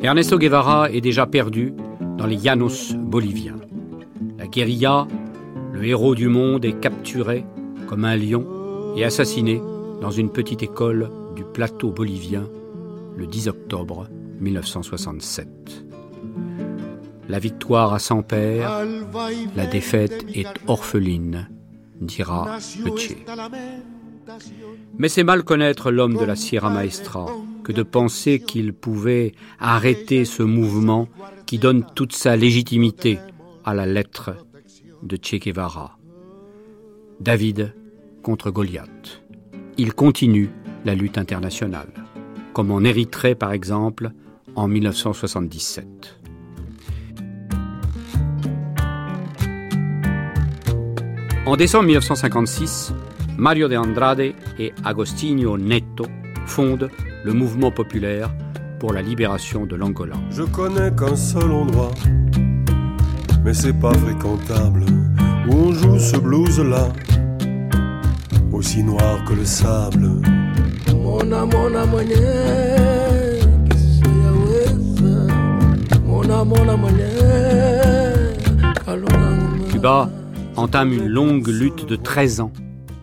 Ernesto 0.04 0.38
Guevara 0.38 0.92
est 0.92 1.02
déjà 1.02 1.26
perdu 1.26 1.74
dans 2.18 2.28
les 2.28 2.38
llanos 2.38 2.94
boliviens 2.94 3.56
guérilla, 4.54 5.08
le 5.84 5.90
héros 5.90 6.16
du 6.16 6.30
monde 6.30 6.64
est 6.64 6.80
capturé 6.80 7.44
comme 7.88 8.06
un 8.06 8.16
lion 8.16 8.96
et 8.96 9.04
assassiné 9.04 9.62
dans 10.00 10.12
une 10.12 10.30
petite 10.30 10.64
école 10.64 11.12
du 11.36 11.44
plateau 11.44 11.92
bolivien 11.92 12.48
le 13.18 13.28
10 13.28 13.50
octobre 13.50 14.08
1967. 14.40 15.84
La 17.28 17.38
victoire 17.38 17.94
a 17.94 18.00
sans 18.00 18.22
père, 18.22 18.86
la 19.58 19.66
défaite 19.66 20.26
est 20.34 20.48
orpheline, 20.68 21.50
dira 22.00 22.60
le 22.86 22.92
Tché. 22.92 23.18
Mais 24.98 25.10
c'est 25.10 25.26
mal 25.26 25.44
connaître 25.44 25.92
l'homme 25.92 26.16
de 26.16 26.24
la 26.24 26.38
Sierra 26.38 26.70
Maestra 26.70 27.26
que 27.66 27.74
de 27.74 27.84
penser 27.84 28.40
qu'il 28.40 28.72
pouvait 28.72 29.34
arrêter 29.60 30.24
ce 30.24 30.44
mouvement 30.44 31.10
qui 31.46 31.60
donne 31.60 31.86
toute 31.94 32.14
sa 32.14 32.38
légitimité 32.38 33.20
à 33.66 33.74
la 33.74 33.86
lettre 33.86 34.32
de 35.04 35.18
Che 35.22 35.38
Guevara. 35.38 35.98
David 37.20 37.74
contre 38.22 38.52
Goliath. 38.52 39.24
Il 39.78 39.94
continue 39.94 40.50
la 40.86 40.94
lutte 40.94 41.18
internationale, 41.18 41.92
comme 42.54 42.72
en 42.72 42.82
Érythrée 42.84 43.36
par 43.36 43.52
exemple 43.52 44.12
en 44.56 44.68
1977. 44.68 46.20
En 51.46 51.58
décembre 51.58 51.86
1956, 51.86 52.94
Mario 53.38 53.68
de 53.68 53.76
Andrade 53.76 54.34
et 54.58 54.74
Agostinho 54.86 55.58
Neto 55.58 56.06
fondent 56.46 56.90
le 57.26 57.34
mouvement 57.34 57.72
populaire 57.72 58.34
pour 58.80 58.94
la 58.94 59.02
libération 59.02 59.66
de 59.66 59.76
l'Angola. 59.76 60.16
Je 60.30 60.44
connais 60.44 60.96
qu'un 60.96 61.16
seul 61.16 61.52
endroit 61.52 61.92
mais 63.44 63.54
c'est 63.54 63.74
pas 63.74 63.94
fréquentable 63.94 64.86
où 65.48 65.54
on 65.54 65.72
joue 65.74 66.00
ce 66.00 66.18
blues-là, 66.18 66.94
aussi 68.52 68.84
noir 68.84 69.24
que 69.26 69.34
le 69.34 69.46
sable. 69.46 70.10
Mona, 70.96 71.46
mona, 71.46 71.86
Cuba 79.70 80.10
entame 80.56 80.94
une 80.94 81.08
longue 81.08 81.48
lutte 81.48 81.86
de 81.86 81.96
13 81.96 82.40
ans 82.40 82.52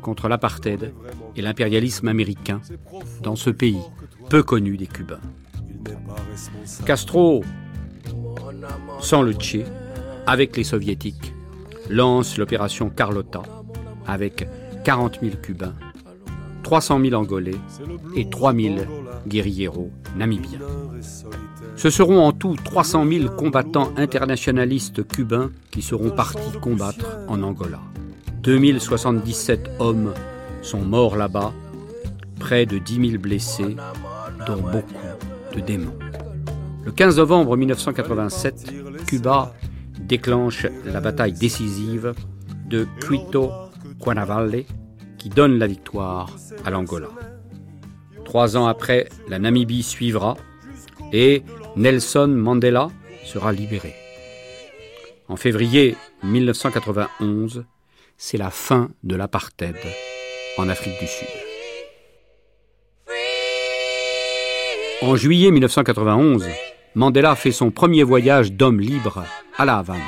contre 0.01 0.29
l'apartheid 0.29 0.93
et 1.37 1.43
l'impérialisme 1.43 2.09
américain 2.09 2.61
dans 3.23 3.37
ce 3.37 3.51
pays 3.51 3.81
peu 4.29 4.43
connu 4.43 4.77
des 4.77 4.87
Cubains. 4.87 5.21
Castro, 6.87 7.43
sans 9.01 9.23
le 9.23 9.33
Tché, 9.35 9.65
avec 10.31 10.57
les 10.57 10.63
soviétiques, 10.63 11.35
lance 11.89 12.39
l'opération 12.39 12.89
Carlota 12.89 13.43
avec 14.07 14.47
40 14.85 15.19
000 15.23 15.35
Cubains, 15.43 15.75
300 16.63 17.01
000 17.01 17.15
Angolais 17.21 17.57
et 18.15 18.31
3 18.31 18.55
000 18.55 18.75
guérilleros 19.27 19.91
namibiens. 20.17 20.61
Ce 21.75 21.91
seront 21.91 22.21
en 22.21 22.31
tout 22.31 22.55
300 22.55 23.07
000 23.11 23.35
combattants 23.35 23.91
internationalistes 23.97 25.05
cubains 25.05 25.51
qui 25.73 25.83
seront 25.83 26.11
partis 26.11 26.57
combattre 26.61 27.19
en 27.27 27.43
Angola. 27.43 27.81
2077 28.45 29.69
hommes 29.81 30.15
sont 30.63 30.83
morts 30.83 31.17
là-bas, 31.17 31.53
près 32.39 32.67
de 32.67 32.79
10 32.79 33.11
000 33.11 33.21
blessés, 33.21 33.75
dont 34.47 34.63
beaucoup 34.63 35.57
de 35.57 35.61
démons. 35.61 35.99
Le 36.85 36.93
15 36.93 37.17
novembre 37.17 37.57
1987, 37.57 38.73
Cuba 39.09 39.55
déclenche 40.11 40.67
la 40.85 41.01
bataille 41.01 41.35
décisive 41.35 42.15
de 42.67 42.85
Cuito 43.01 43.53
Cuanavalle 44.01 44.65
qui 45.19 45.29
donne 45.29 45.57
la 45.57 45.69
victoire 45.69 46.29
à 46.65 46.71
l'Angola. 46.71 47.11
Trois 48.25 48.57
ans 48.57 48.67
après, 48.67 49.09
la 49.29 49.39
Namibie 49.39 49.85
suivra 49.85 50.37
et 51.13 51.45
Nelson 51.77 52.27
Mandela 52.27 52.89
sera 53.25 53.53
libéré. 53.53 53.95
En 55.29 55.37
février 55.37 55.97
1991, 56.25 57.65
c'est 58.17 58.37
la 58.37 58.51
fin 58.51 58.91
de 59.05 59.15
l'apartheid 59.15 59.77
en 60.59 60.69
Afrique 60.69 60.99
du 60.99 61.07
Sud. 61.07 61.29
En 65.03 65.15
juillet 65.15 65.53
1991, 65.53 66.47
Mandela 66.95 67.37
fait 67.37 67.53
son 67.53 67.71
premier 67.71 68.03
voyage 68.03 68.53
d'homme 68.53 68.81
libre 68.81 69.25
à 69.57 69.65
La 69.65 69.79
Havane. 69.79 70.01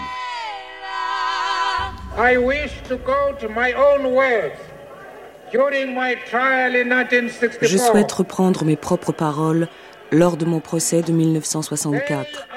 Je 7.62 7.76
souhaite 7.76 8.12
reprendre 8.12 8.64
mes 8.64 8.76
propres 8.76 9.12
paroles 9.12 9.68
lors 10.10 10.36
de 10.36 10.44
mon 10.44 10.58
procès 10.58 11.02
de 11.02 11.12
1964. 11.12 12.48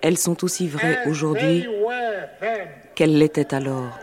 Elles 0.00 0.18
sont 0.18 0.44
aussi 0.44 0.66
vraies 0.66 1.00
aujourd'hui 1.06 1.66
qu'elles 2.94 3.18
l'étaient 3.18 3.54
alors. 3.54 3.98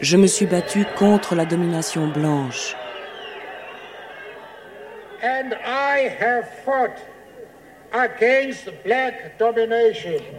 Je 0.00 0.16
me 0.16 0.26
suis 0.26 0.46
battu 0.46 0.84
contre 0.96 1.34
la 1.34 1.44
domination 1.44 2.06
blanche. 2.08 2.76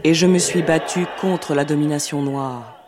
Et 0.04 0.14
je 0.14 0.28
me 0.28 0.40
suis 0.40 0.62
battu 0.62 1.06
contre 1.20 1.54
la 1.56 1.66
domination 1.66 2.22
noire. 2.22 2.84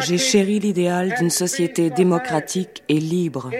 J'ai 0.00 0.18
chéri 0.18 0.58
l'idéal 0.58 1.14
d'une 1.18 1.30
société 1.30 1.90
démocratique 1.90 2.82
et 2.88 3.00
libre 3.00 3.50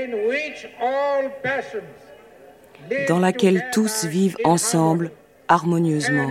dans 3.08 3.18
laquelle 3.18 3.64
tous 3.72 4.04
vivent 4.04 4.36
ensemble 4.44 5.10
harmonieusement 5.48 6.30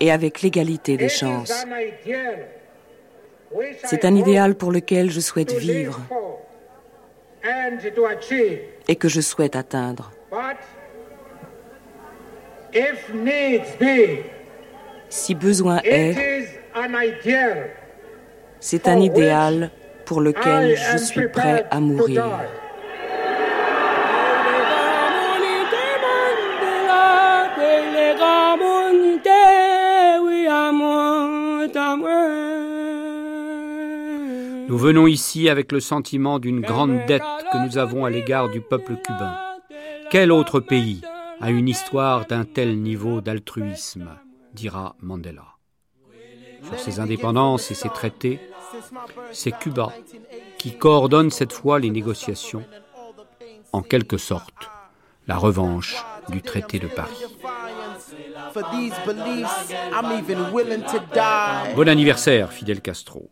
et 0.00 0.10
avec 0.12 0.42
l'égalité 0.42 0.96
des 0.96 1.08
chances. 1.08 1.52
C'est 3.84 4.04
un 4.04 4.14
idéal 4.14 4.54
pour 4.54 4.72
lequel 4.72 5.10
je 5.10 5.20
souhaite 5.20 5.52
vivre 5.52 6.00
et 8.88 8.96
que 8.96 9.08
je 9.08 9.20
souhaite 9.20 9.56
atteindre. 9.56 10.12
Si 15.08 15.34
besoin 15.34 15.80
est, 15.84 16.48
c'est 18.60 18.88
un 18.88 19.00
idéal 19.00 19.70
pour 20.06 20.20
lequel 20.20 20.76
je 20.76 20.96
suis 20.96 21.28
prêt 21.28 21.66
à 21.70 21.80
mourir. 21.80 22.24
Nous 34.68 34.78
venons 34.78 35.06
ici 35.06 35.48
avec 35.48 35.72
le 35.72 35.80
sentiment 35.80 36.38
d'une 36.38 36.60
grande 36.60 37.06
dette 37.06 37.22
que 37.52 37.66
nous 37.66 37.78
avons 37.78 38.04
à 38.04 38.10
l'égard 38.10 38.48
du 38.48 38.60
peuple 38.60 38.96
cubain. 38.96 39.36
Quel 40.10 40.32
autre 40.32 40.60
pays 40.60 41.02
a 41.40 41.50
une 41.50 41.68
histoire 41.68 42.26
d'un 42.26 42.44
tel 42.44 42.80
niveau 42.80 43.20
d'altruisme 43.20 44.08
dira 44.54 44.96
Mandela. 45.00 45.55
Sur 46.66 46.78
ses 46.78 47.00
indépendances 47.00 47.70
et 47.70 47.74
ses 47.74 47.88
traités, 47.88 48.40
c'est 49.32 49.56
Cuba 49.56 49.92
qui 50.58 50.76
coordonne 50.76 51.30
cette 51.30 51.52
fois 51.52 51.78
les 51.78 51.90
négociations, 51.90 52.64
en 53.72 53.82
quelque 53.82 54.18
sorte 54.18 54.70
la 55.26 55.36
revanche 55.36 55.96
du 56.28 56.42
traité 56.42 56.78
de 56.78 56.86
Paris. 56.86 57.24
Bon 61.74 61.88
anniversaire, 61.88 62.52
Fidel 62.52 62.80
Castro. 62.80 63.30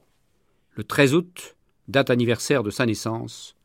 Le 0.72 0.84
13 0.84 1.14
août, 1.14 1.56
date 1.88 2.10
anniversaire 2.10 2.62
de 2.62 2.70
sa 2.70 2.86
naissance, 2.86 3.56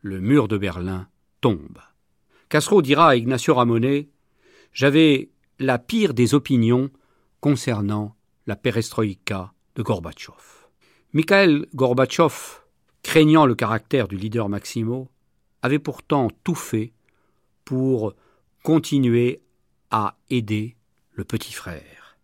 le 0.00 0.20
mur 0.20 0.48
de 0.48 0.58
Berlin 0.58 1.08
tombe. 1.40 1.78
Castro 2.48 2.82
dira 2.82 3.10
à 3.10 3.16
Ignacio 3.16 3.54
Ramonet 3.54 4.08
J'avais 4.72 5.30
la 5.58 5.78
pire 5.78 6.14
des 6.14 6.34
opinions 6.34 6.90
concernant 7.40 8.14
la 8.46 8.56
perestroïka 8.56 9.52
de 9.74 9.82
Gorbatchev. 9.82 10.68
Mikhail 11.12 11.66
Gorbatchev, 11.74 12.62
craignant 13.02 13.46
le 13.46 13.54
caractère 13.54 14.08
du 14.08 14.16
leader 14.16 14.48
Maximo, 14.48 15.08
avait 15.62 15.78
pourtant 15.78 16.28
tout 16.44 16.54
fait 16.54 16.92
pour 17.64 18.14
continuer 18.62 19.42
à 19.90 20.16
aider 20.30 20.76
le 21.12 21.24
petit 21.24 21.52
frère. 21.52 22.18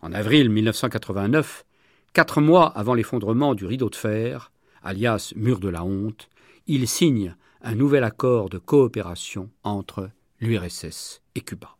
En 0.00 0.12
avril 0.12 0.48
1989, 0.50 1.64
Quatre 2.12 2.42
mois 2.42 2.66
avant 2.66 2.92
l'effondrement 2.92 3.54
du 3.54 3.64
rideau 3.64 3.88
de 3.88 3.96
fer, 3.96 4.52
alias 4.82 5.32
mur 5.34 5.60
de 5.60 5.70
la 5.70 5.82
honte, 5.82 6.28
il 6.66 6.86
signe 6.86 7.34
un 7.62 7.74
nouvel 7.74 8.04
accord 8.04 8.50
de 8.50 8.58
coopération 8.58 9.48
entre 9.62 10.10
l'URSS 10.38 11.22
et 11.34 11.40
Cuba. 11.40 11.78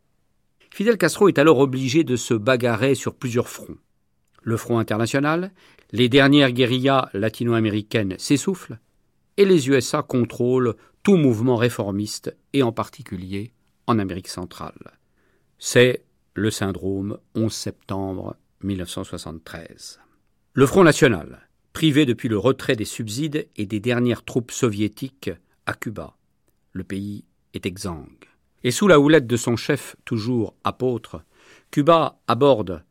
Fidel 0.73 0.97
Castro 0.97 1.29
est 1.29 1.39
alors 1.39 1.59
obligé 1.59 2.03
de 2.03 2.17
se 2.17 2.33
bagarrer 2.33 2.95
sur 2.95 3.15
plusieurs 3.15 3.51
fronts. 3.51 3.77
Le 4.41 4.57
front 4.57 4.79
international, 4.79 5.53
les 5.93 6.09
dernières 6.09 6.51
guérillas 6.51 7.11
latino-américaines 7.13 8.15
s'essoufflent, 8.17 8.79
et 9.37 9.45
les 9.45 9.69
USA 9.69 10.03
contrôlent 10.03 10.75
tout 11.03 11.17
mouvement 11.17 11.57
réformiste, 11.57 12.35
et 12.55 12.63
en 12.63 12.73
particulier 12.73 13.53
en 13.87 13.99
Amérique 13.99 14.29
centrale. 14.29 14.99
C'est 15.59 16.05
le 16.33 16.51
syndrome 16.51 17.19
11 17.35 17.53
septembre 17.53 18.37
1973. 18.63 20.01
Le 20.55 20.67
Front 20.67 20.85
national, 20.85 21.51
privé 21.75 22.07
depuis 22.07 22.31
le 22.31 22.39
retrait 22.39 22.77
des 22.77 22.87
subsides 22.87 23.47
et 23.57 23.67
des 23.67 23.81
dernières 23.81 24.25
troupes 24.25 24.51
soviétiques 24.51 25.33
à 25.67 25.75
Cuba, 25.75 26.17
le 26.73 26.83
pays 26.83 27.27
est 27.53 27.67
exsangue. 27.67 28.32
Et 28.65 28.71
sous 28.71 28.87
la 28.87 29.01
houlette 29.01 29.27
de 29.27 29.37
son 29.37 29.57
chef, 29.57 29.97
toujours 30.05 30.55
apôtre, 30.65 31.23
Cuba 31.71 32.21
aborde 32.29 32.85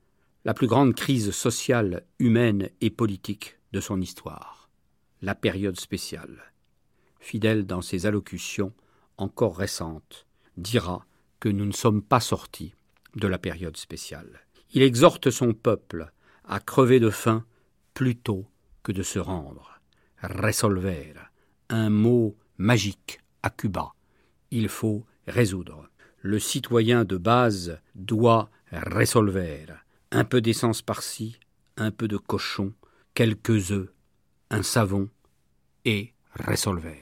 la 0.44 0.54
plus 0.54 0.68
grande 0.68 0.96
crise 0.96 1.32
sociale, 1.32 2.04
humaine 2.20 2.70
et 2.82 2.90
politique 2.90 3.58
de 3.72 3.80
son 3.80 4.02
histoire, 4.02 4.70
la 5.22 5.36
période 5.36 5.80
spéciale. 5.80 6.52
Fidèle 7.20 7.66
dans 7.66 7.82
ses 7.82 8.06
allocutions 8.06 8.74
encore 9.18 9.56
récentes, 9.56 10.26
dira 10.58 11.06
que 11.40 11.48
nous 11.48 11.66
ne 11.66 11.72
sommes 11.72 12.02
pas 12.02 12.20
sortis 12.20 12.74
de 13.16 13.28
la 13.28 13.38
période 13.38 13.78
spéciale. 13.78 14.42
Il 14.74 14.82
exhorte 14.82 15.30
son 15.30 15.54
peuple 15.54 16.12
à 16.44 16.60
crever 16.60 17.00
de 17.00 17.10
faim 17.10 17.46
plutôt 17.94 18.46
que 18.84 18.92
de 18.92 19.04
se 19.04 19.20
rendre. 19.20 19.80
Resolver, 20.24 21.14
un 21.70 21.90
mot 21.90 22.36
magique 22.58 23.22
à 23.44 23.50
Cuba. 23.50 23.94
Il 24.50 24.70
faut 24.70 25.06
résoudre. 25.32 25.88
le 26.24 26.38
citoyen 26.38 27.04
de 27.04 27.18
base 27.18 27.80
doit 27.96 28.52
resolver. 28.72 29.66
Un 30.12 30.24
peu 30.24 30.40
d'essence 30.40 30.84
par-ci, 30.84 31.40
un 31.78 31.90
peu 31.90 32.08
de 32.08 32.18
cochon, 32.18 32.74
quelques 33.16 33.72
œufs, 33.72 33.90
un 34.52 34.62
savon 34.62 35.10
et 35.84 36.14
resolver. 36.48 37.00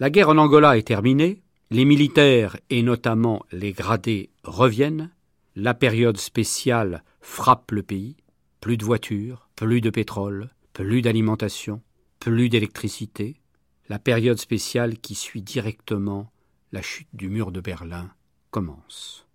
La 0.00 0.10
guerre 0.10 0.30
en 0.30 0.38
Angola 0.38 0.76
est 0.76 0.88
terminée, 0.88 1.42
les 1.70 1.84
militaires 1.84 2.56
et 2.70 2.82
notamment 2.82 3.44
les 3.52 3.72
gradés 3.72 4.30
reviennent, 4.42 5.10
la 5.54 5.74
période 5.74 6.16
spéciale 6.16 7.02
frappe 7.20 7.72
le 7.72 7.82
pays, 7.82 8.16
plus 8.60 8.76
de 8.76 8.84
voitures, 8.84 9.48
plus 9.56 9.80
de 9.80 9.90
pétrole, 9.90 10.50
plus 10.72 11.02
d'alimentation, 11.02 11.82
plus 12.20 12.48
d'électricité, 12.48 13.40
la 13.88 13.98
période 13.98 14.38
spéciale 14.38 14.98
qui 14.98 15.14
suit 15.14 15.42
directement 15.42 16.30
la 16.72 16.82
chute 16.82 17.08
du 17.12 17.28
mur 17.28 17.52
de 17.52 17.60
Berlin 17.60 18.10
commence. 18.50 19.26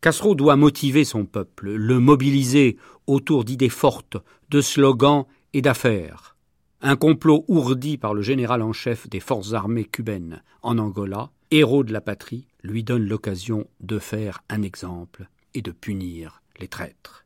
Castro 0.00 0.34
doit 0.34 0.56
motiver 0.56 1.04
son 1.04 1.24
peuple, 1.24 1.70
le 1.72 1.98
mobiliser 1.98 2.76
autour 3.06 3.44
d'idées 3.44 3.70
fortes, 3.70 4.18
de 4.50 4.60
slogans 4.60 5.24
et 5.54 5.62
d'affaires. 5.62 6.36
Un 6.82 6.96
complot 6.96 7.44
ourdi 7.48 7.96
par 7.96 8.12
le 8.12 8.20
général 8.20 8.60
en 8.60 8.74
chef 8.74 9.08
des 9.08 9.20
forces 9.20 9.54
armées 9.54 9.86
cubaines 9.86 10.42
en 10.60 10.76
Angola, 10.76 11.30
héros 11.50 11.84
de 11.84 11.92
la 11.92 12.02
patrie, 12.02 12.46
lui 12.62 12.84
donne 12.84 13.06
l'occasion 13.06 13.66
de 13.80 13.98
faire 13.98 14.42
un 14.50 14.60
exemple 14.60 15.28
et 15.54 15.62
de 15.62 15.70
punir 15.70 16.42
les 16.58 16.68
traîtres. 16.68 17.24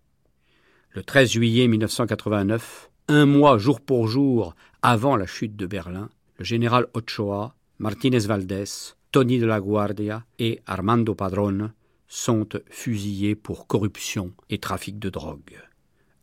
Le 0.90 1.02
13 1.02 1.30
juillet 1.32 1.66
1989, 1.66 2.90
un 3.08 3.26
mois 3.26 3.58
jour 3.58 3.80
pour 3.80 4.06
jour 4.06 4.54
avant 4.82 5.16
la 5.16 5.26
chute 5.26 5.56
de 5.56 5.66
Berlin, 5.66 6.10
le 6.38 6.44
général 6.44 6.86
Ochoa, 6.94 7.56
Martinez 7.78 8.20
Valdés, 8.20 8.94
Tony 9.10 9.38
de 9.38 9.46
la 9.46 9.60
Guardia 9.60 10.24
et 10.38 10.60
Armando 10.66 11.14
Padrón 11.14 11.72
sont 12.08 12.48
fusillés 12.68 13.34
pour 13.34 13.66
corruption 13.66 14.32
et 14.50 14.58
trafic 14.58 14.98
de 14.98 15.08
drogue, 15.08 15.58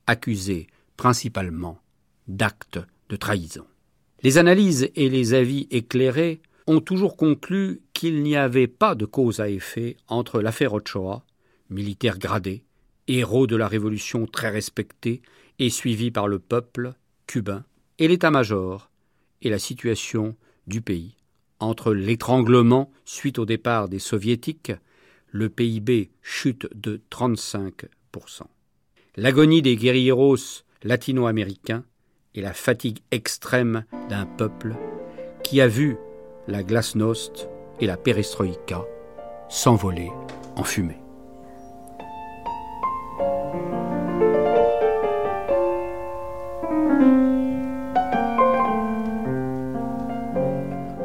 accusés 0.05 0.67
principalement 0.95 1.79
d'actes 2.27 2.79
de 3.09 3.15
trahison. 3.15 3.65
Les 4.21 4.37
analyses 4.37 4.89
et 4.95 5.09
les 5.09 5.33
avis 5.33 5.67
éclairés 5.71 6.41
ont 6.67 6.79
toujours 6.79 7.17
conclu 7.17 7.81
qu'il 7.93 8.21
n'y 8.21 8.35
avait 8.35 8.67
pas 8.67 8.95
de 8.95 9.05
cause 9.05 9.39
à 9.39 9.49
effet 9.49 9.97
entre 10.07 10.39
l'affaire 10.39 10.73
Ochoa, 10.73 11.23
militaire 11.69 12.19
gradé, 12.19 12.65
héros 13.07 13.47
de 13.47 13.55
la 13.55 13.67
Révolution 13.67 14.25
très 14.27 14.49
respecté 14.49 15.21
et 15.57 15.69
suivi 15.69 16.11
par 16.11 16.27
le 16.27 16.39
peuple 16.39 16.93
cubain, 17.27 17.63
et 17.97 18.07
l'état-major, 18.07 18.91
et 19.41 19.49
la 19.49 19.59
situation 19.59 20.35
du 20.67 20.81
pays, 20.81 21.15
entre 21.59 21.93
l'étranglement 21.93 22.91
suite 23.05 23.39
au 23.39 23.45
départ 23.45 23.89
des 23.89 23.99
soviétiques, 23.99 24.73
le 25.27 25.49
PIB 25.49 26.11
chute 26.21 26.67
de 26.75 27.01
35%, 27.11 28.43
l'agonie 29.17 29.61
des 29.61 29.75
guerrieros 29.75 30.63
latino-américains 30.83 31.83
et 32.35 32.41
la 32.41 32.53
fatigue 32.53 32.99
extrême 33.11 33.85
d'un 34.09 34.25
peuple 34.25 34.75
qui 35.43 35.61
a 35.61 35.67
vu 35.67 35.97
la 36.47 36.63
glasnost 36.63 37.49
et 37.79 37.87
la 37.87 37.97
perestroïka 37.97 38.83
s'envoler 39.49 40.09
en 40.55 40.63
fumée. 40.63 41.04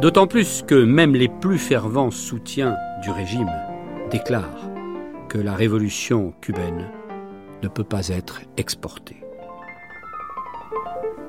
D'autant 0.01 0.27
plus 0.27 0.65
que 0.67 0.75
même 0.75 1.15
les 1.15 1.29
plus 1.29 1.59
fervents 1.59 2.11
soutiens 2.11 2.75
du 3.03 3.11
régime 3.11 3.51
déclarent 4.11 4.71
que 5.29 5.37
la 5.37 5.55
révolution 5.55 6.33
cubaine 6.41 6.87
ne 7.63 7.69
peut 7.69 7.85
pas 7.85 8.09
être 8.09 8.41
exportée. 8.57 9.23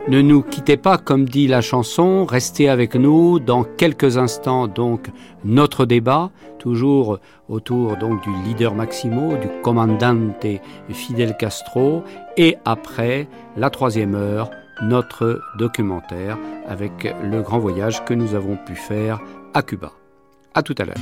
Ne 0.08 0.22
nous 0.22 0.42
quittez 0.42 0.78
pas, 0.78 0.98
comme 0.98 1.28
dit 1.28 1.48
la 1.48 1.60
chanson, 1.60 2.26
restez 2.26 2.70
avec 2.70 2.96
nous 2.96 3.40
dans 3.40 3.64
quelques 3.64 4.18
instants 4.18 4.68
donc 4.68 5.10
notre 5.44 5.86
débat, 5.86 6.32
toujours 6.58 7.20
autour 7.50 7.98
du 7.98 8.32
leader 8.46 8.74
Maximo, 8.74 9.36
du 9.38 9.50
commandante 9.62 10.46
Fidel 10.90 11.36
Castro, 11.38 12.04
et 12.38 12.56
après 12.64 13.28
la 13.58 13.70
troisième 13.70 14.16
heure, 14.16 14.50
notre 14.82 15.42
documentaire 15.58 16.38
avec 16.68 17.14
le 17.24 17.42
grand 17.42 17.60
voyage 17.60 18.04
que 18.06 18.14
nous 18.14 18.36
avons 18.36 18.58
pu 18.58 18.76
faire 18.76 19.20
à 19.54 19.62
Cuba. 19.62 19.92
À 20.54 20.64
tout 20.64 20.76
à 20.78 20.86
l'heure. 20.86 20.98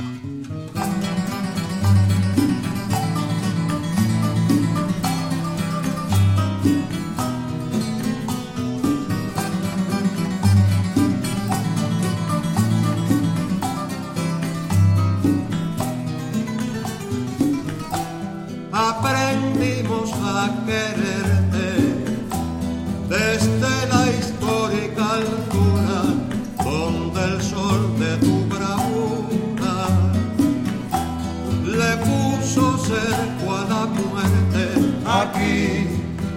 Aquí 35.32 35.86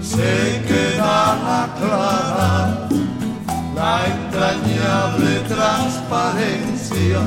se 0.02 0.62
queda 0.68 1.36
la 1.48 1.70
clara, 1.80 2.88
la 3.76 4.06
entrañable 4.06 5.40
transparencia 5.48 7.20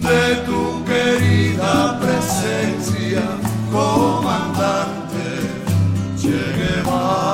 de 0.00 0.36
tu 0.46 0.84
querida 0.84 1.98
presencia, 1.98 3.22
comandante 3.70 5.28
Che 6.20 6.38
Guevara. 6.58 7.31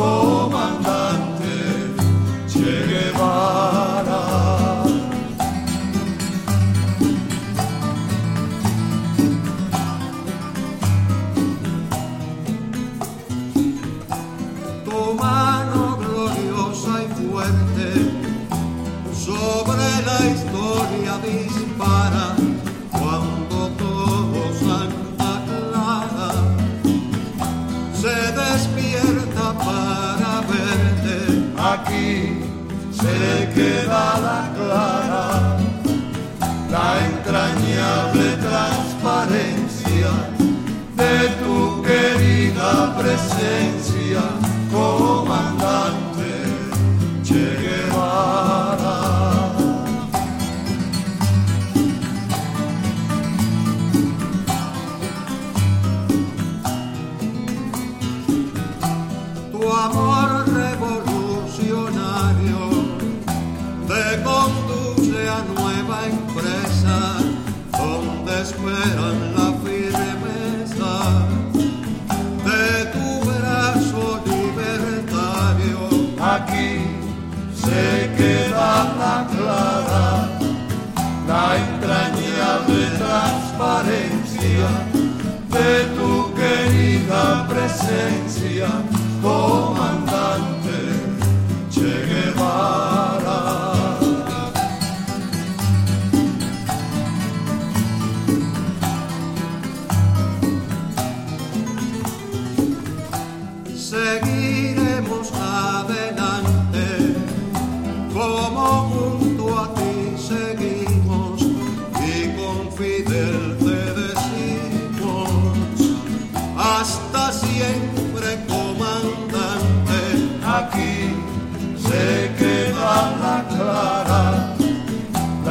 Oh. 0.00 0.37
Se 33.58 33.64
queda 33.64 34.18
la 34.20 34.47
nueva 65.88 66.06
empresa 66.06 67.16
donde 67.72 68.42
esperan 68.42 69.34
la 69.34 69.48
firmeza 69.64 70.94
de 72.44 72.84
tu 72.92 73.06
brazo 73.28 74.20
libertario. 74.26 75.80
Aquí 76.20 76.72
se 77.54 78.10
queda 78.18 78.70
la 79.02 79.26
clara, 79.32 80.28
la 81.26 81.56
entrañable 81.56 82.80
transparencia 82.98 84.68
de 85.56 85.70
tu 85.96 86.34
querida 86.34 87.48
presencia, 87.48 88.68
comandante. 89.22 90.97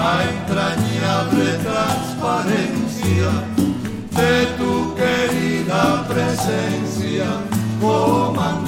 La 0.07 0.23
entrañable 0.23 1.47
transparencia 1.67 3.29
de 4.19 4.45
tu 4.57 4.95
querida 4.95 6.07
presencia, 6.07 7.25
comandante 7.81 8.66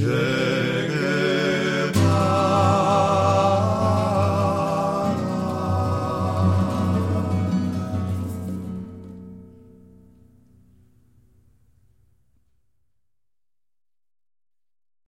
Yeah. 0.00 0.39